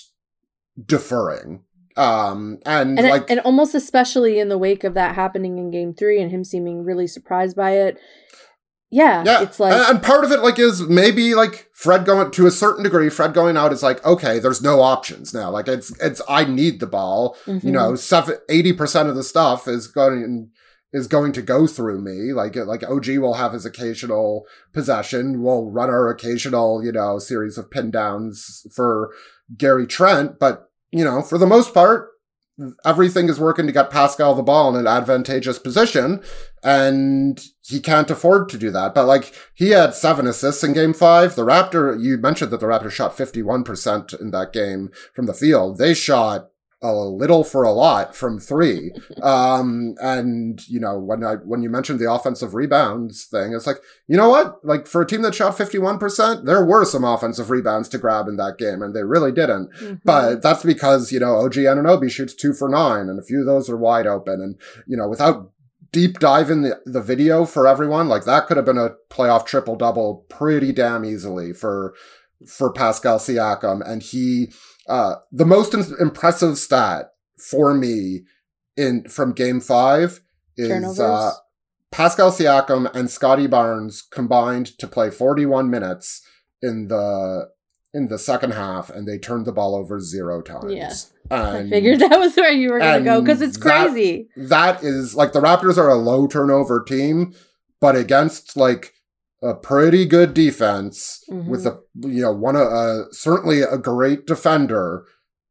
deferring. 0.86 1.64
Um, 1.98 2.60
and, 2.66 3.00
and, 3.00 3.08
like, 3.08 3.30
and 3.30 3.40
almost 3.42 3.74
especially 3.74 4.40
in 4.40 4.50
the 4.50 4.58
wake 4.58 4.84
of 4.84 4.94
that 4.96 5.16
happening 5.16 5.58
in 5.58 5.72
game 5.72 5.94
three 5.94 6.22
and 6.22 6.30
him 6.30 6.44
seeming 6.44 6.84
really 6.84 7.08
surprised 7.08 7.56
by 7.56 7.72
it 7.72 7.98
yeah, 8.92 9.24
Yeah, 9.26 9.42
it's 9.42 9.60
like 9.60 9.74
and, 9.74 9.96
and 9.96 10.04
part 10.04 10.24
of 10.24 10.32
it 10.32 10.40
like 10.40 10.60
is 10.60 10.82
maybe 10.82 11.34
like 11.34 11.70
Fred 11.74 12.06
going 12.06 12.32
to 12.32 12.48
a 12.48 12.52
certain 12.52 12.84
degree. 12.84 13.10
Fred 13.10 13.34
going 13.34 13.58
out 13.58 13.74
is 13.74 13.84
like 13.84 14.06
okay, 14.06 14.40
there's 14.40 14.62
no 14.62 14.82
options 14.82 15.34
now. 15.34 15.50
Like 15.50 15.68
it's 15.68 15.92
it's 16.02 16.22
I 16.30 16.46
need 16.46 16.80
the 16.80 16.88
ball. 16.88 17.36
You 17.48 17.54
mhm. 17.54 17.64
know, 17.64 18.34
eighty 18.50 18.74
percent 18.74 19.10
of 19.10 19.16
the 19.16 19.24
stuff 19.24 19.68
is 19.68 19.88
going 19.88 20.52
is 20.94 21.08
going 21.08 21.34
to 21.34 21.42
go 21.42 21.68
through 21.68 22.02
me. 22.02 22.32
Like 22.32 22.56
like 22.56 22.84
OG 22.84 23.18
will 23.18 23.34
have 23.34 23.54
his 23.54 23.66
occasional 23.66 24.46
possession. 24.72 25.42
We'll 25.42 25.70
run 25.70 25.90
our 25.90 26.10
occasional 26.10 26.84
you 26.84 26.92
know 26.92 27.20
series 27.20 27.58
of 27.58 27.72
pin 27.72 27.92
downs 27.92 28.66
for 28.74 29.14
Gary 29.58 29.88
Trent, 29.88 30.40
but 30.40 30.70
you 30.92 31.04
know 31.04 31.22
for 31.22 31.38
the 31.38 31.48
most 31.48 31.74
part. 31.74 32.10
Everything 32.86 33.28
is 33.28 33.40
working 33.40 33.66
to 33.68 33.74
get 33.74 33.90
Pascal 33.90 34.34
the 34.34 34.42
ball 34.42 34.70
in 34.70 34.80
an 34.80 34.88
advantageous 34.88 35.60
position, 35.60 36.24
and 36.64 37.44
he 37.64 37.82
can't 37.82 38.10
afford 38.10 38.48
to 38.50 38.58
do 38.58 38.72
that. 38.72 38.94
But 38.94 39.08
like 39.08 39.34
he 39.54 39.72
had 39.72 39.94
seven 39.94 40.26
assists 40.26 40.64
in 40.64 40.74
game 40.74 40.94
five. 40.94 41.36
The 41.36 41.46
Raptor, 41.46 42.02
you 42.02 42.18
mentioned 42.18 42.52
that 42.52 42.62
the 42.62 42.66
Raptors 42.66 42.92
shot 42.92 43.18
51% 43.18 44.20
in 44.22 44.32
that 44.32 44.54
game 44.54 44.90
from 45.14 45.26
the 45.26 45.34
field. 45.34 45.78
They 45.78 45.94
shot 45.94 46.50
a 46.94 47.10
little 47.10 47.44
for 47.44 47.64
a 47.64 47.72
lot 47.72 48.16
from 48.16 48.40
three. 48.40 48.92
Um, 49.22 49.96
and 50.02 50.62
you 50.68 50.80
know, 50.80 51.00
when 51.00 51.24
I, 51.24 51.36
when 51.36 51.64
you 51.64 51.70
mentioned 51.70 52.00
the 52.00 52.12
offensive 52.12 52.54
rebounds 52.54 53.26
thing, 53.26 53.54
it's 53.54 53.68
like, 53.68 53.78
you 54.08 54.18
know 54.18 54.30
what? 54.30 54.64
Like 54.64 54.88
for 54.88 55.02
a 55.02 55.08
team 55.08 55.22
that 55.24 55.36
shot 55.36 55.58
51%, 55.58 56.46
there 56.46 56.66
were 56.66 56.86
some 56.86 57.04
offensive 57.04 57.50
rebounds 57.50 57.90
to 57.90 57.98
grab 57.98 58.28
in 58.28 58.38
that 58.38 58.58
game 58.58 58.82
and 58.82 58.96
they 58.96 59.04
really 59.04 59.32
didn't. 59.32 59.74
Mhm. 59.74 60.02
But 60.04 60.42
that's 60.42 60.64
because, 60.64 61.12
you 61.12 61.20
know, 61.20 61.36
OG 61.38 61.54
Anunoby 61.54 62.10
shoots 62.12 62.34
two 62.36 62.54
for 62.54 62.70
nine 62.70 63.10
and 63.10 63.20
a 63.20 63.24
few 63.24 63.40
of 63.40 63.46
those 63.46 63.70
are 63.70 63.78
wide 63.78 64.08
open. 64.08 64.42
And, 64.42 64.56
you 64.88 64.98
know, 64.98 65.08
without 65.08 65.52
deep 65.92 66.20
diving 66.20 66.64
the, 66.64 66.80
the 66.86 67.02
video 67.02 67.46
for 67.46 67.68
everyone, 67.68 68.08
like 68.08 68.26
that 68.26 68.48
could 68.48 68.58
have 68.58 68.66
been 68.66 68.78
a 68.78 68.96
playoff 69.10 69.46
triple 69.46 69.76
double 69.76 70.26
pretty 70.30 70.72
damn 70.72 71.06
easily 71.06 71.54
for, 71.54 71.94
for 72.48 72.72
Pascal 72.72 73.18
Siakam. 73.18 73.82
And 73.88 74.04
he, 74.04 74.52
uh, 74.88 75.16
the 75.32 75.46
most 75.46 75.74
im- 75.74 75.96
impressive 76.00 76.58
stat 76.58 77.12
for 77.40 77.74
me 77.74 78.22
in, 78.78 79.08
from 79.10 79.34
game 79.34 79.60
five 79.62 80.22
is, 80.58 81.00
uh, 81.00 81.32
Pascal 81.92 82.32
Siakam 82.32 82.94
and 82.94 83.10
Scottie 83.10 83.48
Barnes 83.48 84.02
combined 84.02 84.68
to 84.80 84.88
play 84.88 85.10
41 85.10 85.70
minutes 85.70 86.22
in 86.62 86.88
the 86.88 87.50
in 87.94 88.10
the 88.10 88.20
second 88.20 88.52
half, 88.52 88.90
and 88.90 89.08
they 89.08 89.18
turned 89.18 89.46
the 89.46 89.54
ball 89.54 89.74
over 89.74 90.02
zero 90.02 90.42
times. 90.42 90.74
Yeah. 90.74 90.92
and 91.32 91.68
I 91.68 91.70
figured 91.70 92.00
that 92.00 92.20
was 92.20 92.36
where 92.36 92.52
you 92.52 92.70
were 92.72 92.80
gonna 92.80 93.02
go 93.02 93.22
because 93.22 93.42
it's 93.42 93.58
that- 93.60 93.88
crazy. 93.88 94.28
that 94.36 94.84
is 94.84 95.16
like 95.16 95.32
the 95.32 95.40
Raptors 95.40 95.78
are 95.78 95.88
a 95.90 95.96
low 95.96 96.28
turnover 96.28 96.84
team, 96.84 97.34
but 97.80 97.96
against 97.96 98.58
like 98.58 98.92
a 99.46 99.54
pretty 99.54 100.06
good 100.06 100.34
defense 100.34 101.24
Mhm. 101.30 101.48
with 101.50 101.66
a 101.66 101.80
you 101.96 102.22
know 102.22 102.32
one 102.32 102.56
of 102.56 102.68
uh, 102.68 103.12
certainly 103.12 103.62
a 103.62 103.78
great 103.78 104.26
defender 104.26 105.06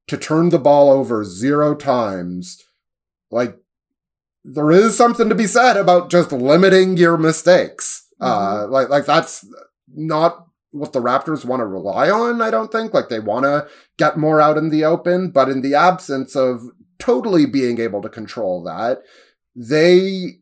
to 0.09 0.17
turn 0.19 0.49
the 0.51 0.59
ball 0.59 0.91
over 0.91 1.25
zero 1.25 1.75
times, 1.75 2.63
like 3.31 3.57
there 4.45 4.71
is 4.71 4.97
something 4.97 5.29
to 5.31 5.35
be 5.35 5.47
said 5.47 5.77
about 5.79 6.11
just 6.11 6.31
limiting 6.33 6.97
your 6.99 7.17
mistakes. 7.17 8.07
Uh, 8.21 8.67
like 8.69 8.89
like 8.91 9.07
that's 9.07 9.47
not 9.95 10.47
what 10.73 10.93
the 10.93 11.01
Raptors 11.01 11.45
want 11.45 11.61
to 11.61 11.67
rely 11.67 12.11
on. 12.11 12.43
I 12.43 12.51
don't 12.51 12.73
think 12.73 12.93
like 12.93 13.09
they 13.09 13.21
want 13.21 13.45
to 13.45 13.67
get 13.97 14.19
more 14.19 14.41
out 14.41 14.59
in 14.59 14.71
the 14.71 14.85
open, 14.85 15.31
but 15.31 15.49
in 15.49 15.63
the 15.63 15.75
absence 15.75 16.35
of 16.37 16.63
totally 16.99 17.47
being 17.47 17.79
able 17.81 18.03
to 18.03 18.09
control 18.09 18.63
that, 18.65 19.03
they 19.55 20.39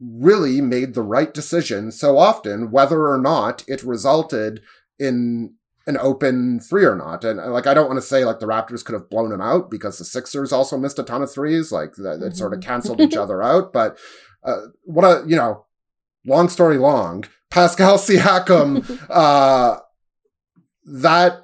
really 0.00 0.60
made 0.60 0.94
the 0.94 1.02
right 1.02 1.32
decision 1.32 1.92
so 1.92 2.18
often, 2.18 2.70
whether 2.70 3.08
or 3.08 3.18
not 3.18 3.64
it 3.68 3.82
resulted 3.82 4.60
in 4.98 5.54
an 5.86 5.98
open 5.98 6.60
three 6.60 6.84
or 6.84 6.96
not. 6.96 7.24
And 7.24 7.38
like, 7.52 7.66
I 7.66 7.74
don't 7.74 7.88
want 7.88 7.98
to 7.98 8.06
say 8.06 8.24
like 8.24 8.40
the 8.40 8.46
Raptors 8.46 8.84
could 8.84 8.94
have 8.94 9.10
blown 9.10 9.30
them 9.30 9.40
out 9.40 9.70
because 9.70 9.98
the 9.98 10.04
Sixers 10.04 10.52
also 10.52 10.78
missed 10.78 10.98
a 10.98 11.02
ton 11.02 11.22
of 11.22 11.32
threes. 11.32 11.70
Like 11.70 11.94
that, 11.96 12.20
that 12.20 12.36
sort 12.36 12.54
of 12.54 12.60
canceled 12.60 13.00
each 13.00 13.16
other 13.16 13.42
out. 13.42 13.72
But 13.72 13.98
uh, 14.42 14.60
what 14.84 15.04
a, 15.04 15.24
you 15.26 15.36
know, 15.36 15.66
long 16.26 16.48
story 16.48 16.78
long, 16.78 17.24
Pascal 17.50 17.98
Siakam, 17.98 19.06
uh, 19.10 19.78
that 20.86 21.40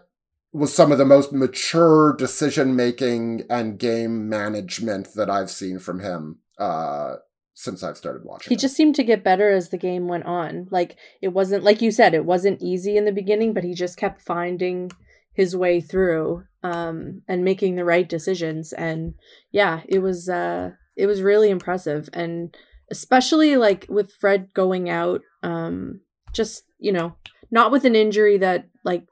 was 0.53 0.75
some 0.75 0.91
of 0.91 0.99
the 0.99 1.05
most 1.05 1.33
mature 1.33 2.15
decision 2.17 2.75
making 2.75 3.45
and 3.49 3.79
game 3.79 4.29
management 4.29 5.15
that 5.15 5.31
I've 5.31 5.51
seen 5.51 5.79
from 5.79 6.01
him 6.01 6.41
uh, 6.59 7.17
since 7.61 7.83
I've 7.83 7.99
started 7.99 8.25
watching. 8.25 8.49
He 8.49 8.55
him. 8.55 8.61
just 8.61 8.75
seemed 8.75 8.95
to 8.95 9.05
get 9.05 9.23
better 9.23 9.51
as 9.51 9.69
the 9.69 9.77
game 9.77 10.09
went 10.09 10.25
on. 10.25 10.67
Like 10.71 10.97
it 11.21 11.29
wasn't 11.29 11.63
like 11.63 11.83
you 11.83 11.91
said, 11.91 12.15
it 12.15 12.25
wasn't 12.25 12.63
easy 12.63 12.97
in 12.97 13.05
the 13.05 13.13
beginning, 13.13 13.53
but 13.53 13.65
he 13.65 13.75
just 13.75 13.99
kept 13.99 14.23
finding 14.23 14.91
his 15.35 15.55
way 15.55 15.81
through 15.81 16.45
um 16.63 17.23
and 17.29 17.45
making 17.45 17.77
the 17.77 17.85
right 17.85 18.09
decisions 18.09 18.73
and 18.73 19.15
yeah, 19.53 19.83
it 19.87 19.99
was 19.99 20.29
uh 20.29 20.71
it 20.97 21.07
was 21.07 21.21
really 21.21 21.51
impressive 21.51 22.09
and 22.15 22.57
especially 22.91 23.57
like 23.57 23.85
with 23.91 24.11
Fred 24.19 24.49
going 24.55 24.89
out 24.89 25.21
um 25.43 26.01
just, 26.33 26.63
you 26.79 26.93
know, 26.93 27.15
not 27.51 27.71
with 27.71 27.85
an 27.85 27.95
injury 27.95 28.39
that 28.39 28.69
like 28.85 29.05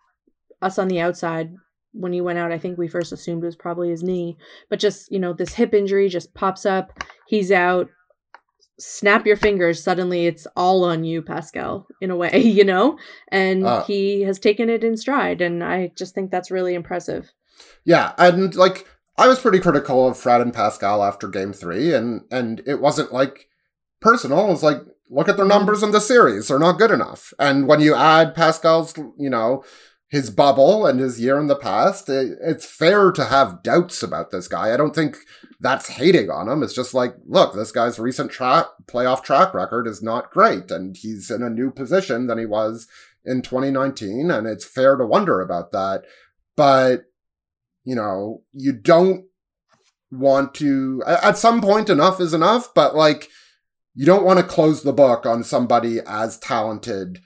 us 0.63 0.79
on 0.79 0.89
the 0.89 1.01
outside 1.01 1.51
when 1.93 2.13
he 2.15 2.21
went 2.23 2.39
out, 2.39 2.53
I 2.53 2.59
think 2.59 2.79
we 2.79 2.89
first 2.89 3.13
assumed 3.13 3.43
it 3.43 3.47
was 3.47 3.57
probably 3.57 3.91
his 3.91 4.03
knee, 4.03 4.39
but 4.71 4.79
just, 4.79 5.11
you 5.11 5.19
know, 5.19 5.33
this 5.33 5.55
hip 5.55 5.75
injury 5.75 6.09
just 6.09 6.33
pops 6.35 6.65
up. 6.65 7.03
He's 7.27 7.51
out 7.51 7.89
snap 8.79 9.27
your 9.27 9.37
fingers 9.37 9.83
suddenly 9.83 10.27
it's 10.27 10.47
all 10.57 10.85
on 10.85 11.03
you 11.05 11.21
pascal 11.21 11.87
in 12.01 12.11
a 12.11 12.17
way 12.17 12.39
you 12.59 12.65
know 12.65 12.97
and 13.33 13.67
Uh. 13.67 13.83
he 13.85 14.23
has 14.23 14.39
taken 14.39 14.71
it 14.71 14.85
in 14.85 14.97
stride 14.97 15.41
and 15.41 15.65
i 15.65 15.91
just 15.97 16.15
think 16.15 16.31
that's 16.31 16.51
really 16.51 16.75
impressive 16.75 17.33
Yeah, 17.85 18.13
and 18.19 18.55
like 18.55 18.87
I 19.17 19.27
was 19.27 19.41
pretty 19.41 19.59
critical 19.59 20.07
of 20.07 20.17
Fred 20.17 20.41
and 20.41 20.55
Pascal 20.55 21.03
after 21.03 21.27
game 21.27 21.53
three, 21.53 21.93
and 21.93 22.23
and 22.31 22.63
it 22.67 22.81
wasn't 22.81 23.13
like 23.13 23.49
personal. 24.01 24.47
It 24.47 24.51
was 24.51 24.63
like 24.63 24.81
look 25.11 25.29
at 25.29 25.37
their 25.37 25.45
numbers 25.47 25.83
in 25.83 25.91
the 25.91 26.01
series; 26.01 26.47
they're 26.47 26.59
not 26.61 26.79
good 26.79 26.93
enough. 26.93 27.33
And 27.39 27.67
when 27.67 27.81
you 27.81 27.97
add 27.97 28.35
Pascal's, 28.37 28.95
you 29.19 29.29
know, 29.29 29.65
his 30.09 30.31
bubble 30.31 30.87
and 30.87 30.99
his 31.01 31.21
year 31.21 31.39
in 31.39 31.49
the 31.49 31.57
past, 31.57 32.09
it, 32.09 32.39
it's 32.41 32.65
fair 32.65 33.13
to 33.13 33.27
have 33.27 33.63
doubts 33.63 34.03
about 34.03 34.31
this 34.31 34.49
guy. 34.49 34.73
I 34.73 34.77
don't 34.77 34.95
think 34.95 35.19
that's 35.61 35.89
hating 35.89 36.31
on 36.31 36.49
him. 36.49 36.63
It's 36.63 36.75
just 36.75 36.95
like, 36.95 37.15
look, 37.27 37.55
this 37.55 37.73
guy's 37.73 37.99
recent 37.99 38.33
playoff 38.33 39.23
track 39.23 39.53
record 39.53 39.87
is 39.87 40.03
not 40.03 40.31
great, 40.31 40.71
and 40.71 40.97
he's 40.97 41.31
in 41.31 41.43
a 41.43 41.51
new 41.51 41.71
position 41.71 42.27
than 42.27 42.39
he 42.39 42.47
was 42.47 42.87
in 43.25 43.43
2019, 43.43 44.31
and 44.31 44.47
it's 44.47 44.65
fair 44.65 44.97
to 44.97 45.05
wonder 45.05 45.41
about 45.41 45.73
that. 45.73 46.05
But 46.57 47.05
you 47.85 47.95
know, 47.95 48.43
you 48.53 48.73
don't 48.73 49.25
want 50.11 50.55
to, 50.55 51.03
at 51.07 51.39
some 51.39 51.61
point, 51.63 51.89
enough 51.89 52.21
is 52.21 52.35
enough, 52.35 52.75
but 52.75 52.95
like, 52.95 53.29
you 53.95 54.05
don't 54.05 54.25
want 54.25 54.39
to 54.39 54.45
close 54.45 54.83
the 54.83 54.93
book 54.93 55.27
on 55.27 55.43
somebody 55.43 55.99
as 56.07 56.39
talented 56.39 57.21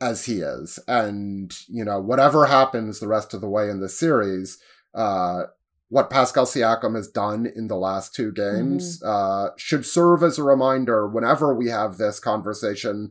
as 0.00 0.24
he 0.24 0.40
is. 0.40 0.78
And, 0.88 1.56
you 1.68 1.84
know, 1.84 2.00
whatever 2.00 2.46
happens 2.46 3.00
the 3.00 3.08
rest 3.08 3.34
of 3.34 3.40
the 3.40 3.48
way 3.48 3.68
in 3.68 3.80
the 3.80 3.88
series, 3.88 4.58
uh, 4.94 5.44
what 5.88 6.08
Pascal 6.08 6.46
Siakam 6.46 6.94
has 6.94 7.08
done 7.08 7.50
in 7.54 7.66
the 7.66 7.76
last 7.76 8.14
two 8.14 8.32
games 8.32 9.02
uh, 9.02 9.48
should 9.56 9.84
serve 9.84 10.22
as 10.22 10.38
a 10.38 10.44
reminder 10.44 11.06
whenever 11.06 11.52
we 11.52 11.68
have 11.68 11.98
this 11.98 12.20
conversation 12.20 13.10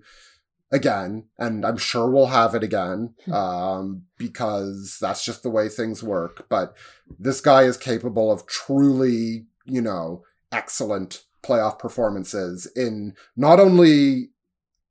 again, 0.72 1.26
and 1.38 1.66
I'm 1.66 1.78
sure 1.78 2.10
we'll 2.10 2.28
have 2.28 2.56
it 2.56 2.64
again 2.64 3.16
um, 3.32 4.04
because 4.18 4.98
that's 5.02 5.26
just 5.26 5.44
the 5.44 5.50
way 5.50 5.68
things 5.68 6.04
work. 6.04 6.48
But 6.48 6.76
this 7.20 7.42
guy 7.42 7.64
is 7.64 7.76
capable 7.76 8.32
of 8.32 8.46
truly, 8.48 9.48
you 9.66 9.82
know, 9.82 10.24
excellent 10.52 11.24
playoff 11.44 11.80
performances 11.80 12.66
in 12.76 13.14
not 13.36 13.60
only 13.60 14.30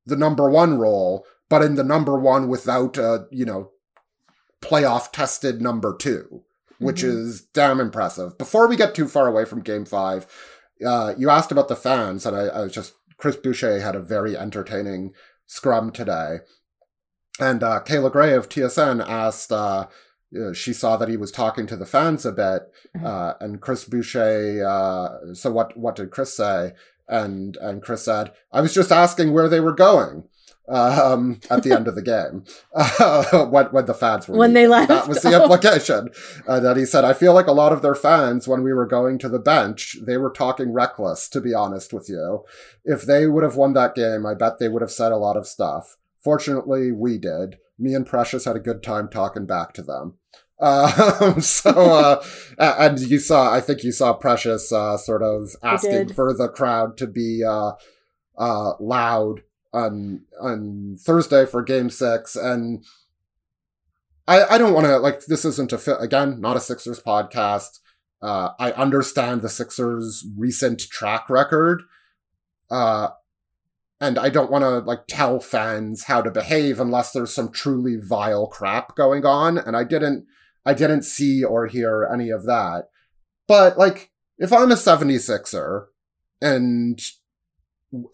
the 0.04 0.16
number 0.16 0.50
one 0.50 0.78
role, 0.78 1.24
but 1.48 1.62
in 1.62 1.74
the 1.76 1.84
number 1.84 2.18
one 2.18 2.48
without 2.48 2.96
a, 2.98 3.26
you 3.30 3.44
know, 3.44 3.70
playoff 4.60 5.12
tested 5.12 5.60
number 5.62 5.94
two, 5.96 6.42
which 6.78 7.02
Mhm. 7.02 7.08
is 7.08 7.40
damn 7.54 7.80
impressive. 7.80 8.36
Before 8.38 8.66
we 8.66 8.76
get 8.76 8.94
too 8.94 9.08
far 9.08 9.26
away 9.26 9.44
from 9.44 9.60
game 9.60 9.84
five, 9.84 10.26
uh, 10.84 11.14
you 11.16 11.30
asked 11.30 11.52
about 11.52 11.68
the 11.68 11.76
fans, 11.76 12.26
and 12.26 12.36
I, 12.36 12.46
I 12.46 12.60
was 12.62 12.72
just, 12.72 12.94
Chris 13.16 13.36
Boucher 13.36 13.80
had 13.80 13.96
a 13.96 14.00
very 14.00 14.36
entertaining 14.36 15.12
scrum 15.46 15.90
today. 15.90 16.38
And 17.40 17.62
uh, 17.62 17.80
Kayla 17.84 18.10
Grey 18.12 18.34
of 18.34 18.48
TSN 18.48 19.00
asked, 19.00 19.52
uh, 19.52 19.86
she 20.52 20.72
saw 20.72 20.96
that 20.96 21.08
he 21.08 21.16
was 21.16 21.30
talking 21.32 21.66
to 21.68 21.76
the 21.76 21.86
fans 21.86 22.26
a 22.26 22.32
bit, 22.32 22.62
uh, 23.02 23.34
and 23.40 23.60
Chris 23.62 23.84
Boucher. 23.84 24.64
Uh, 24.66 25.34
so 25.34 25.50
what? 25.50 25.74
What 25.76 25.96
did 25.96 26.10
Chris 26.10 26.34
say? 26.36 26.74
And 27.08 27.56
and 27.62 27.80
Chris 27.82 28.04
said, 28.04 28.32
"I 28.52 28.60
was 28.60 28.74
just 28.74 28.92
asking 28.92 29.32
where 29.32 29.48
they 29.48 29.60
were 29.60 29.72
going." 29.74 30.24
Um, 30.68 31.40
at 31.50 31.62
the 31.62 31.72
end 31.72 31.88
of 31.88 31.94
the 31.94 32.02
game 32.02 32.44
uh, 32.74 33.46
when, 33.50 33.66
when 33.66 33.86
the 33.86 33.94
fans 33.94 34.28
were 34.28 34.36
When 34.36 34.52
they 34.52 34.66
left. 34.66 34.88
That 34.88 35.08
was 35.08 35.22
the 35.22 35.40
implication. 35.42 36.10
Uh, 36.46 36.60
that 36.60 36.76
he 36.76 36.84
said, 36.84 37.04
I 37.04 37.14
feel 37.14 37.32
like 37.34 37.46
a 37.46 37.52
lot 37.52 37.72
of 37.72 37.82
their 37.82 37.94
fans, 37.94 38.46
when 38.46 38.62
we 38.62 38.72
were 38.72 38.86
going 38.86 39.18
to 39.18 39.28
the 39.28 39.38
bench, 39.38 39.96
they 40.02 40.16
were 40.16 40.30
talking 40.30 40.72
reckless, 40.72 41.28
to 41.30 41.40
be 41.40 41.54
honest 41.54 41.92
with 41.92 42.08
you. 42.08 42.44
If 42.84 43.02
they 43.02 43.26
would 43.26 43.44
have 43.44 43.56
won 43.56 43.72
that 43.74 43.94
game, 43.94 44.26
I 44.26 44.34
bet 44.34 44.58
they 44.58 44.68
would 44.68 44.82
have 44.82 44.90
said 44.90 45.12
a 45.12 45.16
lot 45.16 45.36
of 45.36 45.46
stuff. 45.46 45.96
Fortunately, 46.18 46.92
we 46.92 47.18
did. 47.18 47.58
Me 47.78 47.94
and 47.94 48.06
Precious 48.06 48.44
had 48.44 48.56
a 48.56 48.60
good 48.60 48.82
time 48.82 49.08
talking 49.08 49.46
back 49.46 49.72
to 49.74 49.82
them. 49.82 50.18
Um, 50.60 51.40
so, 51.40 51.70
uh, 51.70 52.24
and 52.58 52.98
you 52.98 53.20
saw, 53.20 53.54
I 53.54 53.60
think 53.60 53.84
you 53.84 53.92
saw 53.92 54.12
Precious, 54.12 54.72
uh, 54.72 54.96
sort 54.96 55.22
of 55.22 55.54
asking 55.62 56.14
for 56.14 56.34
the 56.34 56.48
crowd 56.48 56.96
to 56.96 57.06
be, 57.06 57.44
uh, 57.44 57.74
uh, 58.36 58.72
loud 58.80 59.42
on, 59.72 60.22
on 60.40 60.96
Thursday 61.00 61.46
for 61.46 61.62
game 61.62 61.90
six. 61.90 62.36
And 62.36 62.84
I, 64.26 64.44
I 64.44 64.58
don't 64.58 64.74
want 64.74 64.86
to, 64.86 64.98
like, 64.98 65.26
this 65.26 65.44
isn't 65.44 65.72
a, 65.72 65.78
fi- 65.78 66.02
again, 66.02 66.40
not 66.40 66.56
a 66.56 66.60
Sixers 66.60 67.00
podcast. 67.00 67.78
Uh, 68.20 68.50
I 68.58 68.72
understand 68.72 69.42
the 69.42 69.48
Sixers' 69.48 70.26
recent 70.36 70.80
track 70.80 71.30
record. 71.30 71.82
Uh, 72.70 73.08
and 74.00 74.18
I 74.18 74.28
don't 74.28 74.50
want 74.50 74.62
to 74.62 74.78
like 74.78 75.06
tell 75.08 75.40
fans 75.40 76.04
how 76.04 76.22
to 76.22 76.30
behave 76.30 76.78
unless 76.78 77.12
there's 77.12 77.34
some 77.34 77.50
truly 77.50 77.96
vile 77.96 78.46
crap 78.46 78.94
going 78.94 79.26
on. 79.26 79.58
And 79.58 79.76
I 79.76 79.84
didn't, 79.84 80.26
I 80.64 80.74
didn't 80.74 81.02
see 81.02 81.42
or 81.42 81.66
hear 81.66 82.08
any 82.12 82.30
of 82.30 82.44
that. 82.44 82.90
But 83.48 83.76
like, 83.76 84.10
if 84.38 84.52
I'm 84.52 84.70
a 84.70 84.76
76er, 84.76 85.86
and 86.40 87.00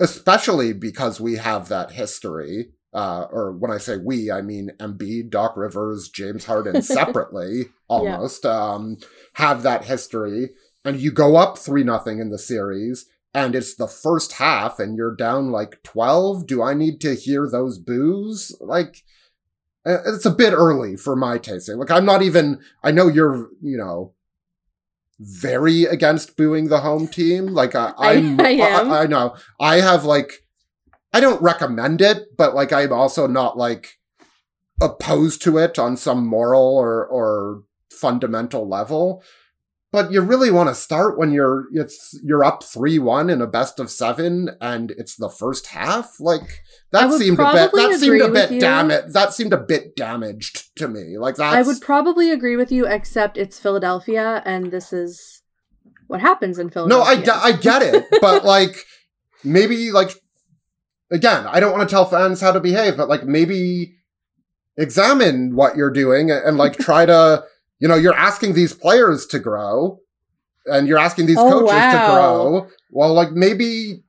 especially 0.00 0.72
because 0.72 1.20
we 1.20 1.36
have 1.36 1.68
that 1.68 1.92
history, 1.92 2.70
uh, 2.92 3.26
or 3.30 3.52
when 3.52 3.70
I 3.70 3.78
say 3.78 3.96
we, 3.96 4.30
I 4.30 4.40
mean 4.40 4.70
Embiid, 4.78 5.30
Doc 5.30 5.56
Rivers, 5.56 6.08
James 6.08 6.44
Harden 6.44 6.82
separately, 6.82 7.66
almost, 7.88 8.46
um, 8.46 8.98
have 9.34 9.62
that 9.62 9.84
history, 9.84 10.50
and 10.84 11.00
you 11.00 11.10
go 11.10 11.36
up 11.36 11.58
three 11.58 11.82
nothing 11.82 12.20
in 12.20 12.30
the 12.30 12.38
series, 12.38 13.06
and 13.32 13.56
it's 13.56 13.74
the 13.74 13.88
first 13.88 14.34
half, 14.34 14.78
and 14.78 14.96
you're 14.96 15.14
down 15.14 15.50
like 15.50 15.82
twelve. 15.82 16.46
Do 16.46 16.62
I 16.62 16.74
need 16.74 17.00
to 17.00 17.14
hear 17.14 17.48
those 17.50 17.78
boos? 17.78 18.56
Like, 18.60 19.02
it's 19.84 20.24
a 20.24 20.30
bit 20.30 20.52
early 20.52 20.96
for 20.96 21.16
my 21.16 21.38
tasting. 21.38 21.78
Like, 21.78 21.90
I'm 21.90 22.04
not 22.04 22.22
even. 22.22 22.60
I 22.82 22.92
know 22.92 23.08
you're, 23.08 23.50
you 23.60 23.76
know, 23.76 24.14
very 25.20 25.84
against 25.84 26.36
booing 26.36 26.68
the 26.68 26.80
home 26.80 27.06
team. 27.08 27.46
Like, 27.46 27.74
I, 27.74 27.92
I- 27.98 28.12
I'm, 28.14 28.40
I 28.40 28.50
am. 28.50 28.90
I, 28.92 29.00
I 29.02 29.06
know. 29.06 29.36
I 29.60 29.76
have 29.76 30.04
like, 30.04 30.44
I 31.12 31.20
don't 31.20 31.40
recommend 31.42 32.00
it, 32.00 32.36
but 32.36 32.54
like, 32.54 32.72
I'm 32.72 32.92
also 32.92 33.26
not 33.26 33.56
like 33.56 33.98
opposed 34.80 35.42
to 35.42 35.58
it 35.58 35.78
on 35.78 35.96
some 35.96 36.26
moral 36.26 36.76
or 36.76 37.06
or 37.06 37.62
fundamental 37.92 38.68
level. 38.68 39.22
But 39.94 40.10
you 40.10 40.22
really 40.22 40.50
want 40.50 40.68
to 40.70 40.74
start 40.74 41.16
when 41.16 41.30
you're 41.30 41.68
it's 41.72 42.18
you're 42.20 42.42
up 42.42 42.64
three 42.64 42.98
one 42.98 43.30
in 43.30 43.40
a 43.40 43.46
best 43.46 43.78
of 43.78 43.92
seven, 43.92 44.50
and 44.60 44.90
it's 44.90 45.14
the 45.14 45.28
first 45.28 45.68
half. 45.68 46.18
Like 46.18 46.64
that 46.90 47.12
seemed 47.12 47.38
a 47.38 47.52
bit 47.52 47.70
that 47.72 48.00
seemed 48.00 48.20
a 48.20 48.28
bit 48.28 48.58
damaged. 48.58 49.12
That 49.12 49.32
seemed 49.32 49.52
a 49.52 49.56
bit 49.56 49.94
damaged 49.94 50.76
to 50.78 50.88
me. 50.88 51.16
Like 51.16 51.36
that. 51.36 51.54
I 51.54 51.62
would 51.62 51.80
probably 51.80 52.32
agree 52.32 52.56
with 52.56 52.72
you, 52.72 52.88
except 52.88 53.38
it's 53.38 53.60
Philadelphia, 53.60 54.42
and 54.44 54.72
this 54.72 54.92
is 54.92 55.42
what 56.08 56.20
happens 56.20 56.58
in 56.58 56.70
Philadelphia 56.70 56.98
No. 56.98 57.32
I, 57.32 57.52
ge- 57.52 57.54
I 57.54 57.56
get 57.56 57.82
it, 57.82 58.04
but 58.20 58.44
like 58.56 58.74
maybe 59.44 59.92
like 59.92 60.10
again, 61.12 61.46
I 61.46 61.60
don't 61.60 61.70
want 61.70 61.88
to 61.88 61.94
tell 61.94 62.04
fans 62.04 62.40
how 62.40 62.50
to 62.50 62.58
behave, 62.58 62.96
but 62.96 63.08
like 63.08 63.26
maybe 63.26 63.94
examine 64.76 65.54
what 65.54 65.76
you're 65.76 65.92
doing 65.92 66.32
and, 66.32 66.44
and, 66.44 66.56
like 66.56 66.76
try 66.78 67.06
to 67.06 67.44
you 67.80 67.88
know 67.88 67.94
you're 67.96 68.14
asking 68.14 68.54
these 68.54 68.72
players 68.74 69.26
to 69.26 69.38
grow 69.38 69.98
and 70.66 70.88
you're 70.88 70.98
asking 70.98 71.26
these 71.26 71.38
Oh, 71.38 71.50
coaches 71.50 71.74
to 71.74 72.10
grow. 72.12 72.68
Well, 72.90 73.12
like 73.12 73.32
maybe 73.32 74.02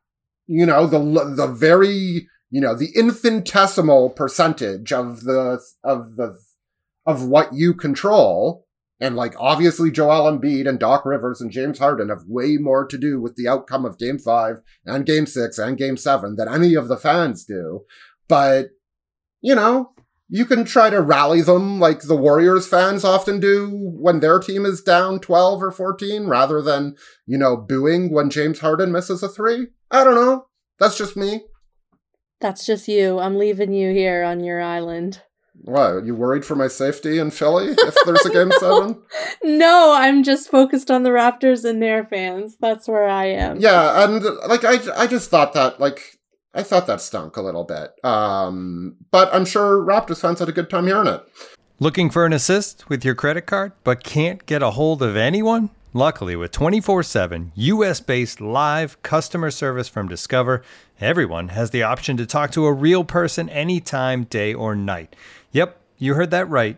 you 0.47 0.65
know 0.65 0.87
the 0.87 0.99
the 1.35 1.47
very 1.47 2.27
you 2.49 2.61
know 2.61 2.75
the 2.75 2.91
infinitesimal 2.95 4.11
percentage 4.11 4.93
of 4.93 5.23
the 5.23 5.59
of 5.83 6.15
the 6.15 6.37
of 7.05 7.23
what 7.27 7.53
you 7.53 7.73
control 7.73 8.65
and 8.99 9.15
like 9.15 9.35
obviously 9.37 9.91
Joel 9.91 10.31
Embiid 10.31 10.67
and 10.67 10.79
Doc 10.79 11.05
Rivers 11.05 11.41
and 11.41 11.51
James 11.51 11.79
Harden 11.79 12.09
have 12.09 12.23
way 12.27 12.57
more 12.57 12.85
to 12.87 12.97
do 12.97 13.19
with 13.19 13.35
the 13.35 13.47
outcome 13.47 13.85
of 13.85 13.97
game 13.97 14.17
five 14.17 14.61
and 14.85 15.05
game 15.05 15.25
six 15.25 15.57
and 15.57 15.77
game 15.77 15.97
seven 15.97 16.35
than 16.37 16.47
any 16.47 16.75
of 16.75 16.87
the 16.87 16.97
fans 16.97 17.43
do. 17.43 17.81
But, 18.27 18.69
you 19.41 19.53
know, 19.53 19.91
you 20.27 20.45
can 20.45 20.65
try 20.65 20.89
to 20.89 21.01
rally 21.01 21.41
them 21.41 21.79
like 21.79 22.01
the 22.01 22.15
Warriors 22.15 22.67
fans 22.67 23.03
often 23.03 23.39
do 23.39 23.69
when 23.71 24.19
their 24.19 24.39
team 24.39 24.65
is 24.65 24.81
down 24.81 25.19
12 25.19 25.61
or 25.61 25.71
14 25.71 26.25
rather 26.25 26.61
than, 26.61 26.95
you 27.25 27.37
know, 27.37 27.55
booing 27.55 28.11
when 28.11 28.29
James 28.29 28.59
Harden 28.59 28.91
misses 28.91 29.21
a 29.21 29.29
three. 29.29 29.67
I 29.91 30.03
don't 30.03 30.15
know. 30.15 30.47
That's 30.79 30.97
just 30.97 31.15
me. 31.15 31.43
That's 32.41 32.65
just 32.65 32.87
you. 32.87 33.19
I'm 33.19 33.37
leaving 33.37 33.73
you 33.73 33.93
here 33.93 34.23
on 34.23 34.43
your 34.43 34.61
island. 34.61 35.21
What, 35.61 36.05
you 36.05 36.15
worried 36.15 36.43
for 36.43 36.55
my 36.55 36.67
safety 36.67 37.17
in 37.17 37.31
Philly 37.31 37.67
if 37.77 37.95
there's 38.05 38.25
a 38.25 38.29
game 38.29 38.51
seven? 38.59 39.01
No, 39.43 39.93
I'm 39.97 40.23
just 40.23 40.49
focused 40.49 40.91
on 40.91 41.03
the 41.03 41.11
Raptors 41.11 41.63
and 41.63 41.81
their 41.81 42.03
fans. 42.03 42.57
That's 42.59 42.87
where 42.87 43.07
I 43.07 43.27
am. 43.27 43.59
Yeah, 43.59 44.03
and 44.03 44.23
like 44.47 44.63
I, 44.65 44.79
I 44.95 45.07
just 45.07 45.29
thought 45.29 45.53
that 45.53 45.79
like 45.79 46.19
I 46.55 46.63
thought 46.63 46.87
that 46.87 47.01
stunk 47.01 47.35
a 47.35 47.41
little 47.41 47.65
bit. 47.65 47.93
Um, 48.03 48.95
but 49.11 49.33
I'm 49.33 49.45
sure 49.45 49.77
Raptors 49.77 50.21
fans 50.21 50.39
had 50.39 50.49
a 50.49 50.53
good 50.53 50.69
time 50.69 50.87
hearing 50.87 51.07
it. 51.07 51.21
Looking 51.79 52.09
for 52.09 52.25
an 52.25 52.31
assist 52.31 52.87
with 52.87 53.03
your 53.03 53.15
credit 53.15 53.45
card 53.45 53.73
but 53.83 54.03
can't 54.03 54.45
get 54.45 54.63
a 54.63 54.71
hold 54.71 55.03
of 55.03 55.17
anyone? 55.17 55.69
Luckily, 55.93 56.35
with 56.35 56.51
24 56.51 57.03
7 57.03 57.51
US 57.55 57.99
based 57.99 58.41
live 58.41 59.01
customer 59.03 59.51
service 59.51 59.89
from 59.89 60.07
Discover, 60.07 60.63
everyone 60.99 61.49
has 61.49 61.71
the 61.71 61.83
option 61.83 62.15
to 62.17 62.25
talk 62.25 62.51
to 62.51 62.65
a 62.65 62.73
real 62.73 63.03
person 63.03 63.49
anytime, 63.49 64.23
day 64.23 64.53
or 64.53 64.75
night. 64.75 65.15
Yep, 65.51 65.77
you 65.97 66.13
heard 66.13 66.31
that 66.31 66.49
right. 66.49 66.77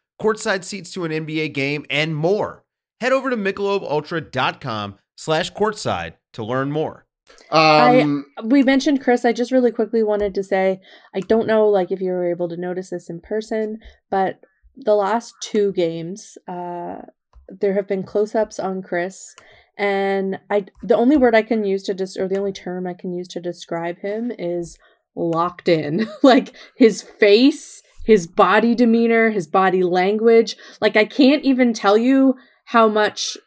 courtside 0.21 0.63
seats 0.63 0.91
to 0.93 1.05
an 1.05 1.11
NBA 1.11 1.53
game, 1.53 1.85
and 1.89 2.15
more. 2.15 2.63
Head 2.99 3.11
over 3.11 3.29
to 3.29 3.37
michelobultra.com 3.37 4.95
slash 5.15 5.51
courtside 5.53 6.13
to 6.33 6.43
learn 6.43 6.71
more. 6.71 7.05
Um, 7.49 8.25
we 8.43 8.63
mentioned 8.63 9.01
Chris. 9.01 9.25
I 9.25 9.33
just 9.33 9.51
really 9.51 9.71
quickly 9.71 10.03
wanted 10.03 10.35
to 10.35 10.43
say 10.43 10.81
I 11.15 11.21
don't 11.21 11.47
know 11.47 11.67
like 11.67 11.91
if 11.91 12.01
you 12.01 12.11
were 12.11 12.29
able 12.29 12.49
to 12.49 12.57
notice 12.57 12.89
this 12.89 13.09
in 13.09 13.21
person, 13.21 13.79
but 14.09 14.39
the 14.75 14.95
last 14.95 15.33
two 15.41 15.71
games, 15.73 16.37
uh, 16.47 17.01
there 17.47 17.73
have 17.73 17.87
been 17.87 18.03
close-ups 18.03 18.59
on 18.59 18.81
Chris, 18.81 19.35
and 19.77 20.39
I 20.49 20.65
the 20.81 20.95
only 20.95 21.17
word 21.17 21.35
I 21.35 21.41
can 21.41 21.63
use 21.63 21.83
to 21.83 21.93
dis 21.93 22.17
or 22.17 22.27
the 22.27 22.37
only 22.37 22.53
term 22.53 22.87
I 22.87 22.93
can 22.93 23.13
use 23.13 23.27
to 23.29 23.41
describe 23.41 23.99
him 23.99 24.31
is 24.37 24.77
locked 25.15 25.67
in. 25.67 26.07
like 26.23 26.55
his 26.75 27.01
face, 27.01 27.81
his 28.03 28.27
body 28.27 28.75
demeanor, 28.75 29.29
his 29.29 29.47
body 29.47 29.83
language. 29.83 30.55
Like 30.79 30.95
I 30.95 31.05
can't 31.05 31.43
even 31.43 31.73
tell 31.73 31.97
you 31.97 32.35
how 32.65 32.87
much 32.87 33.37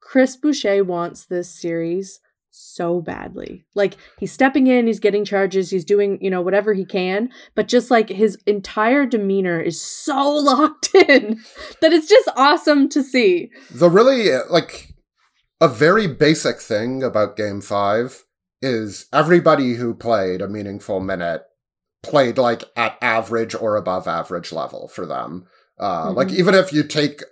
Chris 0.00 0.36
Boucher 0.36 0.84
wants 0.84 1.26
this 1.26 1.48
series 1.48 2.20
so 2.56 3.00
badly. 3.00 3.64
Like 3.74 3.96
he's 4.18 4.32
stepping 4.32 4.68
in, 4.68 4.86
he's 4.86 5.00
getting 5.00 5.24
charges, 5.24 5.70
he's 5.70 5.84
doing, 5.84 6.18
you 6.20 6.30
know, 6.30 6.40
whatever 6.40 6.72
he 6.72 6.84
can, 6.84 7.30
but 7.56 7.66
just 7.66 7.90
like 7.90 8.08
his 8.08 8.38
entire 8.46 9.06
demeanor 9.06 9.60
is 9.60 9.80
so 9.80 10.30
locked 10.30 10.94
in 10.94 11.40
that 11.80 11.92
it's 11.92 12.08
just 12.08 12.28
awesome 12.36 12.88
to 12.90 13.02
see. 13.02 13.50
the 13.70 13.90
really 13.90 14.30
like 14.50 14.94
a 15.60 15.68
very 15.68 16.06
basic 16.06 16.60
thing 16.60 17.02
about 17.02 17.36
Game 17.36 17.60
Five 17.60 18.24
is 18.62 19.06
everybody 19.12 19.74
who 19.74 19.94
played 19.94 20.40
a 20.40 20.48
meaningful 20.48 21.00
minute 21.00 21.42
played 22.04 22.38
like 22.38 22.62
at 22.76 22.96
average 23.02 23.54
or 23.54 23.76
above 23.76 24.06
average 24.06 24.52
level 24.52 24.88
for 24.88 25.06
them. 25.06 25.46
Uh, 25.80 26.12
Like 26.12 26.28
Mhm. 26.28 26.34
even 26.36 26.54
if 26.54 26.72
you 26.72 26.82
take 26.84 27.22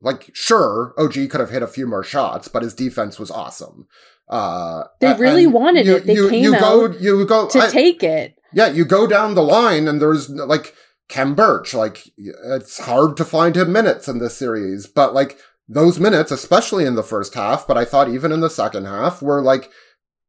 like 0.00 0.30
sure 0.34 0.92
OG 0.98 1.28
could 1.28 1.38
have 1.40 1.50
hit 1.50 1.62
a 1.62 1.66
few 1.68 1.86
more 1.86 2.02
shots, 2.02 2.48
but 2.48 2.62
his 2.64 2.74
defense 2.74 3.20
was 3.20 3.30
awesome. 3.30 3.86
Uh, 4.28 4.84
They 5.00 5.14
really 5.14 5.46
wanted 5.46 5.86
it. 5.86 6.06
They 6.06 6.14
came 6.16 6.42
you 6.44 6.58
go, 6.58 6.84
out 6.86 7.00
you 7.00 7.24
go 7.26 7.46
To 7.48 7.60
I- 7.60 7.68
take 7.68 8.02
it. 8.02 8.34
yeah, 8.52 8.66
you 8.68 8.84
go 8.84 9.06
down 9.06 9.34
the 9.34 9.42
line 9.42 9.86
and 9.86 10.00
there's 10.00 10.28
like 10.30 10.74
Khem 11.08 11.34
Birch, 11.34 11.74
like 11.74 12.02
it's 12.16 12.78
hard 12.80 13.16
to 13.18 13.24
find 13.24 13.56
him 13.56 13.70
minutes 13.72 14.08
in 14.08 14.18
this 14.18 14.36
series, 14.36 14.86
but 14.86 15.14
like 15.14 15.38
those 15.68 16.00
minutes, 16.00 16.30
especially 16.32 16.84
in 16.84 16.94
the 16.96 17.02
first 17.02 17.34
half, 17.34 17.66
but 17.66 17.76
I 17.78 17.84
thought 17.84 18.08
even 18.08 18.32
in 18.32 18.40
the 18.40 18.50
second 18.50 18.86
half, 18.86 19.22
were 19.22 19.40
like 19.42 19.70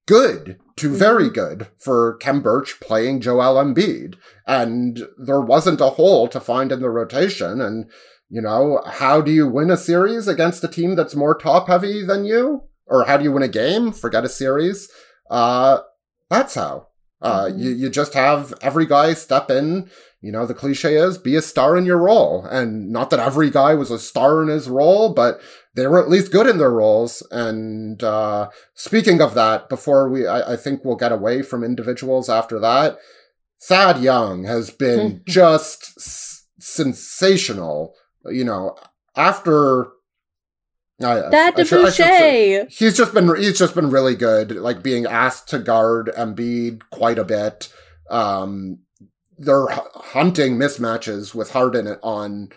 good 0.06 0.60
to 0.78 0.90
very 0.90 1.30
good 1.30 1.68
for 1.78 2.18
Khem 2.18 2.42
Birch 2.42 2.80
playing 2.80 3.22
Joel 3.22 3.64
Embiid. 3.64 4.16
And 4.48 5.02
there 5.18 5.42
wasn't 5.42 5.82
a 5.82 5.92
hole 5.92 6.28
to 6.30 6.40
find 6.40 6.72
in 6.72 6.82
the 6.82 6.90
rotation. 6.90 7.62
And, 7.62 7.90
you 8.30 8.42
know, 8.42 8.82
how 8.86 9.22
do 9.22 9.32
you 9.32 9.48
win 9.48 9.70
a 9.70 9.78
series 9.78 10.28
against 10.28 10.64
a 10.64 10.68
team 10.68 10.96
that's 10.96 11.16
more 11.16 11.38
top 11.38 11.68
heavy 11.68 12.04
than 12.04 12.26
you? 12.26 12.64
Or 12.86 13.06
how 13.06 13.18
do 13.18 13.24
you 13.24 13.32
win 13.32 13.44
a 13.44 13.48
game? 13.48 13.92
Forget 13.92 14.26
a 14.26 14.30
series. 14.30 14.90
Uh, 15.30 15.80
that's 16.30 16.56
how. 16.56 16.88
Uh, 17.22 17.46
Mhm. 17.46 17.60
you, 17.60 17.70
you 17.72 17.90
just 17.90 18.14
have 18.14 18.54
every 18.62 18.86
guy 18.86 19.14
step 19.14 19.50
in. 19.50 19.90
You 20.20 20.32
know, 20.32 20.46
the 20.46 20.54
cliche 20.54 20.96
is 20.96 21.18
be 21.18 21.36
a 21.36 21.42
star 21.42 21.78
in 21.78 21.86
your 21.86 21.98
role. 21.98 22.46
And 22.50 22.92
not 22.92 23.10
that 23.12 23.20
every 23.20 23.50
guy 23.50 23.76
was 23.76 23.92
a 23.92 24.00
star 24.00 24.42
in 24.42 24.50
his 24.50 24.70
role, 24.70 25.14
but 25.14 25.40
they 25.76 25.88
were 25.88 26.02
at 26.02 26.10
least 26.10 26.32
good 26.32 26.48
in 26.48 26.58
their 26.58 26.70
roles. 26.72 27.22
And 27.32 28.04
uh, 28.04 28.50
speaking 28.76 29.22
of 29.22 29.34
that, 29.34 29.70
before 29.70 30.08
we, 30.10 30.28
I, 30.28 30.54
I 30.54 30.56
think 30.56 30.84
we'll 30.86 30.96
get 30.96 31.12
away 31.12 31.42
from 31.42 31.64
individuals 31.64 32.30
after 32.30 32.60
that. 32.60 32.98
Thad 33.62 34.02
Young 34.02 34.44
has 34.44 34.70
been 34.70 35.22
just 35.28 35.94
s- 35.98 36.46
sensational. 36.60 37.96
You 38.26 38.44
know, 38.46 38.76
after 39.16 39.88
I, 41.02 41.16
That 41.32 41.54
I 41.58 41.64
should- 41.64 41.80
I 41.86 41.90
say- 42.20 42.66
he's 42.70 42.96
just 42.96 43.14
been 43.14 43.36
he's 43.36 43.58
just 43.58 43.76
been 43.76 43.90
really 43.90 44.16
good 44.16 44.52
like 44.52 44.84
being 44.84 45.06
asked 45.06 45.50
to 45.50 45.60
guard 45.60 46.12
Embiid 46.18 46.84
quite 46.92 47.18
a 47.20 47.24
bit 47.26 47.74
um 48.10 48.80
they're 49.38 49.66
hu- 49.68 49.90
hunting 50.02 50.56
mismatches 50.58 51.34
with 51.34 51.52
Harden 51.52 51.88
on 52.04 52.50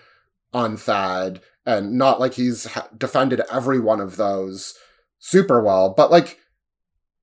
on 0.52 0.76
Thad 0.76 1.40
and 1.66 1.92
not 1.92 2.20
like 2.20 2.34
he's 2.34 2.68
defended 2.96 3.42
every 3.52 3.80
one 3.80 4.00
of 4.00 4.16
those 4.16 4.74
super 5.18 5.60
well 5.62 5.92
but 5.96 6.10
like 6.10 6.38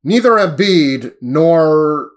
neither 0.03 0.31
Embiid 0.31 1.13
nor 1.21 2.09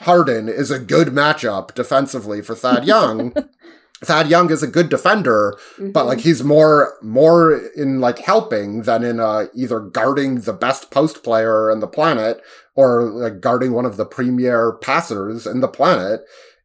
Harden 0.00 0.48
is 0.48 0.70
a 0.70 0.78
good 0.78 1.08
matchup 1.08 1.74
defensively 1.74 2.42
for 2.42 2.54
Thad 2.54 2.84
Young. 2.84 3.34
Thad 4.04 4.28
Young 4.28 4.50
is 4.50 4.62
a 4.62 4.68
good 4.68 4.88
defender 4.88 5.56
but 5.78 6.06
like 6.06 6.20
he's 6.20 6.42
more 6.42 6.94
more 7.02 7.56
in 7.76 8.00
like 8.00 8.18
helping 8.18 8.82
than 8.82 9.04
in 9.04 9.20
uh 9.20 9.46
either 9.54 9.78
guarding 9.78 10.40
the 10.40 10.52
best 10.52 10.90
post 10.90 11.22
player 11.22 11.70
in 11.70 11.78
the 11.78 11.86
planet 11.86 12.42
or 12.74 13.02
like 13.02 13.40
guarding 13.40 13.72
one 13.72 13.86
of 13.86 13.96
the 13.96 14.06
premier 14.06 14.72
passers 14.72 15.46
in 15.46 15.60
the 15.60 15.68
planet. 15.68 16.22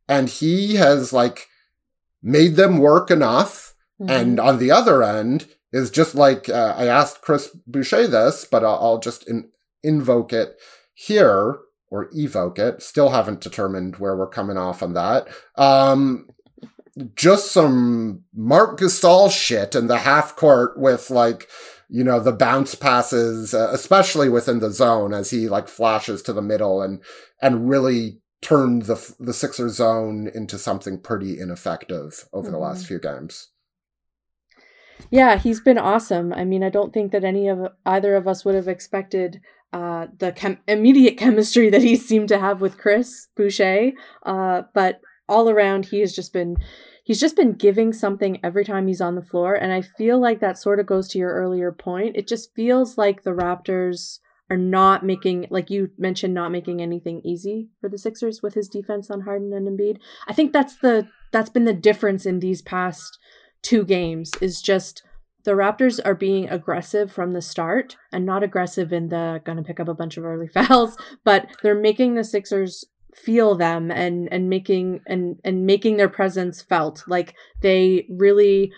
And 0.07 0.29
he 0.29 0.75
has 0.75 1.11
like 1.11 1.47
made 2.23 2.55
them 2.55 2.77
work 2.77 3.11
enough 3.11 3.75
Mhm. 4.01 4.09
and 4.09 4.39
on 4.39 4.59
the 4.59 4.71
other 4.71 5.01
end 5.03 5.47
is 5.73 5.89
just 5.89 6.13
like 6.15 6.49
uh, 6.49 6.73
i 6.77 6.85
asked 6.85 7.21
chris 7.21 7.49
boucher 7.65 8.07
this 8.07 8.45
but 8.45 8.63
i'll, 8.63 8.79
I'll 8.81 8.99
just 8.99 9.27
in, 9.27 9.49
invoke 9.83 10.31
it 10.33 10.55
here 10.93 11.57
or 11.89 12.09
evoke 12.13 12.59
it 12.59 12.81
still 12.81 13.09
haven't 13.09 13.41
determined 13.41 13.95
where 13.97 14.15
we're 14.15 14.29
coming 14.29 14.57
off 14.57 14.83
on 14.83 14.93
that 14.93 15.27
um 15.55 16.27
just 17.15 17.51
some 17.51 18.23
Marc 18.35 18.79
Gasol 18.79 19.29
shit 19.31 19.75
in 19.75 19.85
the 19.85 19.99
half 19.99 20.35
court 20.35 20.79
with 20.79 21.11
like, 21.11 21.47
you 21.89 22.03
know, 22.03 22.19
the 22.19 22.31
bounce 22.31 22.73
passes, 22.73 23.53
uh, 23.53 23.69
especially 23.71 24.29
within 24.29 24.61
the 24.61 24.71
zone 24.71 25.13
as 25.13 25.29
he 25.29 25.47
like 25.47 25.67
flashes 25.67 26.23
to 26.23 26.33
the 26.33 26.41
middle 26.41 26.81
and 26.81 27.03
and 27.39 27.69
really 27.69 28.19
turned 28.41 28.83
the 28.83 29.13
the 29.19 29.31
Sixer 29.33 29.69
zone 29.69 30.27
into 30.33 30.57
something 30.57 30.99
pretty 30.99 31.39
ineffective 31.39 32.27
over 32.33 32.49
the 32.49 32.57
last 32.57 32.85
Mhm. 32.85 32.87
few 32.87 32.99
games. 32.99 33.49
Yeah, 35.09 35.37
he's 35.37 35.61
been 35.61 35.77
awesome. 35.77 36.33
I 36.33 36.43
mean, 36.43 36.63
I 36.63 36.69
don't 36.69 36.93
think 36.93 37.11
that 37.11 37.23
any 37.23 37.47
of 37.47 37.67
either 37.85 38.15
of 38.15 38.27
us 38.27 38.43
would 38.43 38.55
have 38.55 38.67
expected 38.67 39.39
uh, 39.73 40.07
the 40.17 40.31
chem- 40.31 40.59
immediate 40.67 41.17
chemistry 41.17 41.69
that 41.69 41.81
he 41.81 41.95
seemed 41.95 42.29
to 42.29 42.39
have 42.39 42.61
with 42.61 42.77
Chris 42.77 43.27
Boucher. 43.35 43.91
Uh, 44.23 44.63
but 44.73 45.01
all 45.29 45.49
around, 45.49 45.85
he 45.85 45.99
has 45.99 46.15
just 46.15 46.33
been 46.33 46.57
he's 47.03 47.19
just 47.19 47.35
been 47.35 47.53
giving 47.53 47.93
something 47.93 48.39
every 48.43 48.65
time 48.65 48.87
he's 48.87 49.01
on 49.01 49.15
the 49.15 49.21
floor, 49.21 49.55
and 49.55 49.71
I 49.71 49.81
feel 49.81 50.19
like 50.19 50.39
that 50.39 50.57
sort 50.57 50.79
of 50.79 50.85
goes 50.85 51.07
to 51.09 51.17
your 51.17 51.33
earlier 51.33 51.71
point. 51.71 52.15
It 52.15 52.27
just 52.27 52.53
feels 52.55 52.97
like 52.97 53.23
the 53.23 53.31
Raptors 53.31 54.19
are 54.49 54.57
not 54.57 55.05
making, 55.05 55.47
like 55.49 55.69
you 55.69 55.89
mentioned, 55.97 56.33
not 56.33 56.51
making 56.51 56.81
anything 56.81 57.21
easy 57.23 57.69
for 57.81 57.89
the 57.89 57.97
Sixers 57.97 58.41
with 58.41 58.53
his 58.53 58.69
defense 58.69 59.09
on 59.09 59.21
Harden 59.21 59.53
and 59.53 59.67
Embiid. 59.67 59.97
I 60.27 60.33
think 60.33 60.53
that's 60.53 60.77
the 60.77 61.07
that's 61.31 61.49
been 61.49 61.65
the 61.65 61.73
difference 61.73 62.25
in 62.25 62.39
these 62.39 62.61
past 62.61 63.19
two 63.67 63.83
games 63.83 64.31
is 64.39 64.61
just 64.61 65.03
the 65.43 65.51
Raptors 65.51 65.99
are 66.05 66.15
being 66.15 66.47
aggressive 66.49 67.11
from 67.11 67.33
the 67.33 67.41
start 67.41 67.97
and 68.13 68.25
not 68.25 68.41
aggressive 68.41 68.93
in 68.93 69.09
the 69.09 69.41
gonna 69.43 69.61
pick 69.61 69.77
up 69.79 69.89
a 69.89 69.93
bunch 69.93 70.15
of 70.15 70.23
early 70.23 70.47
fouls, 70.53 70.97
but 71.25 71.47
they're 71.61 71.75
making 71.75 72.15
the 72.15 72.23
Sixers 72.23 72.85
feel 73.13 73.55
them 73.55 73.91
and 73.91 74.31
and 74.31 74.49
making 74.49 75.01
and 75.05 75.37
and 75.43 75.65
making 75.65 75.97
their 75.97 76.07
presence 76.07 76.61
felt. 76.61 77.03
Like 77.07 77.35
they 77.61 78.07
really 78.09 78.71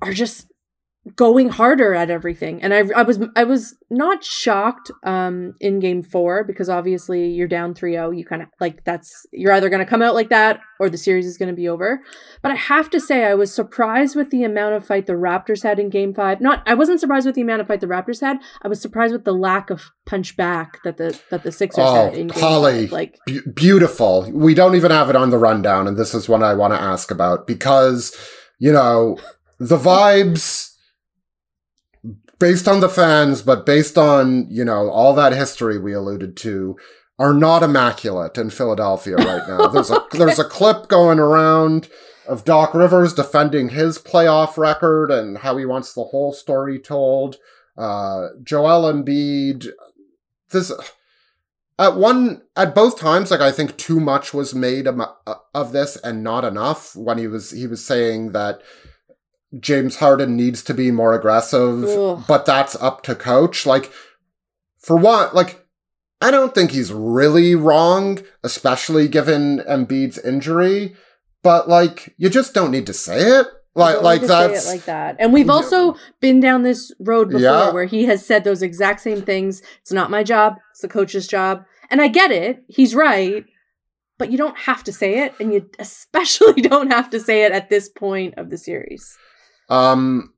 are 0.00 0.12
just 0.12 0.51
going 1.16 1.48
harder 1.48 1.94
at 1.94 2.10
everything 2.10 2.62
and 2.62 2.72
I, 2.72 2.84
I 2.94 3.02
was 3.02 3.18
i 3.34 3.42
was 3.42 3.74
not 3.90 4.22
shocked 4.22 4.88
um 5.02 5.54
in 5.58 5.80
game 5.80 6.00
four 6.00 6.44
because 6.44 6.68
obviously 6.68 7.28
you're 7.28 7.48
down 7.48 7.74
3-0 7.74 8.16
you 8.16 8.24
kind 8.24 8.40
of 8.40 8.46
like 8.60 8.84
that's 8.84 9.26
you're 9.32 9.52
either 9.52 9.68
going 9.68 9.84
to 9.84 9.90
come 9.90 10.00
out 10.00 10.14
like 10.14 10.28
that 10.28 10.60
or 10.78 10.88
the 10.88 10.96
series 10.96 11.26
is 11.26 11.36
going 11.36 11.48
to 11.48 11.56
be 11.56 11.68
over 11.68 12.00
but 12.40 12.52
i 12.52 12.54
have 12.54 12.88
to 12.90 13.00
say 13.00 13.24
i 13.24 13.34
was 13.34 13.52
surprised 13.52 14.14
with 14.14 14.30
the 14.30 14.44
amount 14.44 14.76
of 14.76 14.86
fight 14.86 15.06
the 15.06 15.14
raptors 15.14 15.64
had 15.64 15.80
in 15.80 15.90
game 15.90 16.14
five 16.14 16.40
not 16.40 16.62
i 16.68 16.74
wasn't 16.74 17.00
surprised 17.00 17.26
with 17.26 17.34
the 17.34 17.42
amount 17.42 17.60
of 17.60 17.66
fight 17.66 17.80
the 17.80 17.88
raptors 17.88 18.20
had 18.20 18.36
i 18.62 18.68
was 18.68 18.80
surprised 18.80 19.12
with 19.12 19.24
the 19.24 19.34
lack 19.34 19.70
of 19.70 19.90
punch 20.06 20.36
back 20.36 20.80
that 20.84 20.98
the 20.98 21.18
that 21.30 21.42
the 21.42 21.50
sixers 21.50 21.84
Oh, 21.84 21.94
had 22.10 22.14
in 22.14 22.28
five. 22.30 22.92
like 22.92 23.18
Be- 23.26 23.40
beautiful. 23.56 24.30
We 24.32 24.54
don't 24.54 24.76
even 24.76 24.92
have 24.92 25.10
it 25.10 25.16
on 25.16 25.30
the 25.30 25.38
rundown, 25.38 25.88
and 25.88 25.96
this 25.96 26.14
is 26.14 26.28
what 26.28 26.42
I 26.44 26.54
want 26.54 26.74
to 26.74 26.80
ask 26.80 27.10
about 27.10 27.46
because, 27.46 28.16
you 28.60 28.72
know, 28.72 29.18
the 29.58 29.76
vibes 29.78 30.71
based 32.42 32.66
on 32.66 32.80
the 32.80 32.88
fans, 32.88 33.40
but 33.40 33.64
based 33.64 33.96
on, 33.96 34.48
you 34.50 34.64
know, 34.64 34.90
all 34.90 35.14
that 35.14 35.32
history 35.32 35.78
we 35.78 35.92
alluded 35.92 36.36
to, 36.36 36.76
are 37.16 37.32
not 37.32 37.62
immaculate 37.62 38.36
in 38.36 38.50
Philadelphia 38.50 39.14
right 39.14 39.46
now. 39.46 39.68
There's 39.68 39.92
a 39.92 40.04
there's 40.12 40.40
a 40.40 40.44
clip 40.44 40.88
going 40.88 41.20
around 41.20 41.88
of 42.26 42.44
Doc 42.44 42.74
Rivers 42.74 43.14
defending 43.14 43.68
his 43.68 43.96
playoff 43.96 44.56
record 44.56 45.12
and 45.12 45.38
how 45.38 45.56
he 45.56 45.64
wants 45.64 45.92
the 45.92 46.02
whole 46.02 46.32
story 46.32 46.80
told. 46.80 47.36
Uh, 47.78 48.28
Joel 48.42 48.92
Embiid, 48.92 49.68
this 50.50 50.72
at 51.78 51.96
one 51.96 52.42
at 52.56 52.74
both 52.74 52.98
times 52.98 53.30
like 53.30 53.40
i 53.40 53.50
think 53.50 53.78
too 53.78 53.98
much 53.98 54.34
was 54.34 54.54
made 54.54 54.86
of, 54.86 55.00
of 55.54 55.72
this 55.72 55.96
and 55.96 56.22
not 56.22 56.44
enough 56.44 56.94
when 56.94 57.16
he 57.16 57.26
was 57.26 57.50
he 57.52 57.66
was 57.66 57.82
saying 57.82 58.32
that 58.32 58.60
james 59.60 59.96
harden 59.96 60.36
needs 60.36 60.62
to 60.62 60.74
be 60.74 60.90
more 60.90 61.14
aggressive 61.14 61.84
Ugh. 61.84 62.24
but 62.26 62.46
that's 62.46 62.74
up 62.76 63.02
to 63.02 63.14
coach 63.14 63.66
like 63.66 63.92
for 64.78 64.96
what 64.96 65.34
like 65.34 65.66
i 66.20 66.30
don't 66.30 66.54
think 66.54 66.70
he's 66.70 66.92
really 66.92 67.54
wrong 67.54 68.18
especially 68.42 69.08
given 69.08 69.58
embiid's 69.68 70.18
injury 70.18 70.94
but 71.42 71.68
like 71.68 72.14
you 72.16 72.30
just 72.30 72.54
don't 72.54 72.70
need 72.70 72.86
to 72.86 72.94
say 72.94 73.20
it 73.40 73.46
like 73.74 74.02
like 74.02 74.20
need 74.20 74.28
to 74.28 74.32
say 74.34 74.44
it 74.44 74.48
that's 74.48 74.68
like 74.68 74.84
that. 74.84 75.16
And 75.18 75.32
we've 75.32 75.48
also 75.48 75.96
been 76.20 76.40
down 76.40 76.62
this 76.62 76.92
road 77.00 77.28
before 77.30 77.40
Yeah. 77.40 77.70
where 77.72 77.86
he 77.86 78.04
has 78.04 78.24
said 78.24 78.44
those 78.44 78.60
exact 78.60 79.00
same 79.00 79.22
things. 79.22 79.62
It's 79.80 79.92
not 79.92 80.10
my 80.10 80.22
job, 80.22 80.56
it's 80.72 80.82
the 80.82 80.88
coach's 80.88 81.26
job. 81.26 81.64
And 81.90 82.00
I 82.02 82.08
get 82.08 82.30
it. 82.30 82.62
He's 82.68 82.94
right. 82.94 83.46
But 84.18 84.30
you 84.30 84.36
don't 84.36 84.58
have 84.58 84.84
to 84.84 84.92
say 84.92 85.20
it, 85.24 85.34
and 85.40 85.54
you 85.54 85.70
especially 85.78 86.60
don't 86.60 86.92
have 86.92 87.08
to 87.10 87.18
say 87.20 87.44
it 87.44 87.52
at 87.52 87.70
this 87.70 87.88
point 87.88 88.34
of 88.36 88.50
the 88.50 88.58
series. 88.58 89.16
Um, 89.68 90.32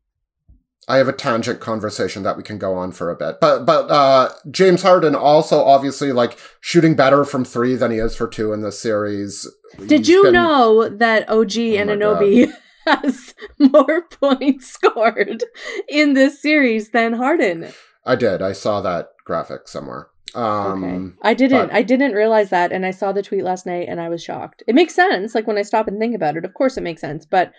I 0.87 0.99
have 0.99 1.09
a 1.09 1.13
tangent 1.15 1.61
conversation 1.61 2.23
that 2.25 2.37
we 2.37 2.43
can 2.43 2.59
go 2.59 2.75
on 2.75 2.93
for 2.93 3.11
a 3.11 3.17
bit, 3.17 3.37
but 3.41 3.65
but 3.65 3.91
uh, 3.91 4.31
James 4.51 4.83
Harden 4.83 5.15
also 5.15 5.63
obviously 5.65 6.13
like 6.13 6.39
shooting 6.61 6.95
better 6.95 7.25
from 7.25 7.45
three 7.45 7.75
than 7.75 7.91
he 7.91 7.99
is 7.99 8.15
for 8.15 8.29
two 8.29 8.53
in 8.53 8.61
this 8.61 8.79
series. 8.79 9.49
Did 9.87 10.01
He's 10.01 10.09
you 10.09 10.25
been- 10.25 10.35
know 10.35 10.89
that 10.89 11.29
OG 11.31 11.57
Oh 11.57 11.85
my 11.85 11.95
Anunoby 11.95 12.53
has 12.87 13.35
more 13.59 14.03
points 14.11 14.69
scored 14.71 15.43
in 15.89 16.13
this 16.13 16.41
series 16.43 16.91
than 16.91 17.15
Harden? 17.15 17.73
I 18.05 18.15
did. 18.17 18.43
I 18.43 18.53
saw 18.53 18.83
that 18.83 19.09
graphic 19.25 19.67
somewhere. 19.69 20.09
Um, 20.35 20.85
okay. 20.85 21.17
I 21.23 21.33
didn't. 21.33 21.69
but- 21.69 21.75
I 21.75 21.83
didn't 21.83 22.13
realize 22.13 22.51
that, 22.51 22.73
and 22.73 22.85
I 22.85 22.91
saw 22.91 23.11
the 23.13 23.23
tweet 23.23 23.43
last 23.45 23.65
night, 23.65 23.89
and 23.89 24.03
I 24.03 24.11
was 24.11 24.23
shocked. 24.23 24.63
It 24.69 24.75
makes 24.75 24.95
sense, 24.95 25.35
like 25.35 25.47
when 25.47 25.57
I 25.57 25.63
stop 25.63 25.89
and 25.89 25.99
think 25.99 26.15
about 26.15 26.37
it. 26.37 26.45
Of 26.45 26.53
course, 26.53 26.77
it 26.77 26.83
makes 26.83 27.01
sense, 27.01 27.25
but 27.25 27.53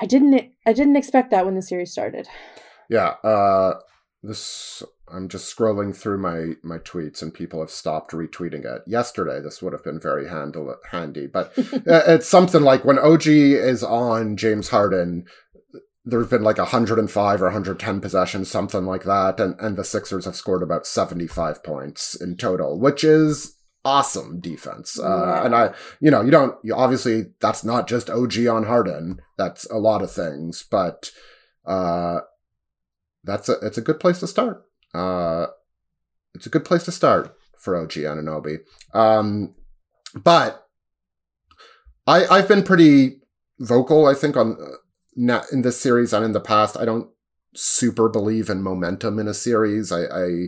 I 0.00 0.06
didn't. 0.06 0.52
I 0.66 0.72
didn't 0.72 0.96
expect 0.96 1.30
that 1.30 1.44
when 1.44 1.54
the 1.54 1.62
series 1.62 1.92
started. 1.92 2.28
yeah. 2.88 3.14
Uh, 3.22 3.74
this 4.22 4.82
I'm 5.08 5.28
just 5.28 5.54
scrolling 5.54 5.94
through 5.94 6.18
my 6.18 6.54
my 6.62 6.78
tweets 6.78 7.22
and 7.22 7.32
people 7.32 7.60
have 7.60 7.70
stopped 7.70 8.12
retweeting 8.12 8.64
it. 8.64 8.82
Yesterday, 8.86 9.40
this 9.40 9.60
would 9.62 9.72
have 9.72 9.84
been 9.84 10.00
very 10.00 10.28
handle, 10.28 10.74
handy, 10.90 11.26
but 11.26 11.52
it's 11.56 12.28
something 12.28 12.62
like 12.62 12.84
when 12.84 12.98
OG 12.98 13.26
is 13.26 13.82
on 13.82 14.36
James 14.36 14.70
Harden, 14.70 15.26
there's 16.04 16.28
been 16.28 16.42
like 16.42 16.58
105 16.58 17.42
or 17.42 17.44
110 17.44 18.00
possessions, 18.00 18.50
something 18.50 18.86
like 18.86 19.04
that, 19.04 19.38
and 19.38 19.56
and 19.60 19.76
the 19.76 19.84
Sixers 19.84 20.24
have 20.24 20.36
scored 20.36 20.62
about 20.62 20.86
75 20.86 21.62
points 21.62 22.14
in 22.14 22.36
total, 22.36 22.80
which 22.80 23.04
is 23.04 23.56
awesome 23.84 24.40
defense. 24.40 24.98
Uh, 24.98 25.42
and 25.44 25.54
I, 25.54 25.74
you 26.00 26.10
know, 26.10 26.22
you 26.22 26.30
don't 26.30 26.56
you 26.64 26.74
obviously 26.74 27.26
that's 27.40 27.64
not 27.64 27.86
just 27.86 28.10
OG 28.10 28.46
on 28.46 28.64
Harden. 28.64 29.20
That's 29.36 29.66
a 29.70 29.76
lot 29.76 30.02
of 30.02 30.10
things, 30.10 30.64
but 30.70 31.10
uh, 31.66 32.20
that's 33.22 33.48
a 33.48 33.58
it's 33.62 33.78
a 33.78 33.82
good 33.82 34.00
place 34.00 34.20
to 34.20 34.26
start. 34.26 34.64
Uh, 34.94 35.46
it's 36.34 36.46
a 36.46 36.50
good 36.50 36.64
place 36.64 36.84
to 36.84 36.92
start 36.92 37.36
for 37.58 37.76
OG 37.76 37.92
Anunoby. 37.92 38.58
Um, 38.92 39.54
but 40.14 40.66
I 42.06 42.26
I've 42.26 42.48
been 42.48 42.62
pretty 42.62 43.20
vocal. 43.58 44.06
I 44.06 44.14
think 44.14 44.36
on 44.36 44.56
uh, 44.60 45.42
in 45.52 45.62
this 45.62 45.80
series 45.80 46.12
and 46.12 46.24
in 46.24 46.32
the 46.32 46.40
past. 46.40 46.76
I 46.76 46.84
don't 46.84 47.08
super 47.54 48.08
believe 48.08 48.50
in 48.50 48.62
momentum 48.62 49.18
in 49.18 49.28
a 49.28 49.34
series. 49.34 49.92
I 49.92 50.04
I, 50.04 50.46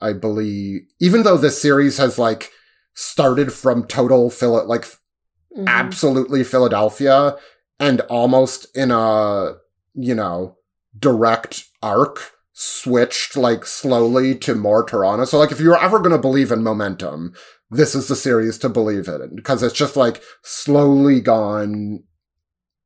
I 0.00 0.12
believe 0.12 0.82
even 1.00 1.22
though 1.22 1.36
this 1.36 1.60
series 1.60 1.98
has 1.98 2.18
like 2.18 2.52
started 2.98 3.52
from 3.52 3.86
total 3.86 4.28
Phil 4.28 4.66
like 4.66 4.82
mm-hmm. 4.82 5.68
absolutely 5.68 6.42
Philadelphia 6.42 7.36
and 7.78 8.00
almost 8.02 8.66
in 8.76 8.90
a 8.90 9.54
you 9.94 10.16
know 10.16 10.56
direct 10.98 11.62
arc 11.80 12.32
switched 12.54 13.36
like 13.36 13.64
slowly 13.64 14.34
to 14.34 14.56
more 14.56 14.82
Toronto. 14.82 15.24
So 15.26 15.38
like 15.38 15.52
if 15.52 15.60
you're 15.60 15.80
ever 15.80 16.00
going 16.00 16.10
to 16.10 16.18
believe 16.18 16.50
in 16.50 16.64
momentum, 16.64 17.34
this 17.70 17.94
is 17.94 18.08
the 18.08 18.16
series 18.16 18.58
to 18.58 18.68
believe 18.68 19.06
in 19.06 19.36
because 19.36 19.62
it's 19.62 19.76
just 19.76 19.94
like 19.94 20.20
slowly 20.42 21.20
gone 21.20 22.02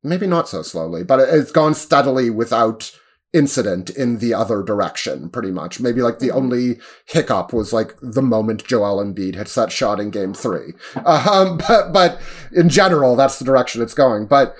maybe 0.03 0.27
not 0.27 0.47
so 0.47 0.61
slowly, 0.61 1.03
but 1.03 1.21
it's 1.21 1.51
gone 1.51 1.73
steadily 1.73 2.29
without 2.29 2.91
incident 3.33 3.89
in 3.89 4.19
the 4.19 4.33
other 4.33 4.61
direction, 4.61 5.29
pretty 5.29 5.51
much. 5.51 5.79
Maybe 5.79 6.01
like 6.01 6.19
the 6.19 6.29
mm-hmm. 6.29 6.37
only 6.37 6.79
hiccup 7.05 7.51
was 7.51 7.73
like 7.73 7.95
the 8.01 8.21
moment 8.21 8.65
Joel 8.65 9.03
Embiid 9.03 9.35
had 9.35 9.47
set 9.47 9.71
shot 9.71 9.99
in 9.99 10.11
game 10.11 10.33
three. 10.33 10.73
Um, 11.05 11.57
but, 11.67 11.91
but 11.91 12.21
in 12.51 12.69
general, 12.69 13.15
that's 13.15 13.39
the 13.39 13.45
direction 13.45 13.81
it's 13.81 13.93
going. 13.93 14.27
But 14.27 14.55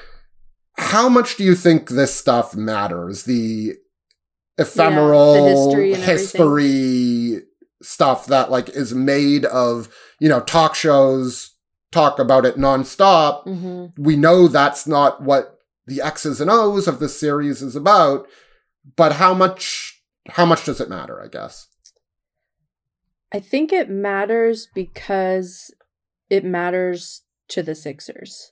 how 0.78 1.08
much 1.08 1.38
do 1.38 1.44
you 1.44 1.56
think 1.56 1.90
this 1.90 2.14
stuff 2.14 2.56
matters? 2.56 3.24
The 3.24 3.74
ephemeral 4.58 5.36
yeah, 5.36 5.56
history, 5.56 5.94
history 5.94 7.42
stuff 7.82 8.28
that 8.28 8.50
like 8.50 8.70
is 8.70 8.94
made 8.94 9.46
of 9.46 9.94
you 10.20 10.30
know 10.30 10.40
talk 10.40 10.74
shows 10.74 11.54
talk 11.92 12.20
about 12.20 12.46
it 12.46 12.58
nonstop. 12.58 13.46
Mm-hmm. 13.46 14.02
We 14.02 14.16
know 14.16 14.48
that's 14.48 14.88
not 14.88 15.22
what 15.22 15.60
the 15.86 16.02
X's 16.02 16.42
and 16.42 16.50
O's 16.50 16.88
of 16.88 17.00
the 17.00 17.10
series 17.10 17.62
is 17.62 17.76
about, 17.76 18.26
but 18.96 19.14
how 19.14 19.34
much 19.34 20.02
how 20.30 20.46
much 20.46 20.66
does 20.66 20.80
it 20.80 20.90
matter, 20.90 21.22
I 21.22 21.28
guess? 21.28 21.68
I 23.34 23.40
think 23.40 23.74
it 23.74 23.90
matters 23.90 24.68
because 24.74 25.74
it 26.30 26.46
matters 26.46 27.24
to 27.50 27.64
the 27.64 27.76
Sixers. 27.76 28.52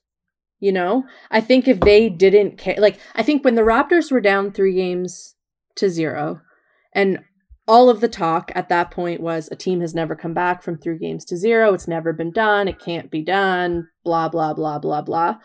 You 0.59 0.71
know, 0.71 1.05
I 1.31 1.41
think 1.41 1.67
if 1.67 1.79
they 1.79 2.07
didn't 2.07 2.57
care, 2.57 2.75
like, 2.77 2.99
I 3.15 3.23
think 3.23 3.43
when 3.43 3.55
the 3.55 3.61
Raptors 3.61 4.11
were 4.11 4.21
down 4.21 4.51
three 4.51 4.75
games 4.75 5.35
to 5.75 5.89
zero. 5.89 6.41
And 6.93 7.19
all 7.67 7.89
of 7.89 8.01
the 8.01 8.07
talk 8.07 8.51
at 8.55 8.69
that 8.69 8.91
point 8.91 9.21
was 9.21 9.49
a 9.51 9.55
team 9.55 9.81
has 9.81 9.95
never 9.95 10.15
come 10.15 10.33
back 10.33 10.61
from 10.61 10.77
three 10.77 10.97
games 10.97 11.25
to 11.25 11.37
zero. 11.37 11.73
It's 11.73 11.87
never 11.87 12.13
been 12.13 12.31
done. 12.31 12.67
It 12.67 12.79
can't 12.79 13.09
be 13.09 13.23
done. 13.23 13.87
Blah, 14.03 14.29
blah, 14.29 14.53
blah, 14.53 14.79
blah, 14.79 15.01
blah. 15.01 15.35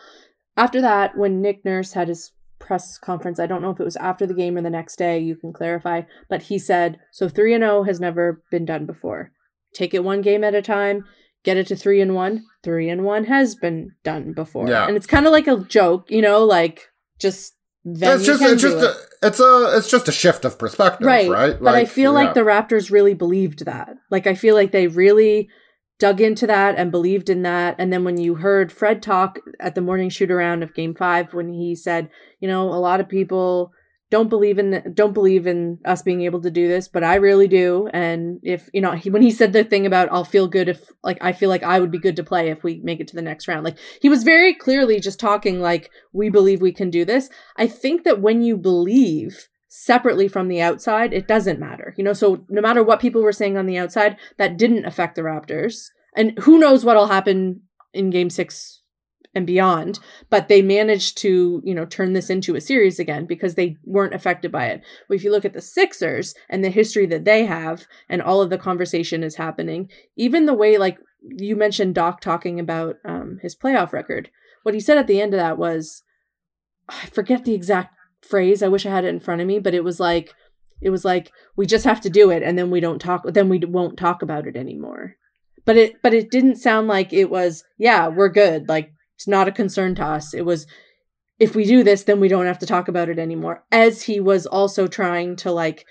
After 0.55 0.81
that, 0.81 1.17
when 1.17 1.41
Nick 1.41 1.63
Nurse 1.63 1.93
had 1.93 2.07
his 2.07 2.31
press 2.59 2.97
conference, 2.97 3.39
I 3.39 3.47
don't 3.47 3.61
know 3.61 3.71
if 3.71 3.79
it 3.79 3.85
was 3.85 3.95
after 3.97 4.25
the 4.25 4.33
game 4.33 4.57
or 4.57 4.61
the 4.61 4.69
next 4.69 4.97
day, 4.97 5.19
you 5.19 5.35
can 5.35 5.53
clarify, 5.53 6.01
but 6.29 6.43
he 6.43 6.59
said, 6.59 6.99
so 7.11 7.29
3 7.29 7.53
and 7.53 7.63
0 7.63 7.83
has 7.83 7.99
never 7.99 8.41
been 8.51 8.65
done 8.65 8.85
before. 8.85 9.31
Take 9.73 9.93
it 9.93 10.03
one 10.03 10.21
game 10.21 10.43
at 10.43 10.55
a 10.55 10.61
time, 10.61 11.05
get 11.43 11.57
it 11.57 11.67
to 11.67 11.75
3 11.75 12.01
and 12.01 12.15
1. 12.15 12.43
3 12.63 12.89
and 12.89 13.03
1 13.03 13.23
has 13.25 13.55
been 13.55 13.91
done 14.03 14.33
before. 14.33 14.67
Yeah. 14.67 14.87
And 14.87 14.95
it's 14.95 15.05
kind 15.05 15.25
of 15.25 15.31
like 15.31 15.47
a 15.47 15.59
joke, 15.59 16.09
you 16.09 16.21
know, 16.21 16.43
like 16.43 16.89
just 17.19 17.53
then 17.85 18.17
it's 18.17 18.25
just 18.25 18.41
it's 18.41 18.61
just 18.61 18.77
it. 18.77 18.83
a, 18.83 19.27
it's 19.27 19.39
a 19.39 19.77
it's 19.77 19.89
just 19.89 20.09
a 20.09 20.11
shift 20.11 20.43
of 20.43 20.59
perspective, 20.59 21.07
right? 21.07 21.29
Right. 21.29 21.49
Like, 21.51 21.59
but 21.61 21.75
I 21.75 21.85
feel 21.85 22.11
yeah. 22.11 22.25
like 22.25 22.33
the 22.33 22.41
Raptors 22.41 22.91
really 22.91 23.13
believed 23.13 23.65
that. 23.65 23.95
Like 24.11 24.27
I 24.27 24.35
feel 24.35 24.55
like 24.55 24.71
they 24.71 24.87
really 24.87 25.47
dug 25.99 26.21
into 26.21 26.45
that 26.47 26.75
and 26.77 26.91
believed 26.91 27.29
in 27.29 27.41
that. 27.43 27.75
And 27.79 27.91
then 27.91 28.03
when 28.03 28.17
you 28.17 28.35
heard 28.35 28.71
Fred 28.71 29.01
talk 29.01 29.39
at 29.59 29.75
the 29.75 29.81
morning 29.81 30.09
shoot 30.09 30.31
around 30.31 30.63
of 30.63 30.73
Game 30.73 30.93
Five, 30.93 31.33
when 31.33 31.53
he 31.53 31.75
said, 31.75 32.09
you 32.39 32.47
know, 32.47 32.69
a 32.69 32.75
lot 32.75 32.99
of 32.99 33.09
people 33.09 33.71
don't 34.09 34.29
believe 34.29 34.57
in 34.57 34.93
don't 34.93 35.13
believe 35.13 35.47
in 35.47 35.79
us 35.83 36.01
being 36.01 36.21
able 36.21 36.41
to 36.41 36.49
do 36.49 36.67
this 36.67 36.87
but 36.87 37.03
i 37.03 37.15
really 37.15 37.47
do. 37.47 37.89
And 37.91 38.39
if 38.41 38.69
you 38.73 38.81
know 38.81 38.93
he, 38.93 39.09
when 39.09 39.21
he 39.21 39.31
said 39.31 39.53
the 39.53 39.63
thing 39.63 39.85
about 39.85 40.09
i'll 40.11 40.23
feel 40.23 40.47
good 40.47 40.69
if 40.69 40.89
like 41.03 41.17
i 41.21 41.33
feel 41.33 41.49
like 41.49 41.63
i 41.63 41.79
would 41.79 41.91
be 41.91 41.99
good 41.99 42.15
to 42.15 42.23
play 42.23 42.49
if 42.49 42.63
we 42.63 42.79
make 42.83 42.99
it 42.99 43.07
to 43.09 43.15
the 43.15 43.21
next 43.21 43.47
round. 43.47 43.65
Like 43.65 43.77
he 44.01 44.09
was 44.09 44.23
very 44.23 44.53
clearly 44.53 44.99
just 44.99 45.19
talking 45.19 45.59
like 45.59 45.89
we 46.13 46.29
believe 46.29 46.61
we 46.61 46.71
can 46.71 46.89
do 46.89 47.03
this. 47.03 47.29
I 47.57 47.67
think 47.67 48.03
that 48.03 48.21
when 48.21 48.41
you 48.41 48.55
believe 48.55 49.49
separately 49.67 50.27
from 50.27 50.47
the 50.47 50.61
outside 50.61 51.13
it 51.13 51.27
doesn't 51.27 51.59
matter 51.59 51.93
you 51.97 52.03
know? 52.03 52.13
So 52.13 52.45
no 52.49 52.61
matter 52.61 52.83
what 52.83 52.99
people 52.99 53.21
were 53.21 53.33
saying 53.33 53.57
on 53.57 53.65
the 53.65 53.77
outside 53.77 54.17
that 54.37 54.57
didn't 54.57 54.85
affect 54.85 55.15
the 55.15 55.21
raptors. 55.21 55.87
And 56.15 56.37
who 56.39 56.57
knows 56.57 56.85
what'll 56.85 57.07
happen 57.07 57.61
in 57.93 58.09
game 58.09 58.29
six 58.29 58.81
and 59.35 59.45
beyond 59.45 59.99
but 60.29 60.47
they 60.47 60.61
managed 60.61 61.17
to 61.17 61.61
you 61.63 61.75
know 61.75 61.85
turn 61.85 62.13
this 62.13 62.29
into 62.29 62.55
a 62.55 62.61
series 62.61 62.97
again 62.97 63.25
because 63.25 63.55
they 63.55 63.75
weren't 63.83 64.13
affected 64.13 64.51
by 64.51 64.67
it. 64.67 64.81
But 65.07 65.15
if 65.15 65.23
you 65.23 65.31
look 65.31 65.45
at 65.45 65.53
the 65.53 65.61
sixers 65.61 66.33
and 66.49 66.63
the 66.63 66.69
history 66.69 67.05
that 67.07 67.25
they 67.25 67.45
have 67.45 67.85
and 68.09 68.21
all 68.21 68.41
of 68.41 68.49
the 68.49 68.57
conversation 68.57 69.23
is 69.23 69.35
happening 69.35 69.89
even 70.15 70.45
the 70.45 70.53
way 70.53 70.77
like 70.77 70.97
you 71.21 71.55
mentioned 71.55 71.95
doc 71.95 72.21
talking 72.21 72.59
about 72.59 72.97
um, 73.03 73.39
his 73.41 73.55
playoff 73.55 73.91
record 73.91 74.29
what 74.63 74.73
he 74.73 74.79
said 74.79 74.97
at 74.97 75.07
the 75.07 75.19
end 75.19 75.33
of 75.33 75.39
that 75.39 75.57
was 75.57 76.03
i 76.87 77.05
forget 77.07 77.43
the 77.43 77.53
exact 77.53 77.96
phrase 78.21 78.63
i 78.63 78.67
wish 78.67 78.85
i 78.85 78.89
had 78.89 79.05
it 79.05 79.09
in 79.09 79.19
front 79.19 79.41
of 79.41 79.47
me 79.47 79.59
but 79.59 79.73
it 79.73 79.83
was 79.83 79.99
like 79.99 80.33
it 80.81 80.89
was 80.89 81.03
like 81.03 81.31
we 81.55 81.65
just 81.65 81.85
have 81.85 82.01
to 82.01 82.09
do 82.09 82.29
it 82.29 82.43
and 82.43 82.57
then 82.57 82.69
we 82.69 82.79
don't 82.79 82.99
talk 82.99 83.23
then 83.25 83.49
we 83.49 83.59
won't 83.59 83.97
talk 83.97 84.21
about 84.21 84.47
it 84.47 84.55
anymore 84.55 85.15
but 85.65 85.77
it 85.77 86.01
but 86.01 86.13
it 86.13 86.29
didn't 86.29 86.55
sound 86.55 86.87
like 86.87 87.13
it 87.13 87.29
was 87.29 87.63
yeah 87.77 88.07
we're 88.07 88.29
good 88.29 88.67
like 88.67 88.91
it's 89.17 89.27
not 89.27 89.47
a 89.47 89.51
concern 89.51 89.95
to 89.95 90.03
us. 90.05 90.35
It 90.35 90.45
was 90.45 90.67
if 91.39 91.55
we 91.55 91.65
do 91.65 91.83
this, 91.83 92.03
then 92.03 92.19
we 92.19 92.27
don't 92.27 92.45
have 92.45 92.59
to 92.59 92.67
talk 92.67 92.87
about 92.87 93.09
it 93.09 93.17
anymore. 93.17 93.63
As 93.71 94.03
he 94.03 94.19
was 94.19 94.45
also 94.45 94.87
trying 94.87 95.35
to 95.37 95.51
like 95.51 95.85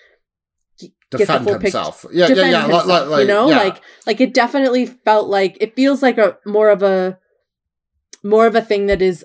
defend 1.10 1.48
himself. 1.48 2.02
Picture, 2.02 2.16
yeah, 2.16 2.28
defend 2.28 2.52
yeah, 2.52 2.66
yeah. 2.68 2.76
Like, 2.76 3.08
like, 3.08 3.20
you 3.22 3.26
know, 3.26 3.50
yeah. 3.50 3.58
like 3.58 3.82
like 4.06 4.20
it 4.20 4.32
definitely 4.32 4.86
felt 4.86 5.28
like 5.28 5.58
it 5.60 5.74
feels 5.74 6.02
like 6.02 6.18
a 6.18 6.38
more 6.46 6.70
of 6.70 6.84
a 6.84 7.18
more 8.22 8.46
of 8.46 8.54
a 8.54 8.62
thing 8.62 8.86
that 8.86 9.02
is 9.02 9.24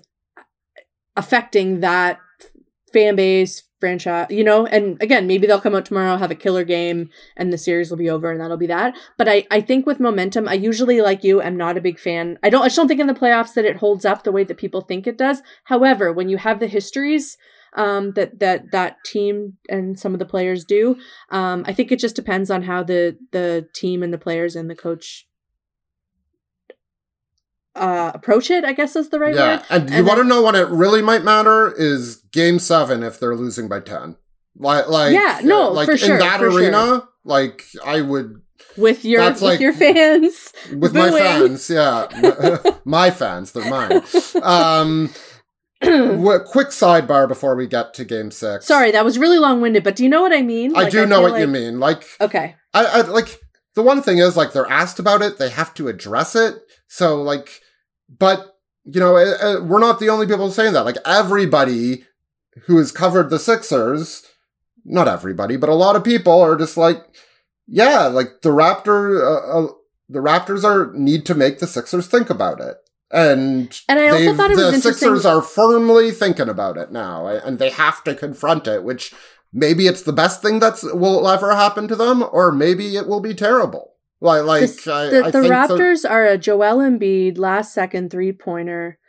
affecting 1.15 1.81
that 1.81 2.19
fan 2.93 3.15
base 3.15 3.63
franchise, 3.81 4.27
you 4.29 4.43
know, 4.43 4.65
and 4.67 5.01
again, 5.01 5.27
maybe 5.27 5.47
they'll 5.47 5.59
come 5.59 5.75
out 5.75 5.85
tomorrow, 5.85 6.15
have 6.15 6.31
a 6.31 6.35
killer 6.35 6.63
game, 6.63 7.09
and 7.35 7.51
the 7.51 7.57
series 7.57 7.89
will 7.89 7.97
be 7.97 8.09
over, 8.09 8.31
and 8.31 8.39
that'll 8.39 8.55
be 8.55 8.67
that. 8.67 8.95
But 9.17 9.27
I, 9.27 9.45
I 9.51 9.59
think 9.59 9.85
with 9.85 9.99
momentum, 9.99 10.47
I 10.47 10.53
usually, 10.53 11.01
like 11.01 11.23
you, 11.23 11.41
am 11.41 11.57
not 11.57 11.77
a 11.77 11.81
big 11.81 11.99
fan. 11.99 12.37
I 12.43 12.49
don't, 12.49 12.61
I 12.61 12.65
just 12.65 12.77
don't 12.77 12.87
think 12.87 13.01
in 13.01 13.07
the 13.07 13.13
playoffs 13.13 13.55
that 13.55 13.65
it 13.65 13.77
holds 13.77 14.05
up 14.05 14.23
the 14.23 14.31
way 14.31 14.43
that 14.45 14.57
people 14.57 14.81
think 14.81 15.07
it 15.07 15.17
does. 15.17 15.41
However, 15.65 16.13
when 16.13 16.29
you 16.29 16.37
have 16.37 16.59
the 16.59 16.67
histories 16.67 17.37
um, 17.73 18.11
that 18.13 18.39
that 18.39 18.71
that 18.71 18.97
team 19.05 19.57
and 19.67 19.99
some 19.99 20.13
of 20.13 20.19
the 20.19 20.25
players 20.25 20.63
do, 20.63 20.97
um, 21.29 21.63
I 21.67 21.73
think 21.73 21.91
it 21.91 21.99
just 21.99 22.15
depends 22.15 22.51
on 22.51 22.63
how 22.63 22.83
the 22.83 23.17
the 23.31 23.67
team 23.73 24.03
and 24.03 24.13
the 24.13 24.17
players 24.17 24.55
and 24.55 24.69
the 24.69 24.75
coach 24.75 25.27
uh 27.75 28.11
approach 28.13 28.51
it 28.51 28.65
i 28.65 28.73
guess 28.73 28.95
is 28.95 29.09
the 29.09 29.19
right 29.19 29.35
yeah. 29.35 29.57
word. 29.57 29.65
and, 29.69 29.83
and 29.83 29.95
you 29.95 30.05
want 30.05 30.17
to 30.17 30.25
know 30.25 30.41
what 30.41 30.55
it 30.55 30.67
really 30.67 31.01
might 31.01 31.23
matter 31.23 31.73
is 31.77 32.17
game 32.31 32.59
seven 32.59 33.01
if 33.01 33.19
they're 33.19 33.35
losing 33.35 33.67
by 33.69 33.79
10 33.79 34.17
like 34.57 34.87
like 34.87 35.13
yeah 35.13 35.39
no 35.43 35.67
uh, 35.67 35.71
like 35.71 35.85
for 35.85 35.97
sure, 35.97 36.15
in 36.15 36.19
that 36.19 36.43
arena 36.43 36.85
sure. 36.85 37.09
like 37.23 37.63
i 37.85 38.01
would 38.01 38.41
with 38.77 39.05
your 39.05 39.23
with 39.23 39.41
like, 39.41 39.59
your 39.59 39.73
fans. 39.73 40.53
with 40.73 40.93
booing. 40.93 41.11
my 41.11 41.19
fans 41.19 41.69
yeah. 41.69 42.57
My 42.85 43.11
fans 43.11 43.51
they're 43.51 43.69
mine. 43.69 44.01
Um 44.41 45.13
quick 45.81 46.67
sidebar 46.67 47.27
before 47.27 47.55
we 47.55 47.67
get 47.67 47.93
to 47.95 48.05
game 48.05 48.31
six. 48.31 48.65
Sorry 48.65 48.91
that 48.91 49.05
was 49.05 49.17
really 49.17 49.39
long-winded 49.39 49.83
but 49.83 49.95
do 49.95 50.03
you 50.03 50.09
know 50.09 50.21
what 50.21 50.33
i 50.33 50.41
mean? 50.41 50.75
I 50.75 50.89
do 50.89 51.03
I 51.03 51.05
know 51.05 51.21
what 51.21 51.33
like... 51.33 51.41
you 51.41 51.47
mean 51.47 51.79
like 51.79 52.05
okay. 52.19 52.55
I, 52.73 52.85
I 52.85 53.01
like 53.01 53.39
the 53.75 53.81
one 53.81 54.01
thing 54.01 54.19
is 54.19 54.37
like 54.37 54.53
they're 54.53 54.69
asked 54.69 54.99
about 54.99 55.21
it 55.21 55.37
they 55.37 55.49
have 55.49 55.73
to 55.75 55.87
address 55.87 56.35
it. 56.35 56.55
So 56.87 57.21
like 57.21 57.60
but 58.19 58.57
you 58.83 58.99
know 58.99 59.15
eh, 59.15 59.33
eh, 59.41 59.59
we're 59.59 59.79
not 59.79 59.99
the 59.99 60.09
only 60.09 60.27
people 60.27 60.51
saying 60.51 60.73
that 60.73 60.85
like 60.85 60.97
everybody 61.05 62.05
who 62.65 62.77
has 62.77 62.91
covered 62.91 63.29
the 63.29 63.39
sixers 63.39 64.23
not 64.85 65.07
everybody, 65.07 65.57
but 65.57 65.69
a 65.69 65.75
lot 65.75 65.95
of 65.95 66.03
people 66.03 66.39
are 66.41 66.55
just 66.55 66.77
like, 66.77 67.03
yeah, 67.67 68.07
like 68.07 68.41
the 68.41 68.49
Raptor, 68.49 69.21
uh, 69.21 69.59
uh, 69.59 69.71
the 70.09 70.19
Raptors 70.19 70.63
are 70.63 70.91
need 70.93 71.25
to 71.27 71.35
make 71.35 71.59
the 71.59 71.67
Sixers 71.67 72.07
think 72.07 72.29
about 72.29 72.59
it. 72.59 72.77
And, 73.11 73.77
And 73.89 73.99
I 73.99 74.07
also 74.07 74.33
thought 74.35 74.51
it 74.51 74.57
was 74.57 74.71
the 74.71 74.93
Sixers 74.93 75.25
are 75.25 75.41
firmly 75.41 76.11
thinking 76.11 76.49
about 76.49 76.77
it 76.77 76.91
now, 76.91 77.27
and 77.27 77.59
they 77.59 77.69
have 77.69 78.03
to 78.05 78.15
confront 78.15 78.67
it. 78.67 78.83
Which 78.83 79.13
maybe 79.53 79.87
it's 79.87 80.03
the 80.03 80.13
best 80.13 80.41
thing 80.41 80.59
that's 80.59 80.83
will 80.83 81.27
ever 81.27 81.55
happen 81.55 81.87
to 81.89 81.95
them, 81.95 82.23
or 82.31 82.51
maybe 82.51 82.95
it 82.95 83.07
will 83.07 83.21
be 83.21 83.33
terrible. 83.33 83.93
Like, 84.21 84.43
like 84.45 84.61
This- 84.61 84.87
I, 84.87 85.09
the, 85.09 85.25
I 85.25 85.31
the 85.31 85.39
Raptors 85.39 86.09
are 86.09 86.25
a 86.27 86.37
Joel 86.37 86.77
Embiid 86.77 87.37
last 87.37 87.73
second 87.73 88.11
three 88.11 88.31
pointer 88.31 88.99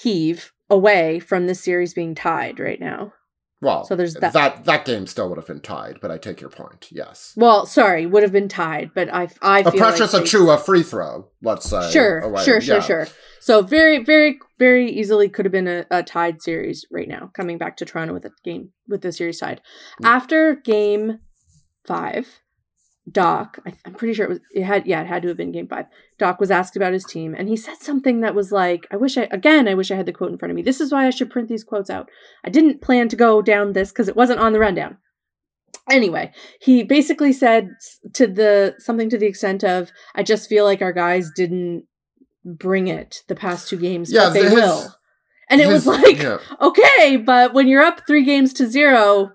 heave 0.00 0.52
away 0.70 1.20
from 1.20 1.46
this 1.46 1.60
series 1.62 1.94
being 1.94 2.14
tied 2.14 2.58
right 2.58 2.80
now. 2.80 3.12
well, 3.60 3.84
so 3.84 3.94
there's 3.96 4.14
that- 4.14 4.32
that 4.34 4.64
that 4.66 4.84
game 4.84 5.06
still 5.06 5.28
would 5.28 5.38
have 5.38 5.46
been 5.46 5.60
tied, 5.60 5.98
but 6.02 6.10
I 6.10 6.18
take 6.18 6.40
your 6.40 6.50
point. 6.50 6.88
Yes, 6.90 7.32
Well, 7.36 7.64
sorry, 7.66 8.04
would 8.06 8.22
have 8.22 8.32
been 8.32 8.48
tied, 8.48 8.90
but 8.94 9.08
I 9.12 9.28
I 9.40 9.60
a 9.60 9.70
feel 9.70 9.80
Precious 9.80 10.12
like 10.12 10.24
Achiuwa 10.24 10.58
free 10.60 10.82
throw. 10.82 11.30
Let's 11.42 11.68
say, 11.70 11.90
Sure, 11.90 12.18
away. 12.20 12.42
sure, 12.44 12.60
sure, 12.60 12.76
Yeah. 12.76 12.82
sure. 12.82 13.06
So 13.40 13.62
very, 13.62 14.02
very, 14.04 14.38
very 14.58 14.90
easily 14.90 15.28
could 15.28 15.44
have 15.46 15.52
been 15.52 15.68
a, 15.68 15.86
a 15.90 16.02
tied 16.02 16.42
series 16.42 16.86
right 16.90 17.08
now. 17.08 17.30
Coming 17.34 17.56
back 17.58 17.76
to 17.78 17.84
Toronto 17.86 18.12
with 18.14 18.24
a 18.26 18.30
game 18.44 18.72
with 18.88 19.00
the 19.02 19.12
series 19.12 19.38
tied 19.38 19.60
Mm. 20.02 20.06
after 20.08 20.56
game 20.56 21.20
five. 21.86 22.40
Doc, 23.10 23.58
I'm 23.84 23.94
pretty 23.94 24.14
sure 24.14 24.24
it 24.24 24.30
was 24.30 24.40
it 24.54 24.62
had 24.62 24.86
yeah 24.86 25.02
it 25.02 25.06
had 25.06 25.20
to 25.22 25.28
have 25.28 25.36
been 25.36 25.52
game 25.52 25.68
five. 25.68 25.86
Doc 26.18 26.40
was 26.40 26.50
asked 26.50 26.74
about 26.74 26.94
his 26.94 27.04
team 27.04 27.34
and 27.36 27.48
he 27.50 27.56
said 27.56 27.76
something 27.76 28.20
that 28.20 28.34
was 28.34 28.50
like, 28.50 28.86
I 28.90 28.96
wish 28.96 29.18
I 29.18 29.28
again 29.30 29.68
I 29.68 29.74
wish 29.74 29.90
I 29.90 29.96
had 29.96 30.06
the 30.06 30.12
quote 30.12 30.32
in 30.32 30.38
front 30.38 30.50
of 30.50 30.56
me. 30.56 30.62
This 30.62 30.80
is 30.80 30.90
why 30.90 31.06
I 31.06 31.10
should 31.10 31.30
print 31.30 31.48
these 31.50 31.64
quotes 31.64 31.90
out. 31.90 32.08
I 32.44 32.48
didn't 32.48 32.80
plan 32.80 33.08
to 33.10 33.16
go 33.16 33.42
down 33.42 33.72
this 33.74 33.92
because 33.92 34.08
it 34.08 34.16
wasn't 34.16 34.40
on 34.40 34.54
the 34.54 34.58
rundown. 34.58 34.96
Anyway, 35.90 36.32
he 36.62 36.82
basically 36.82 37.32
said 37.32 37.68
to 38.14 38.26
the 38.26 38.74
something 38.78 39.10
to 39.10 39.18
the 39.18 39.26
extent 39.26 39.62
of, 39.62 39.92
"I 40.14 40.22
just 40.22 40.48
feel 40.48 40.64
like 40.64 40.80
our 40.80 40.94
guys 40.94 41.30
didn't 41.36 41.84
bring 42.42 42.88
it 42.88 43.22
the 43.28 43.34
past 43.34 43.68
two 43.68 43.76
games, 43.76 44.10
Yeah, 44.10 44.26
but 44.28 44.32
they 44.32 44.44
his- 44.44 44.52
will." 44.54 44.94
And 45.50 45.60
it 45.60 45.66
was 45.68 45.86
like, 45.86 46.22
yeah. 46.22 46.38
okay, 46.58 47.18
but 47.18 47.52
when 47.52 47.68
you're 47.68 47.82
up 47.82 48.06
three 48.06 48.24
games 48.24 48.54
to 48.54 48.66
zero, 48.66 49.32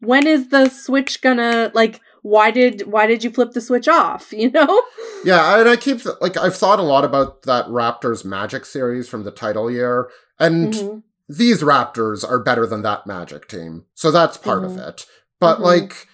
when 0.00 0.26
is 0.26 0.48
the 0.48 0.68
switch 0.70 1.20
gonna 1.22 1.70
like? 1.72 2.00
Why 2.22 2.50
did 2.50 2.82
why 2.86 3.06
did 3.06 3.22
you 3.24 3.30
flip 3.30 3.52
the 3.52 3.60
switch 3.60 3.88
off? 3.88 4.32
You 4.36 4.50
know? 4.50 4.82
Yeah, 5.24 5.58
and 5.60 5.68
I 5.68 5.76
keep 5.76 6.00
like 6.20 6.36
I've 6.36 6.56
thought 6.56 6.78
a 6.78 6.82
lot 6.82 7.04
about 7.04 7.42
that 7.42 7.66
Raptors 7.66 8.24
Magic 8.24 8.64
series 8.64 9.08
from 9.08 9.24
the 9.24 9.30
title 9.30 9.70
year, 9.70 10.10
and 10.38 10.72
Mhm. 10.74 11.02
these 11.28 11.62
Raptors 11.62 12.28
are 12.28 12.38
better 12.38 12.66
than 12.66 12.82
that 12.82 13.06
Magic 13.06 13.48
team, 13.48 13.84
so 13.94 14.10
that's 14.10 14.36
part 14.36 14.64
of 14.64 14.72
Mhm. 14.72 14.88
it. 14.88 15.06
But 15.40 15.58
Mhm. 15.58 15.62
like 15.62 16.06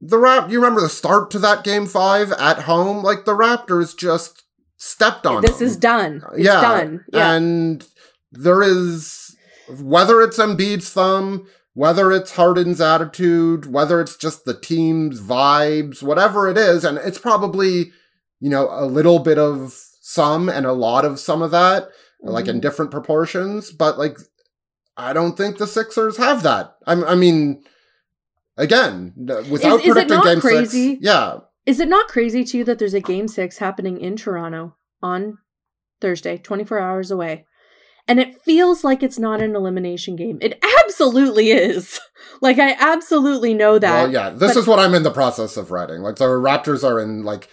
the 0.00 0.18
Rap, 0.18 0.50
you 0.50 0.58
remember 0.60 0.80
the 0.80 0.88
start 0.88 1.30
to 1.32 1.38
that 1.40 1.64
Game 1.64 1.86
Five 1.86 2.32
at 2.32 2.60
home? 2.62 3.02
Like 3.02 3.24
the 3.24 3.32
Raptors 3.36 3.96
just 3.96 4.42
stepped 4.76 5.24
on. 5.26 5.40
This 5.42 5.58
them. 5.58 5.66
is 5.68 5.76
done. 5.76 6.22
It's 6.34 6.44
yeah, 6.44 6.60
done. 6.60 7.04
Yeah. 7.12 7.32
and 7.32 7.86
there 8.32 8.62
is 8.62 9.34
whether 9.80 10.20
it's 10.20 10.38
Embiid's 10.38 10.90
thumb, 10.90 11.46
whether 11.76 12.10
it's 12.10 12.32
Harden's 12.32 12.80
attitude, 12.80 13.70
whether 13.70 14.00
it's 14.00 14.16
just 14.16 14.46
the 14.46 14.58
team's 14.58 15.20
vibes, 15.20 16.02
whatever 16.02 16.48
it 16.48 16.56
is, 16.56 16.84
and 16.84 16.96
it's 16.98 17.18
probably 17.18 17.92
you 18.40 18.50
know 18.50 18.68
a 18.70 18.86
little 18.86 19.18
bit 19.18 19.38
of 19.38 19.72
some 20.00 20.48
and 20.48 20.64
a 20.64 20.72
lot 20.72 21.04
of 21.04 21.18
some 21.20 21.42
of 21.42 21.50
that, 21.50 21.88
like 22.22 22.48
in 22.48 22.58
Mhm. 22.58 22.62
different 22.62 22.90
proportions. 22.90 23.70
But 23.72 23.98
like, 23.98 24.16
I 24.96 25.12
don't 25.12 25.36
think 25.36 25.58
the 25.58 25.66
Sixers 25.66 26.16
have 26.16 26.42
that. 26.42 26.74
I, 26.86 26.94
I 26.94 27.14
mean. 27.14 27.62
Again, 28.58 29.12
without 29.50 29.80
is 29.80 29.86
it 29.86 29.92
predicting 29.92 30.16
not 30.16 30.24
game 30.24 30.40
crazy? 30.40 30.88
six, 30.94 31.04
yeah, 31.04 31.40
Is 31.66 31.78
it 31.78 31.90
not 31.90 32.08
crazy 32.08 32.42
to 32.42 32.56
you 32.56 32.64
that 32.64 32.78
there's 32.78 32.94
a 32.94 33.00
game 33.02 33.28
six 33.28 33.58
happening 33.58 34.00
in 34.00 34.16
Toronto 34.16 34.74
on 35.02 35.36
Thursday, 36.00 36.38
24 36.38 36.78
hours 36.78 37.10
away? 37.10 37.44
And 38.08 38.20
it 38.20 38.40
feels 38.42 38.84
like 38.84 39.02
it's 39.02 39.18
not 39.18 39.42
an 39.42 39.56
elimination 39.56 40.14
game. 40.16 40.38
It 40.40 40.62
absolutely 40.84 41.50
is. 41.50 42.00
Like, 42.42 42.58
I 42.58 42.76
absolutely 42.78 43.54
know 43.54 43.78
that. 43.78 43.90
Well, 43.94 44.12
yeah, 44.12 44.28
this 44.28 44.52
but- 44.52 44.60
is 44.60 44.66
what 44.66 44.78
I'm 44.78 44.92
in 44.94 45.04
the 45.04 45.10
process 45.10 45.56
of 45.56 45.70
writing. 45.70 46.02
Like 46.02 46.16
the 46.16 46.26
Raptors 46.26 46.84
are 46.84 47.00
in 47.00 47.22
like 47.24 47.48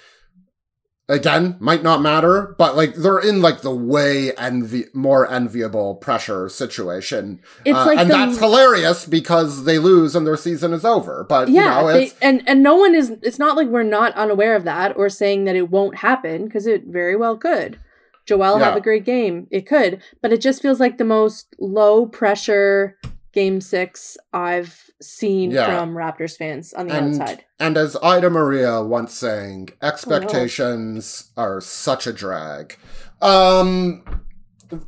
again, 1.09 1.55
might 1.59 1.83
not 1.83 2.01
matter, 2.01 2.55
but 2.57 2.75
like 2.75 2.95
they're 2.95 3.19
in 3.19 3.41
like 3.41 3.61
the 3.61 3.73
way 3.73 4.33
envy 4.35 4.85
more 4.93 5.29
enviable 5.31 5.95
pressure 5.95 6.49
situation. 6.49 7.39
It's 7.65 7.77
Uh, 7.77 7.85
like 7.85 7.97
and 7.99 8.09
the- 8.09 8.13
that's 8.13 8.39
hilarious 8.39 9.05
because 9.05 9.65
they 9.65 9.79
lose 9.79 10.15
and 10.15 10.25
their 10.25 10.37
season 10.37 10.73
is 10.73 10.83
over. 10.85 11.25
But 11.27 11.49
yeah, 11.49 11.79
you 11.79 11.87
know, 11.87 11.93
they, 11.93 12.03
it's 12.05 12.15
and 12.21 12.43
and 12.47 12.63
no 12.63 12.75
one 12.75 12.95
is. 12.95 13.11
It's 13.21 13.39
not 13.39 13.55
like 13.55 13.67
we're 13.67 13.83
not 13.83 14.13
unaware 14.15 14.55
of 14.55 14.63
that 14.65 14.97
or 14.97 15.07
saying 15.09 15.45
that 15.45 15.55
it 15.55 15.69
won't 15.69 15.97
happen 15.97 16.45
because 16.45 16.67
it 16.67 16.85
very 16.87 17.15
well 17.15 17.37
could. 17.37 17.79
Joel 18.25 18.57
have 18.59 18.75
a 18.75 18.81
great 18.81 19.05
game. 19.05 19.47
It 19.51 19.67
could, 19.67 20.01
but 20.21 20.31
it 20.31 20.41
just 20.41 20.61
feels 20.61 20.79
like 20.79 20.97
the 20.97 21.03
most 21.05 21.55
low 21.59 22.05
pressure 22.05 22.97
game 23.33 23.59
six 23.59 24.15
I've 24.31 24.89
seen 25.01 25.51
Yeah. 25.51 25.65
from 25.65 25.95
Raptors 25.95 26.37
fans 26.37 26.73
on 26.73 26.87
the 26.87 26.93
and, 26.93 27.19
outside. 27.21 27.45
and 27.59 27.75
as 27.77 27.97
Ida 28.01 28.29
Maria 28.29 28.81
once 28.83 29.13
sang, 29.13 29.69
expectations 29.81 31.31
are 31.35 31.59
such 31.59 32.07
a 32.07 32.13
drag. 32.13 32.77
Um 33.21 34.03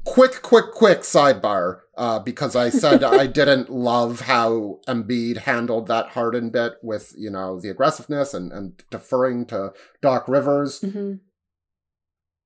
quick, 0.04 0.42
quick, 0.42 0.72
quick 0.72 1.02
sidebar, 1.02 1.82
uh, 1.98 2.18
because 2.20 2.56
I 2.56 2.70
said 2.70 3.04
I 3.04 3.28
didn't 3.28 3.70
love 3.70 4.22
how 4.22 4.80
Embiid 4.88 5.38
handled 5.38 5.88
that 5.88 6.10
Harden 6.10 6.50
bit 6.50 6.74
with, 6.82 7.14
you 7.18 7.30
know, 7.30 7.60
the 7.60 7.70
aggressiveness 7.70 8.34
and, 8.34 8.52
and 8.52 8.82
deferring 8.90 9.46
to 9.48 9.74
Doc 10.02 10.28
Rivers. 10.28 10.82
hmm 10.82 11.16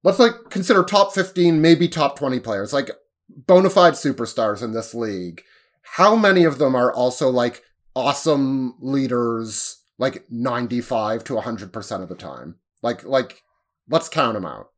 Let's 0.04 0.20
like 0.20 0.50
consider 0.50 0.84
top 0.84 1.14
15, 1.14 1.62
maybe 1.62 1.88
top 1.88 2.18
20 2.18 2.40
players, 2.40 2.74
like 2.74 2.90
bona 3.30 3.70
fide 3.70 3.94
superstars 3.94 4.64
in 4.64 4.72
this 4.72 4.94
league. 4.94 5.44
How 5.82 6.16
many 6.16 6.44
of 6.44 6.58
them 6.58 6.76
are 6.76 6.94
also 6.94 7.30
like 7.30 7.64
awesome 7.96 8.76
leaders, 8.80 9.84
like 9.98 10.26
95 10.30 11.24
to 11.26 11.34
100% 11.34 12.02
of 12.02 12.10
the 12.10 12.16
time? 12.16 12.56
Like, 12.82 13.04
like, 13.04 13.44
let's 13.90 14.08
count 14.08 14.36
them 14.36 14.46
out. 14.46 14.70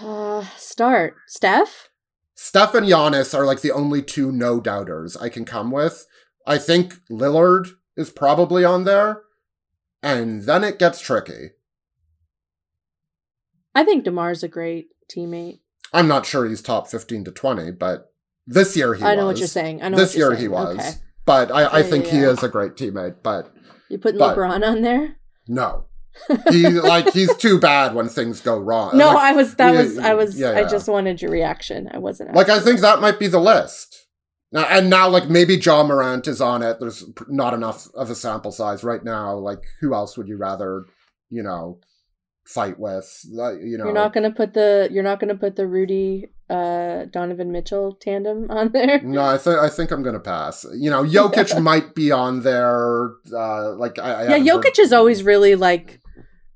Uh, 0.00 0.44
start 0.56 1.14
Steph. 1.26 1.88
Steph 2.34 2.74
and 2.74 2.86
Giannis 2.86 3.38
are 3.38 3.46
like 3.46 3.60
the 3.60 3.70
only 3.70 4.02
two 4.02 4.32
no 4.32 4.60
doubters 4.60 5.16
I 5.16 5.28
can 5.28 5.44
come 5.44 5.70
with. 5.70 6.06
I 6.46 6.58
think 6.58 6.94
Lillard 7.08 7.68
is 7.96 8.10
probably 8.10 8.64
on 8.64 8.84
there, 8.84 9.22
and 10.02 10.42
then 10.42 10.64
it 10.64 10.78
gets 10.78 11.00
tricky. 11.00 11.50
I 13.74 13.84
think 13.84 14.04
Demar's 14.04 14.42
a 14.42 14.48
great 14.48 14.88
teammate. 15.14 15.60
I'm 15.92 16.08
not 16.08 16.26
sure 16.26 16.46
he's 16.48 16.62
top 16.62 16.88
15 16.88 17.24
to 17.24 17.30
20, 17.30 17.72
but 17.72 18.12
this 18.46 18.76
year 18.76 18.94
he 18.94 19.04
I 19.04 19.14
know 19.14 19.26
was. 19.26 19.34
what 19.34 19.38
you're 19.40 19.48
saying. 19.48 19.82
I 19.82 19.88
know 19.88 19.96
this 19.96 20.16
year 20.16 20.34
he 20.34 20.48
was. 20.48 20.78
Okay. 20.78 20.90
But 21.24 21.50
I, 21.52 21.62
I 21.64 21.78
Yeah, 21.78 21.82
think 21.84 22.06
yeah, 22.06 22.10
he 22.12 22.18
is 22.20 22.42
a 22.42 22.48
great 22.48 22.74
teammate, 22.74 23.16
but 23.22 23.52
You 23.88 23.98
putting 23.98 24.18
But- 24.18 24.36
LeBron 24.36 24.66
on 24.66 24.82
there? 24.82 25.16
no. 25.48 25.84
He 26.50 26.68
like 26.68 27.10
he's 27.14 27.34
too 27.38 27.58
bad 27.58 27.94
when 27.94 28.06
things 28.06 28.42
go 28.42 28.58
wrong. 28.58 28.98
No, 28.98 29.06
like, 29.14 29.16
I 29.16 29.32
was. 29.32 29.54
That 29.54 29.70
was. 29.74 29.96
I 29.98 30.12
was. 30.12 30.38
yeah, 30.38 30.50
I 30.50 30.64
just 30.68 30.86
wanted 30.86 31.22
your 31.22 31.30
reaction. 31.30 31.88
I 31.90 31.96
wasn't. 31.96 32.34
like 32.34 32.50
I 32.50 32.60
think 32.60 32.80
that 32.80 33.00
might 33.00 33.18
be 33.18 33.28
the 33.28 33.40
list. 33.40 34.06
Now, 34.52 34.66
and 34.68 34.90
now 34.90 35.08
like 35.08 35.30
maybe 35.30 35.56
Ja 35.56 35.82
Morant 35.82 36.28
is 36.28 36.42
on 36.42 36.60
it. 36.62 36.78
There's 36.80 37.02
not 37.28 37.54
enough 37.54 37.88
of 37.94 38.10
a 38.10 38.14
sample 38.14 38.52
size 38.52 38.84
right 38.84 39.02
now. 39.02 39.34
Like 39.38 39.62
who 39.80 39.94
else 39.94 40.18
would 40.18 40.28
you 40.28 40.36
rather, 40.36 40.84
you 41.30 41.42
know, 41.42 41.80
fight 42.44 42.78
with? 42.78 43.24
Like, 43.30 43.58
you 43.62 43.78
know, 43.78 43.84
You're 43.84 43.94
not 43.94 44.12
gonna 44.12 44.30
put 44.32 44.52
the. 44.54 44.88
You're 44.90 45.02
not 45.04 45.20
gonna 45.20 45.36
put 45.36 45.56
the 45.56 45.66
Rudy, 45.66 46.28
uh, 46.50 47.04
Donovan 47.06 47.50
Mitchell 47.52 47.96
tandem 48.00 48.46
on 48.50 48.72
there. 48.72 49.00
No, 49.02 49.22
I 49.22 49.38
think 49.38 49.58
I 49.58 49.68
think 49.68 49.90
I'm 49.90 50.02
gonna 50.02 50.20
pass. 50.20 50.66
You 50.74 50.90
know, 50.90 51.02
Jokic 51.04 51.60
might 51.70 51.94
be 51.94 52.10
on 52.12 52.42
there. 52.42 53.12
Uh, 53.32 53.74
like 53.76 53.98
I, 53.98 54.02
I 54.02 54.08
yeah, 54.24 54.28
haven't 54.36 54.46
heard- 54.48 54.62
Jokic 54.64 54.78
is 54.80 54.92
always 54.92 55.22
really 55.22 55.54
like, 55.54 56.00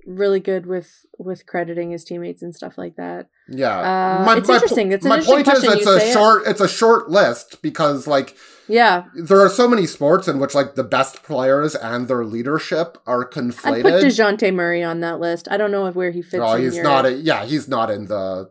really 0.06 0.40
good 0.40 0.66
with 0.66 1.04
with 1.18 1.44
crediting 1.46 1.90
his 1.90 2.04
teammates 2.04 2.40
and 2.40 2.54
stuff 2.54 2.78
like 2.78 2.96
that. 2.96 3.28
Yeah, 3.48 4.22
Uh, 4.26 4.36
it's 4.38 4.48
interesting. 4.48 4.92
It's 4.92 5.04
my 5.04 5.16
interesting 5.18 5.44
point 5.44 5.48
is, 5.58 5.64
it's 5.64 5.86
a 5.86 6.00
say 6.00 6.10
it. 6.10 6.12
short. 6.12 6.42
It's 6.46 6.60
a 6.60 6.68
short 6.68 7.10
list 7.10 7.60
because 7.60 8.06
like 8.06 8.36
Yeah, 8.68 9.04
there 9.14 9.40
are 9.40 9.48
so 9.48 9.68
many 9.68 9.86
sports 9.86 10.28
in 10.28 10.38
which 10.38 10.54
like 10.54 10.74
the 10.76 10.84
best 10.84 11.22
players 11.22 11.74
and 11.74 12.08
their 12.08 12.24
leadership 12.24 12.98
are 13.06 13.28
conflated. 13.28 13.76
I'd 13.78 13.82
put. 13.82 14.04
Dejounte 14.04 14.54
Murray 14.54 14.82
on 14.82 15.00
that 15.00 15.20
list. 15.20 15.48
I 15.50 15.56
don't 15.56 15.70
know 15.72 15.90
where 15.90 16.10
he 16.12 16.22
fits. 16.22 16.34
No, 16.34 16.54
in 16.54 16.62
he's 16.62 16.78
not. 16.78 17.04
A, 17.04 17.12
yeah, 17.12 17.44
he's 17.44 17.68
not 17.68 17.90
in 17.90 18.06
the 18.06 18.48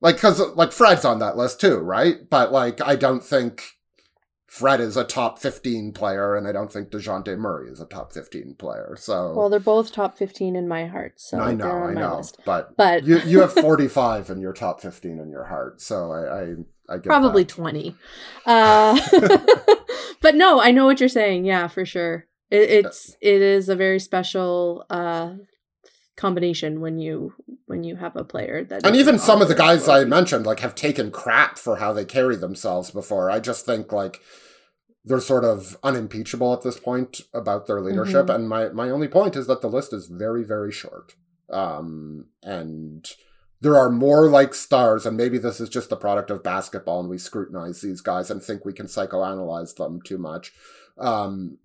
like 0.00 0.16
because 0.16 0.40
like 0.54 0.72
Fred's 0.72 1.04
on 1.04 1.18
that 1.20 1.36
list 1.36 1.60
too, 1.60 1.78
right? 1.78 2.16
But 2.28 2.52
like 2.52 2.80
I 2.80 2.96
don't 2.96 3.24
think 3.24 3.64
Fred 4.50 4.80
is 4.80 4.96
a 4.96 5.04
top 5.04 5.38
15 5.38 5.92
player, 5.92 6.34
and 6.34 6.48
I 6.48 6.50
don't 6.50 6.72
think 6.72 6.90
DeJounte 6.90 7.38
Murray 7.38 7.70
is 7.70 7.80
a 7.80 7.84
top 7.86 8.12
15 8.12 8.56
player. 8.58 8.96
So 8.98 9.32
Well, 9.32 9.48
they're 9.48 9.60
both 9.60 9.92
top 9.92 10.18
15 10.18 10.56
in 10.56 10.66
my 10.66 10.86
heart, 10.86 11.20
so 11.20 11.38
I 11.38 11.54
know, 11.54 11.70
I 11.70 11.94
know, 11.94 12.16
list. 12.16 12.38
but 12.44 12.76
But- 12.76 13.04
you 13.04 13.18
you 13.20 13.40
have 13.42 13.52
45 13.68 14.28
in 14.28 14.40
your 14.40 14.52
top 14.52 14.80
15 14.80 15.20
in 15.20 15.30
your 15.30 15.44
heart, 15.44 15.80
so 15.80 16.10
I 16.10 16.40
I, 16.40 16.94
I 16.94 16.96
get 16.96 17.04
Probably 17.04 17.44
that. 17.44 17.48
20. 17.54 17.94
Uh, 18.44 18.98
but 20.20 20.34
no, 20.34 20.60
I 20.60 20.72
know 20.72 20.84
what 20.84 20.98
you're 20.98 21.08
saying. 21.08 21.44
Yeah, 21.44 21.68
for 21.68 21.84
sure. 21.86 22.26
It, 22.50 22.68
it's 22.84 23.16
it 23.20 23.40
is 23.42 23.68
a 23.68 23.76
very 23.76 24.00
special 24.00 24.84
uh 24.90 25.34
combination 26.20 26.80
when 26.80 26.98
you 26.98 27.32
when 27.66 27.82
you 27.82 27.96
have 27.96 28.14
a 28.14 28.24
player 28.24 28.62
that 28.64 28.86
and 28.86 28.94
even 28.94 29.18
some 29.18 29.40
of 29.40 29.48
the 29.48 29.54
guys 29.54 29.88
I 29.88 30.04
mentioned 30.04 30.44
like 30.46 30.60
have 30.60 30.74
taken 30.74 31.10
crap 31.10 31.58
for 31.58 31.76
how 31.76 31.92
they 31.92 32.04
carry 32.04 32.36
themselves 32.36 32.90
before. 32.90 33.30
I 33.30 33.40
just 33.40 33.64
think 33.64 33.92
like 33.92 34.20
they're 35.04 35.20
sort 35.20 35.44
of 35.44 35.78
unimpeachable 35.82 36.52
at 36.52 36.62
this 36.62 36.78
point 36.78 37.22
about 37.32 37.66
their 37.66 37.80
leadership. 37.80 38.26
Mhm. 38.26 38.34
And 38.34 38.48
my 38.48 38.68
my 38.68 38.90
only 38.90 39.08
point 39.08 39.34
is 39.34 39.46
that 39.46 39.62
the 39.62 39.68
list 39.68 39.92
is 39.92 40.06
very 40.08 40.44
very 40.44 40.72
short. 40.72 41.14
Um, 41.50 42.26
and 42.42 43.04
there 43.62 43.76
are 43.76 43.90
more 43.90 44.28
like 44.28 44.54
stars, 44.54 45.06
and 45.06 45.16
maybe 45.16 45.38
this 45.38 45.60
is 45.60 45.68
just 45.68 45.90
the 45.90 45.96
product 45.96 46.30
of 46.30 46.42
basketball, 46.42 47.00
and 47.00 47.08
we 47.08 47.18
scrutinize 47.18 47.80
these 47.80 48.00
guys 48.00 48.30
and 48.30 48.42
think 48.42 48.64
we 48.64 48.72
can 48.72 48.86
psychoanalyze 48.86 49.74
them 49.74 50.00
too 50.04 50.18
much. 50.18 50.52
Um, 50.98 51.58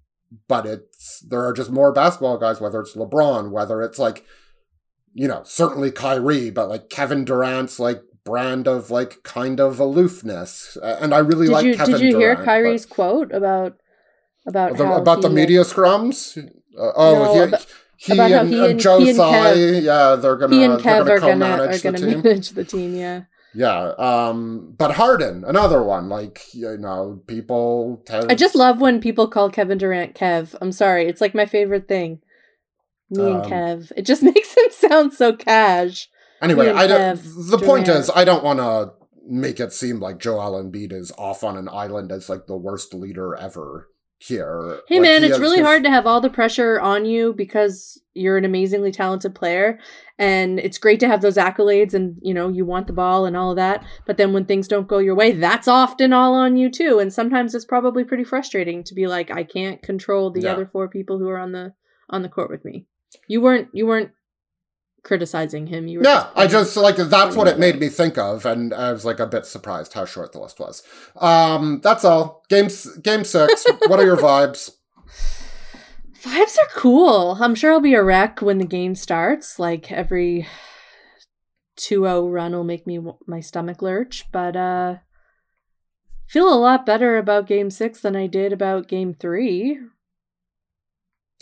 but 0.47 0.65
it's 0.65 1.19
there 1.19 1.45
are 1.45 1.53
just 1.53 1.71
more 1.71 1.91
basketball 1.93 2.37
guys, 2.37 2.59
whether 2.59 2.79
it's 2.81 2.95
LeBron, 2.95 3.51
whether 3.51 3.81
it's 3.81 3.99
like, 3.99 4.25
you 5.17 5.27
know, 5.27 5.41
certainly 5.45 5.89
Kyrie, 5.91 6.49
but 6.51 6.69
like 6.69 6.89
Kevin 6.89 7.25
Durant's 7.25 7.79
like 7.79 8.03
brand 8.25 8.67
of 8.67 8.91
like 8.91 9.23
kind 9.23 9.59
of 9.59 9.79
aloofness, 9.79 10.77
and 10.83 11.13
I 11.13 11.19
really 11.19 11.47
Did 11.47 11.53
like 11.53 11.65
you 11.65 11.75
Kevin 11.77 11.93
did 11.93 12.01
you 12.01 12.17
hear 12.19 12.33
Durant, 12.35 12.39
but- 12.39 12.45
Kyrie's 12.45 12.85
quote 12.85 13.31
about 13.31 13.77
about 14.47 14.77
the, 14.77 14.85
how 14.85 14.97
about 14.97 15.21
the 15.21 15.29
he- 15.29 15.35
media 15.35 15.61
scrums? 15.61 16.37
Uh, 16.77 16.91
oh, 16.95 17.13
No, 17.23 17.33
he, 17.33 17.39
about- 17.47 17.65
he, 17.97 18.13
about 18.13 18.31
and, 18.31 18.49
he 18.49 18.59
and 18.59 18.65
and- 18.71 18.79
Joe 18.79 18.99
he 18.99 19.09
and 19.09 19.15
Tsai, 19.17 19.53
yeah, 19.53 20.15
they're 20.15 20.35
gonna 20.35 20.55
he 20.55 20.63
and 20.63 20.73
they're 20.73 20.79
Kev 20.79 21.05
gonna 21.07 21.11
are 21.13 21.19
gonna 21.19 21.45
are 21.63 21.79
gonna 21.79 21.97
team. 21.97 22.21
manage 22.21 22.49
the 22.49 22.65
team. 22.65 22.93
Yeah. 22.95 23.21
Yeah, 23.57 23.93
um, 23.97 24.75
but 24.77 24.91
Harden, 24.95 25.45
another 25.47 25.81
one. 25.81 26.09
Like 26.09 26.41
you 26.53 26.77
know, 26.77 27.21
people. 27.25 28.03
Have, 28.09 28.25
I 28.29 28.35
just 28.35 28.53
love 28.53 28.81
when 28.81 28.99
people 28.99 29.29
call 29.29 29.49
Kevin 29.49 29.77
Durant 29.77 30.13
Kev. 30.13 30.55
I'm 30.59 30.73
sorry, 30.73 31.07
it's 31.07 31.21
like 31.21 31.33
my 31.33 31.45
favorite 31.45 31.87
thing. 31.87 32.19
Me 33.17 33.25
and 33.31 33.35
Um, 33.45 33.51
Kev. 33.51 33.91
It 33.97 34.05
just 34.05 34.23
makes 34.31 34.55
him 34.55 34.65
sound 34.71 35.13
so 35.13 35.35
cash. 35.35 36.09
Anyway, 36.41 36.69
I 36.69 36.87
don't. 36.87 37.17
Kev 37.17 37.49
The 37.51 37.57
point 37.65 37.87
is, 37.87 38.09
I 38.13 38.25
don't 38.25 38.43
want 38.43 38.59
to 38.59 38.91
make 39.27 39.59
it 39.59 39.73
seem 39.73 39.99
like 39.99 40.19
Joel 40.19 40.61
Embiid 40.63 40.93
is 40.93 41.11
off 41.17 41.43
on 41.43 41.57
an 41.57 41.67
island 41.69 42.11
as 42.11 42.29
like 42.29 42.45
the 42.47 42.57
worst 42.57 42.93
leader 42.93 43.35
ever 43.35 43.87
here. 44.19 44.79
Hey 44.87 44.95
Like, 44.99 45.01
man, 45.09 45.23
he 45.23 45.29
it's 45.29 45.39
really 45.39 45.57
his- 45.57 45.65
hard 45.65 45.83
to 45.83 45.89
have 45.89 46.05
all 46.07 46.21
the 46.21 46.29
pressure 46.29 46.79
on 46.79 47.05
you 47.05 47.33
because 47.33 48.01
you're 48.13 48.37
an 48.37 48.45
amazingly 48.45 48.91
talented 48.91 49.35
player 49.35 49.77
and 50.17 50.57
it's 50.59 50.77
great 50.77 51.01
to 51.01 51.07
have 51.07 51.21
those 51.21 51.35
accolades 51.35 51.93
and 51.93 52.17
you 52.21 52.33
know, 52.33 52.47
you 52.49 52.65
want 52.65 52.87
the 52.87 52.93
ball 52.93 53.25
and 53.25 53.35
all 53.35 53.49
of 53.51 53.57
that, 53.57 53.83
but 54.05 54.15
then 54.17 54.31
when 54.31 54.45
things 54.45 54.67
don't 54.69 54.87
go 54.87 54.99
your 54.99 55.15
way, 55.15 55.31
that's 55.33 55.67
often 55.67 56.13
all 56.13 56.33
on 56.35 56.55
you 56.55 56.69
too. 56.71 56.99
And 56.99 57.11
sometimes 57.11 57.53
it's 57.55 57.65
probably 57.65 58.03
pretty 58.05 58.23
frustrating 58.23 58.83
to 58.85 58.93
be 58.93 59.05
like 59.07 59.29
I 59.31 59.43
can't 59.43 59.81
control 59.81 60.29
the 60.31 60.41
Yeah. 60.41 60.53
other 60.53 60.65
four 60.71 60.87
people 60.87 61.17
who 61.19 61.27
are 61.29 61.39
on 61.39 61.51
the 61.51 61.73
on 62.09 62.21
the 62.21 62.29
court 62.29 62.49
with 62.51 62.63
me. 62.63 62.85
You 63.27 63.41
weren't 63.41 63.69
you 63.73 63.87
weren't 63.87 64.11
criticizing 65.03 65.67
him. 65.67 65.87
You 65.87 65.99
were 65.99 66.05
Yeah, 66.05 66.27
I 66.35 66.47
just 66.47 66.75
like 66.75 66.97
that's 66.97 67.35
what 67.35 67.47
it 67.47 67.59
made 67.59 67.79
me 67.79 67.87
think 67.87 68.17
of, 68.17 68.45
and 68.45 68.73
I 68.73 68.91
was 68.91 69.05
like 69.05 69.19
a 69.19 69.27
bit 69.27 69.45
surprised 69.45 69.93
how 69.93 70.05
short 70.05 70.33
the 70.33 70.39
list 70.39 70.59
was. 70.59 70.83
Um, 71.15 71.79
that's 71.81 72.03
all. 72.03 72.43
Game 72.49 72.67
game 73.01 73.23
six. 73.23 73.65
what 73.87 73.99
are 73.99 74.05
your 74.05 74.17
vibes? 74.17 74.71
Vibes 76.21 76.57
are 76.57 76.69
cool. 76.75 77.37
I'm 77.39 77.55
sure 77.55 77.71
I'll 77.71 77.79
be 77.79 77.93
a 77.93 78.03
wreck 78.03 78.41
when 78.41 78.57
the 78.57 78.65
game 78.65 78.95
starts. 78.95 79.59
Like 79.59 79.91
every 79.91 80.47
2-0 81.77 82.33
run 82.33 82.53
will 82.53 82.63
make 82.63 82.87
me 82.87 82.99
my 83.27 83.39
stomach 83.39 83.81
lurch, 83.81 84.25
but 84.31 84.55
uh 84.55 84.95
feel 86.27 86.51
a 86.51 86.57
lot 86.57 86.85
better 86.85 87.17
about 87.17 87.47
game 87.47 87.69
6 87.69 88.01
than 88.01 88.15
I 88.15 88.25
did 88.25 88.51
about 88.51 88.87
game 88.87 89.13
3. 89.13 89.79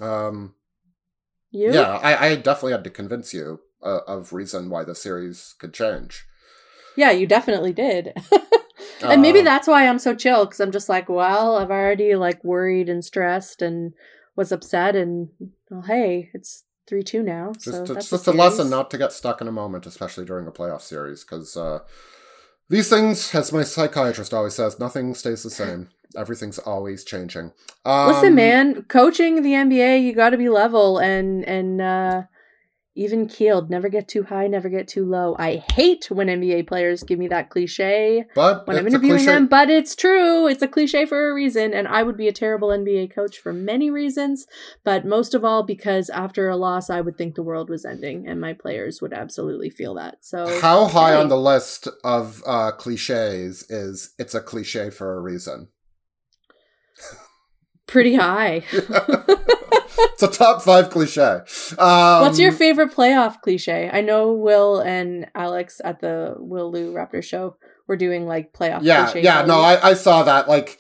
Um, 0.02 0.56
You? 1.54 1.72
yeah, 1.72 2.00
I, 2.02 2.28
I 2.28 2.36
definitely 2.36 2.72
had 2.72 2.84
to 2.84 2.90
convince 2.90 3.34
you 3.34 3.60
uh, 3.82 4.00
of 4.08 4.34
reason 4.34 4.70
why 4.70 4.84
the 4.84 4.96
series 4.96 5.56
could 5.60 5.74
change. 5.74 6.26
Yeah, 6.98 7.12
you 7.12 7.28
definitely 7.28 7.74
did. 7.74 8.14
and 9.04 9.22
maybe 9.22 9.40
Uh, 9.42 9.44
that's 9.44 9.68
why 9.68 9.88
I'm 9.88 10.00
so 10.00 10.16
chill 10.16 10.46
cuz 10.48 10.60
I'm 10.60 10.72
just 10.72 10.90
like, 10.90 11.10
well, 11.10 11.58
I've 11.58 11.72
already 11.72 12.16
like 12.16 12.44
worried 12.44 12.90
and 12.90 13.06
stressed 13.06 13.62
and 13.62 13.94
was 14.36 14.52
upset 14.52 14.96
and 14.96 15.30
well, 15.70 15.84
hey, 15.84 16.32
it's 16.34 16.64
3-2 16.90 17.24
now. 17.24 17.52
Just, 17.54 17.66
so 17.66 17.82
it's 17.84 17.94
that's 17.94 18.10
just 18.10 18.28
a 18.28 18.32
lesson 18.32 18.70
not 18.70 18.90
to 18.92 18.98
get 18.98 19.14
stuck 19.14 19.40
in 19.40 19.48
a 19.48 19.52
moment, 19.52 19.86
especially 19.86 20.26
during 20.26 20.48
a 20.48 20.52
playoff 20.52 20.82
series, 20.82 21.24
because 21.24 21.56
uh, 21.56 21.80
these 22.70 22.90
things, 22.90 23.34
as 23.36 23.54
my 23.54 23.64
psychiatrist 23.64 24.34
always 24.34 24.56
says, 24.56 24.80
nothing 24.80 25.14
stays 25.14 25.44
the 25.44 25.50
same. 25.50 25.90
Everything's 26.18 26.60
always 26.60 27.04
changing. 27.04 27.52
Um, 27.86 28.08
Listen, 28.08 28.36
man, 28.36 28.84
coaching 28.84 29.42
the 29.42 29.52
NBA, 29.52 30.04
you 30.04 30.14
got 30.14 30.32
to 30.32 30.38
be 30.38 30.50
level 30.50 31.00
and 31.00 31.44
and 31.46 31.82
uh, 31.82 32.24
even 32.96 33.28
keeled. 33.28 33.70
Never 33.70 33.90
get 33.90 34.08
too 34.08 34.24
high, 34.24 34.48
never 34.48 34.70
get 34.70 34.88
too 34.88 35.06
low. 35.06 35.36
I 35.40 35.64
hate 35.74 36.12
when 36.12 36.28
NBA 36.28 36.68
players 36.68 37.04
give 37.04 37.18
me 37.18 37.28
that 37.30 37.50
cliche 37.50 38.26
But 38.36 38.68
when 38.68 38.78
I'm 38.78 38.88
interviewing 38.88 39.26
them, 39.26 39.48
but 39.48 39.70
it's 39.70 39.96
true. 39.96 40.48
It's 40.48 40.62
a 40.62 40.68
cliche 40.68 41.06
for 41.06 41.30
a 41.30 41.34
reason, 41.34 41.74
and 41.74 41.88
I 41.88 42.04
would 42.04 42.18
be 42.18 42.28
a 42.28 42.34
terrible 42.34 42.70
NBA 42.70 43.14
coach 43.14 43.38
for 43.40 43.52
many 43.52 43.90
reasons, 43.90 44.46
but 44.84 45.06
most 45.06 45.34
of 45.34 45.44
all 45.44 45.64
because 45.64 46.10
after 46.10 46.50
a 46.50 46.58
loss, 46.58 46.90
I 46.90 47.02
would 47.02 47.18
think 47.18 47.36
the 47.36 47.44
world 47.44 47.70
was 47.70 47.86
ending, 47.86 48.28
and 48.28 48.40
my 48.40 48.54
players 48.54 49.02
would 49.02 49.14
absolutely 49.14 49.70
feel 49.70 49.96
that. 49.96 50.18
So 50.22 50.60
How 50.62 50.86
high 50.86 51.14
hey. 51.14 51.18
on 51.18 51.30
the 51.30 51.38
list 51.38 51.88
of 52.04 52.44
uh, 52.46 52.72
cliches 52.72 53.64
is 53.70 54.14
it's 54.20 54.36
a 54.36 54.42
cliche 54.42 54.90
for 54.90 55.16
a 55.16 55.22
reason? 55.22 55.70
Pretty 57.88 58.16
high. 58.16 58.64
it's 58.72 60.24
a 60.24 60.28
top 60.28 60.62
five 60.62 60.90
cliche. 60.90 61.22
Um, 61.78 62.22
What's 62.22 62.40
your 62.40 62.52
favorite 62.52 62.92
playoff 62.92 63.42
cliche? 63.42 63.90
I 63.92 64.02
know 64.02 64.32
Will 64.34 64.80
and 64.80 65.28
Alex 65.36 65.82
at 65.84 66.00
the 66.00 66.36
Will 66.38 66.72
Lou 66.72 66.94
Raptor 66.94 67.24
show 67.24 67.58
were 67.88 67.98
doing 67.98 68.26
like 68.26 68.54
playoff 68.54 68.80
Yeah, 68.84 69.14
yeah, 69.16 69.44
no. 69.46 69.60
I, 69.60 69.90
I 69.90 69.94
saw 69.94 70.24
that. 70.24 70.48
Like, 70.48 70.80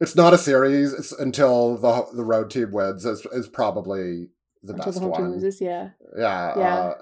it's 0.00 0.14
not 0.14 0.34
a 0.34 0.38
series. 0.38 0.92
It's 0.92 1.12
until 1.12 1.76
the 1.78 2.06
the 2.14 2.24
road 2.24 2.50
team 2.50 2.70
wins 2.72 3.04
is 3.06 3.26
is 3.32 3.48
probably 3.48 4.28
the 4.62 4.74
Until 4.74 4.84
best 4.86 4.94
the 4.94 5.00
home 5.06 5.12
team 5.14 5.22
one. 5.22 5.32
loses, 5.32 5.60
yeah. 5.60 5.90
Yeah, 6.16 6.58
Yeah. 6.58 6.74
Uh, 6.76 6.94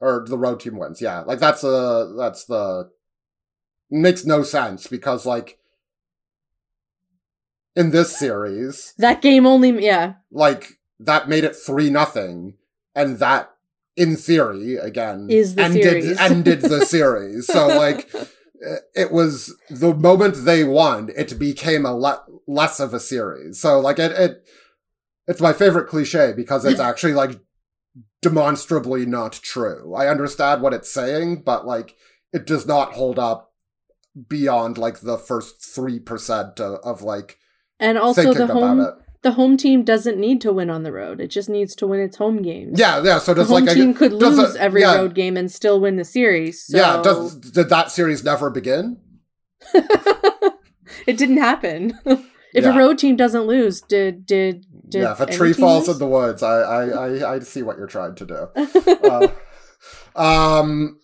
or 0.00 0.24
the 0.28 0.36
road 0.36 0.60
team 0.60 0.76
wins. 0.76 1.00
Yeah, 1.00 1.20
like 1.20 1.38
that's 1.38 1.64
a 1.64 2.14
that's 2.18 2.44
the 2.44 2.90
makes 3.90 4.24
no 4.26 4.42
sense 4.42 4.86
because 4.86 5.24
like 5.24 5.58
in 7.76 7.90
this 7.90 8.16
series, 8.18 8.94
That 8.98 9.20
game 9.22 9.46
only, 9.46 9.84
yeah. 9.84 10.14
like 10.30 10.78
that 10.98 11.28
made 11.28 11.44
it 11.44 11.54
three 11.54 11.90
nothing, 11.90 12.54
and 12.94 13.18
that 13.18 13.50
in 13.96 14.16
theory 14.16 14.76
again 14.76 15.26
Is 15.30 15.54
the 15.54 15.62
ended 15.64 15.82
series. 16.02 16.18
ended 16.18 16.60
the 16.62 16.84
series. 16.84 17.46
So 17.46 17.68
like 17.84 18.10
eh, 18.14 18.76
it 18.94 19.12
was 19.12 19.54
the 19.70 19.94
moment 19.94 20.44
they 20.44 20.64
won, 20.64 21.10
it 21.16 21.38
became 21.38 21.84
a 21.86 21.94
le- 21.94 22.24
less 22.46 22.80
of 22.80 22.92
a 22.94 23.00
series. 23.00 23.60
So 23.60 23.78
like 23.80 23.98
it 23.98 24.12
it 24.12 24.48
it's 25.28 25.40
my 25.40 25.52
favorite 25.52 25.88
cliche 25.88 26.32
because 26.34 26.64
it's 26.64 26.80
actually 26.90 27.14
like 27.14 27.38
demonstrably 28.22 29.06
not 29.06 29.32
true. 29.32 29.94
I 29.94 30.08
understand 30.08 30.62
what 30.62 30.74
it's 30.74 30.90
saying, 30.90 31.42
but 31.44 31.66
like 31.66 31.94
it 32.32 32.46
does 32.46 32.66
not 32.66 32.92
hold 32.94 33.18
up 33.18 33.52
beyond 34.28 34.78
like 34.78 35.00
the 35.00 35.18
first 35.18 35.62
three 35.62 35.98
percent 35.98 36.58
of, 36.60 36.80
of 36.82 37.02
like 37.02 37.38
And 37.78 37.98
also 37.98 38.32
the 38.32 38.46
home 38.46 38.86
the 39.22 39.32
home 39.32 39.56
team 39.56 39.82
doesn't 39.82 40.18
need 40.18 40.40
to 40.42 40.52
win 40.52 40.70
on 40.70 40.82
the 40.84 40.92
road. 40.92 41.20
It 41.20 41.28
just 41.28 41.48
needs 41.48 41.74
to 41.76 41.86
win 41.86 42.00
its 42.00 42.16
home 42.16 42.42
games. 42.42 42.78
Yeah, 42.78 43.02
yeah. 43.02 43.18
So 43.18 43.34
The 43.34 43.40
does 43.42 43.48
home 43.50 43.64
like 43.64 43.70
a- 43.72 43.74
team 43.74 43.92
could 43.94 44.18
does 44.18 44.38
a- 44.38 44.42
lose 44.42 44.56
every 44.56 44.82
yeah, 44.82 44.94
road 44.96 45.14
game 45.14 45.36
and 45.36 45.50
still 45.50 45.80
win 45.80 45.96
the 45.96 46.04
series. 46.04 46.64
So 46.66 46.76
Yeah, 46.78 47.02
does 47.02 47.34
did 47.36 47.68
that 47.70 47.90
series 47.90 48.22
never 48.24 48.50
begin? 48.50 48.98
it 51.06 51.16
didn't 51.16 51.38
happen. 51.38 51.98
if 52.04 52.64
Yeah. 52.64 52.74
a 52.74 52.78
road 52.78 52.98
team 52.98 53.16
doesn't 53.16 53.42
lose, 53.46 53.80
did 53.80 54.26
did 54.26 54.64
did 54.88 55.02
yeah, 55.02 55.12
if 55.12 55.20
a 55.20 55.26
tree 55.26 55.52
falls 55.52 55.88
lose? 55.88 55.96
in 55.96 55.98
the 55.98 56.06
woods, 56.06 56.42
I 56.42 56.60
I 56.60 56.84
I, 56.88 57.34
I 57.34 57.38
see 57.40 57.62
what 57.62 57.76
you're 57.78 57.86
trying 57.88 58.14
to 58.16 58.26
do. 58.26 58.48
Uh, 60.16 60.60
um, 60.60 60.98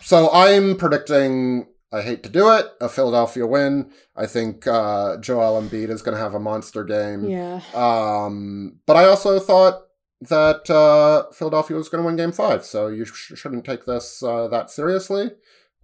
so 0.00 0.30
I'm 0.32 0.76
predicting. 0.76 1.66
I 1.92 2.00
hate 2.02 2.22
to 2.22 2.28
do 2.30 2.50
it. 2.54 2.66
A 2.80 2.88
Philadelphia 2.88 3.46
win. 3.46 3.90
I 4.16 4.26
think 4.26 4.66
uh, 4.66 5.18
Joel 5.18 5.60
Embiid 5.60 5.90
is 5.90 6.00
going 6.00 6.16
to 6.16 6.22
have 6.22 6.34
a 6.34 6.40
monster 6.40 6.84
game. 6.84 7.24
yeah. 7.26 7.60
Um, 7.74 8.80
but 8.86 8.96
I 8.96 9.04
also 9.04 9.38
thought 9.38 9.82
that 10.22 10.70
uh, 10.70 11.30
Philadelphia 11.32 11.76
was 11.76 11.88
going 11.88 12.02
to 12.02 12.06
win 12.06 12.16
Game 12.16 12.32
Five, 12.32 12.64
so 12.64 12.86
you 12.88 13.04
sh- 13.04 13.32
shouldn't 13.34 13.64
take 13.64 13.84
this 13.84 14.22
uh, 14.22 14.48
that 14.48 14.70
seriously. 14.70 15.30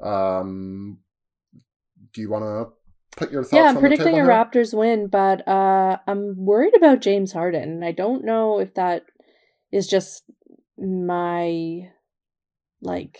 Um, 0.01 0.99
do 2.13 2.21
you 2.21 2.31
want 2.31 2.45
to 2.45 3.19
put 3.19 3.33
your 3.33 3.43
thoughts 3.43 3.53
yeah, 3.53 3.65
I'm 3.65 3.79
predicting 3.79 4.15
a 4.15 4.19
here? 4.19 4.27
Raptors 4.27 4.73
win, 4.73 5.09
but 5.09 5.47
uh, 5.47 5.99
I'm 6.07 6.37
worried 6.37 6.77
about 6.77 7.01
James 7.01 7.33
Harden. 7.33 7.83
I 7.83 7.93
don't 7.93 8.25
know 8.25 8.61
if 8.61 8.75
that 8.75 9.05
is 9.73 9.87
just 9.87 10.23
my 10.79 11.89
like 12.81 13.19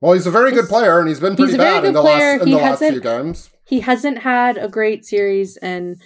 Well, 0.00 0.12
he's 0.12 0.26
a 0.26 0.30
very 0.30 0.52
good 0.52 0.68
player, 0.68 0.98
and 0.98 1.08
he's 1.08 1.20
been 1.20 1.32
he's 1.32 1.46
pretty 1.46 1.56
very 1.56 1.74
bad 1.76 1.84
in 1.84 1.94
the 1.94 2.02
player. 2.02 2.32
last 2.34 2.42
in 2.42 2.48
He 2.48 2.54
the 2.54 2.60
last 2.60 2.78
few 2.80 3.00
games. 3.00 3.50
he 3.66 3.80
hasn't 3.80 4.18
had 4.18 4.58
a 4.58 4.68
great 4.68 5.04
series 5.06 5.56
and 5.58 6.00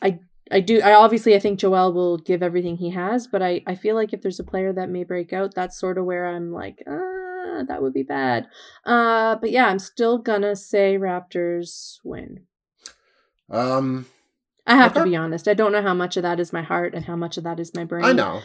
I 0.00 0.20
I 0.52 0.60
do 0.60 0.80
I 0.82 0.94
obviously 0.94 1.34
I 1.34 1.40
think 1.40 1.58
Joel 1.58 1.92
will 1.92 2.18
give 2.18 2.42
everything 2.42 2.76
he 2.76 2.90
has, 2.90 3.26
but 3.26 3.42
I 3.42 3.62
I 3.66 3.74
feel 3.74 3.96
like 3.96 4.12
if 4.12 4.22
there's 4.22 4.38
a 4.40 4.44
player 4.44 4.72
that 4.72 4.88
may 4.88 5.02
break 5.04 5.32
out, 5.32 5.54
that's 5.54 5.78
sort 5.80 5.98
of 5.98 6.04
where 6.04 6.26
I'm 6.26 6.52
like, 6.52 6.82
ah, 6.86 7.62
that 7.66 7.82
would 7.82 7.92
be 7.92 8.04
bad. 8.04 8.46
Uh 8.84 9.34
but 9.36 9.50
yeah, 9.50 9.66
I'm 9.66 9.78
still 9.80 10.18
gonna 10.18 10.54
say 10.54 10.96
Raptors 10.98 11.98
win. 12.04 12.40
Um, 13.50 14.06
I 14.66 14.76
have 14.76 14.92
to 14.94 15.02
be 15.04 15.16
honest. 15.16 15.48
I 15.48 15.54
don't 15.54 15.72
know 15.72 15.82
how 15.82 15.94
much 15.94 16.16
of 16.16 16.22
that 16.22 16.38
is 16.38 16.52
my 16.52 16.62
heart 16.62 16.94
and 16.94 17.04
how 17.06 17.16
much 17.16 17.36
of 17.36 17.42
that 17.44 17.58
is 17.58 17.74
my 17.74 17.82
brain. 17.84 18.04
I 18.04 18.12
know. 18.12 18.42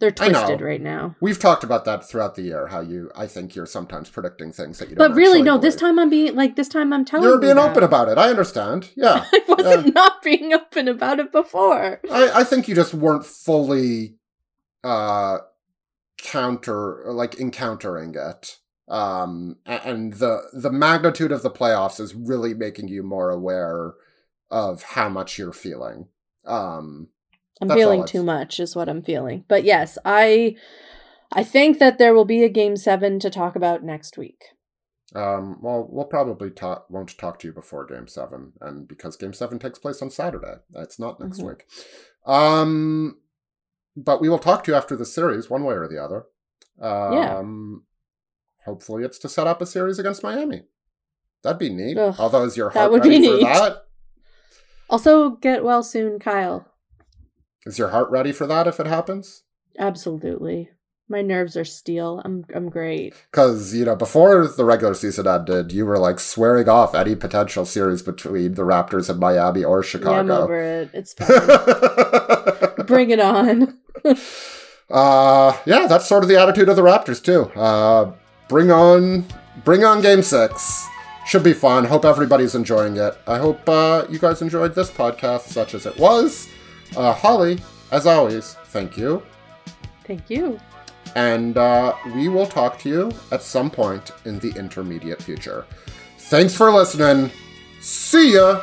They're 0.00 0.12
twisted 0.12 0.60
right 0.60 0.80
now. 0.80 1.16
We've 1.20 1.38
talked 1.40 1.64
about 1.64 1.84
that 1.86 2.08
throughout 2.08 2.36
the 2.36 2.42
year. 2.42 2.68
How 2.68 2.80
you, 2.80 3.10
I 3.16 3.26
think 3.26 3.56
you're 3.56 3.66
sometimes 3.66 4.08
predicting 4.08 4.52
things 4.52 4.78
that 4.78 4.88
you 4.90 4.94
don't. 4.94 5.08
But 5.08 5.16
really, 5.16 5.42
no. 5.42 5.58
This 5.58 5.74
time 5.74 5.98
I'm 5.98 6.08
being 6.08 6.36
like. 6.36 6.54
This 6.54 6.68
time 6.68 6.92
I'm 6.92 7.04
telling. 7.04 7.24
you're 7.24 7.34
you 7.34 7.40
being 7.40 7.56
that. 7.56 7.70
open 7.72 7.82
about 7.82 8.08
it. 8.08 8.16
I 8.16 8.30
understand. 8.30 8.90
Yeah, 8.96 9.24
I 9.32 9.40
wasn't 9.48 9.86
Yeah. 9.86 9.92
not 9.94 10.22
being 10.22 10.52
open 10.52 10.86
about 10.86 11.18
it 11.18 11.32
before. 11.32 12.00
I, 12.10 12.30
I 12.32 12.44
think 12.44 12.68
you 12.68 12.74
just 12.76 12.94
weren't 12.94 13.26
fully 13.26 14.14
uh 14.84 15.38
counter 16.18 17.04
like 17.08 17.38
encountering 17.40 18.14
it. 18.14 18.58
Um 18.88 19.56
and 19.66 20.14
the 20.14 20.42
the 20.52 20.70
magnitude 20.70 21.32
of 21.32 21.42
the 21.42 21.50
playoffs 21.50 22.00
is 22.00 22.14
really 22.14 22.54
making 22.54 22.88
you 22.88 23.02
more 23.02 23.30
aware 23.30 23.94
of 24.50 24.82
how 24.82 25.08
much 25.08 25.38
you're 25.38 25.52
feeling. 25.52 26.06
Um 26.46 27.08
I'm 27.60 27.68
That's 27.68 27.78
feeling 27.80 28.04
too 28.06 28.22
much, 28.22 28.60
is 28.60 28.76
what 28.76 28.88
I'm 28.88 29.02
feeling. 29.02 29.44
But 29.48 29.64
yes, 29.64 29.98
I, 30.04 30.56
I 31.32 31.42
think 31.44 31.78
that 31.78 31.98
there 31.98 32.14
will 32.14 32.24
be 32.24 32.44
a 32.44 32.48
game 32.48 32.76
seven 32.76 33.18
to 33.20 33.30
talk 33.30 33.56
about 33.56 33.82
next 33.82 34.16
week. 34.16 34.44
um 35.14 35.56
well 35.62 35.86
we'll 35.90 36.04
probably 36.04 36.50
talk 36.50 36.84
won't 36.90 37.16
talk 37.16 37.38
to 37.38 37.46
you 37.48 37.52
before 37.54 37.86
game 37.86 38.06
7 38.06 38.52
and 38.60 38.86
because 38.86 39.16
game 39.16 39.32
7 39.32 39.58
takes 39.58 39.78
place 39.78 40.02
on 40.02 40.10
Saturday. 40.10 40.56
It's 40.74 40.98
not 40.98 41.18
next 41.18 41.40
Mhm. 41.40 41.46
week. 41.48 41.64
Um 42.26 43.16
but 43.96 44.20
we 44.20 44.28
will 44.28 44.38
talk 44.38 44.64
to 44.64 44.70
you 44.72 44.76
after 44.76 44.94
the 44.96 45.06
series 45.06 45.48
one 45.48 45.64
way 45.64 45.74
or 45.76 45.88
the 45.88 45.96
other. 46.02 46.26
Um 46.80 47.84
hopefully 48.66 49.02
it's 49.02 49.18
to 49.20 49.28
set 49.30 49.46
up 49.46 49.62
a 49.62 49.66
series 49.66 49.98
against 49.98 50.22
Miami. 50.22 50.64
That'd 51.42 51.58
be 51.58 51.70
neat. 51.70 51.96
Ugh, 51.96 52.14
Although 52.18 52.44
is 52.44 52.56
your 52.58 52.70
that 52.72 52.90
would 52.90 53.02
ready 53.04 53.18
be 53.20 53.26
for 53.28 53.38
that? 53.44 53.84
Also, 54.90 55.30
get 55.30 55.64
well 55.64 55.82
soon, 55.82 56.18
Kyle. 56.18 56.66
Is 57.68 57.78
your 57.78 57.90
heart 57.90 58.10
ready 58.10 58.32
for 58.32 58.46
that 58.46 58.66
if 58.66 58.80
it 58.80 58.86
happens? 58.86 59.42
Absolutely. 59.78 60.70
My 61.10 61.22
nerves 61.22 61.56
are 61.56 61.64
steel. 61.64 62.20
I'm 62.24 62.44
I'm 62.54 62.68
great. 62.70 63.14
Because, 63.30 63.74
you 63.74 63.84
know, 63.84 63.94
before 63.96 64.46
the 64.46 64.64
regular 64.64 64.94
season 64.94 65.26
ended, 65.26 65.70
you 65.72 65.84
were 65.86 65.98
like 65.98 66.18
swearing 66.18 66.68
off 66.68 66.94
any 66.94 67.14
potential 67.14 67.64
series 67.64 68.02
between 68.02 68.54
the 68.54 68.62
Raptors 68.62 69.08
and 69.10 69.18
Miami 69.20 69.64
or 69.64 69.76
Yeah, 69.76 69.78
I'm 69.78 69.82
Chicago. 69.82 70.38
over 70.44 70.60
it. 70.60 70.90
It's 70.94 71.12
fine. 71.14 71.28
Bring 72.86 73.10
it 73.10 73.20
on. 73.20 73.78
uh 74.90 75.56
yeah, 75.66 75.86
that's 75.86 76.06
sort 76.06 76.22
of 76.22 76.28
the 76.28 76.40
attitude 76.40 76.68
of 76.68 76.76
the 76.76 76.82
Raptors 76.82 77.22
too. 77.22 77.42
Uh 77.58 78.12
bring 78.48 78.70
on 78.70 79.26
bring 79.64 79.84
on 79.84 80.00
game 80.00 80.22
six. 80.22 80.86
Should 81.26 81.42
be 81.42 81.52
fun. 81.52 81.84
Hope 81.84 82.06
everybody's 82.06 82.54
enjoying 82.54 82.96
it. 82.96 83.14
I 83.26 83.36
hope 83.36 83.68
uh, 83.68 84.06
you 84.08 84.18
guys 84.18 84.40
enjoyed 84.40 84.74
this 84.74 84.90
podcast 84.90 85.42
such 85.42 85.74
as 85.74 85.84
it 85.84 85.98
was. 85.98 86.48
Uh, 86.96 87.12
Holly, 87.12 87.58
as 87.90 88.06
always, 88.06 88.54
thank 88.66 88.96
you. 88.96 89.22
Thank 90.04 90.28
you. 90.30 90.58
and 91.14 91.56
uh, 91.56 91.94
we 92.14 92.28
will 92.28 92.46
talk 92.46 92.78
to 92.80 92.88
you 92.88 93.10
at 93.32 93.42
some 93.42 93.70
point 93.70 94.10
in 94.24 94.38
the 94.40 94.50
intermediate 94.56 95.22
future. 95.22 95.64
Thanks 96.18 96.54
for 96.54 96.70
listening. 96.70 97.30
See 97.80 98.34
ya. 98.34 98.62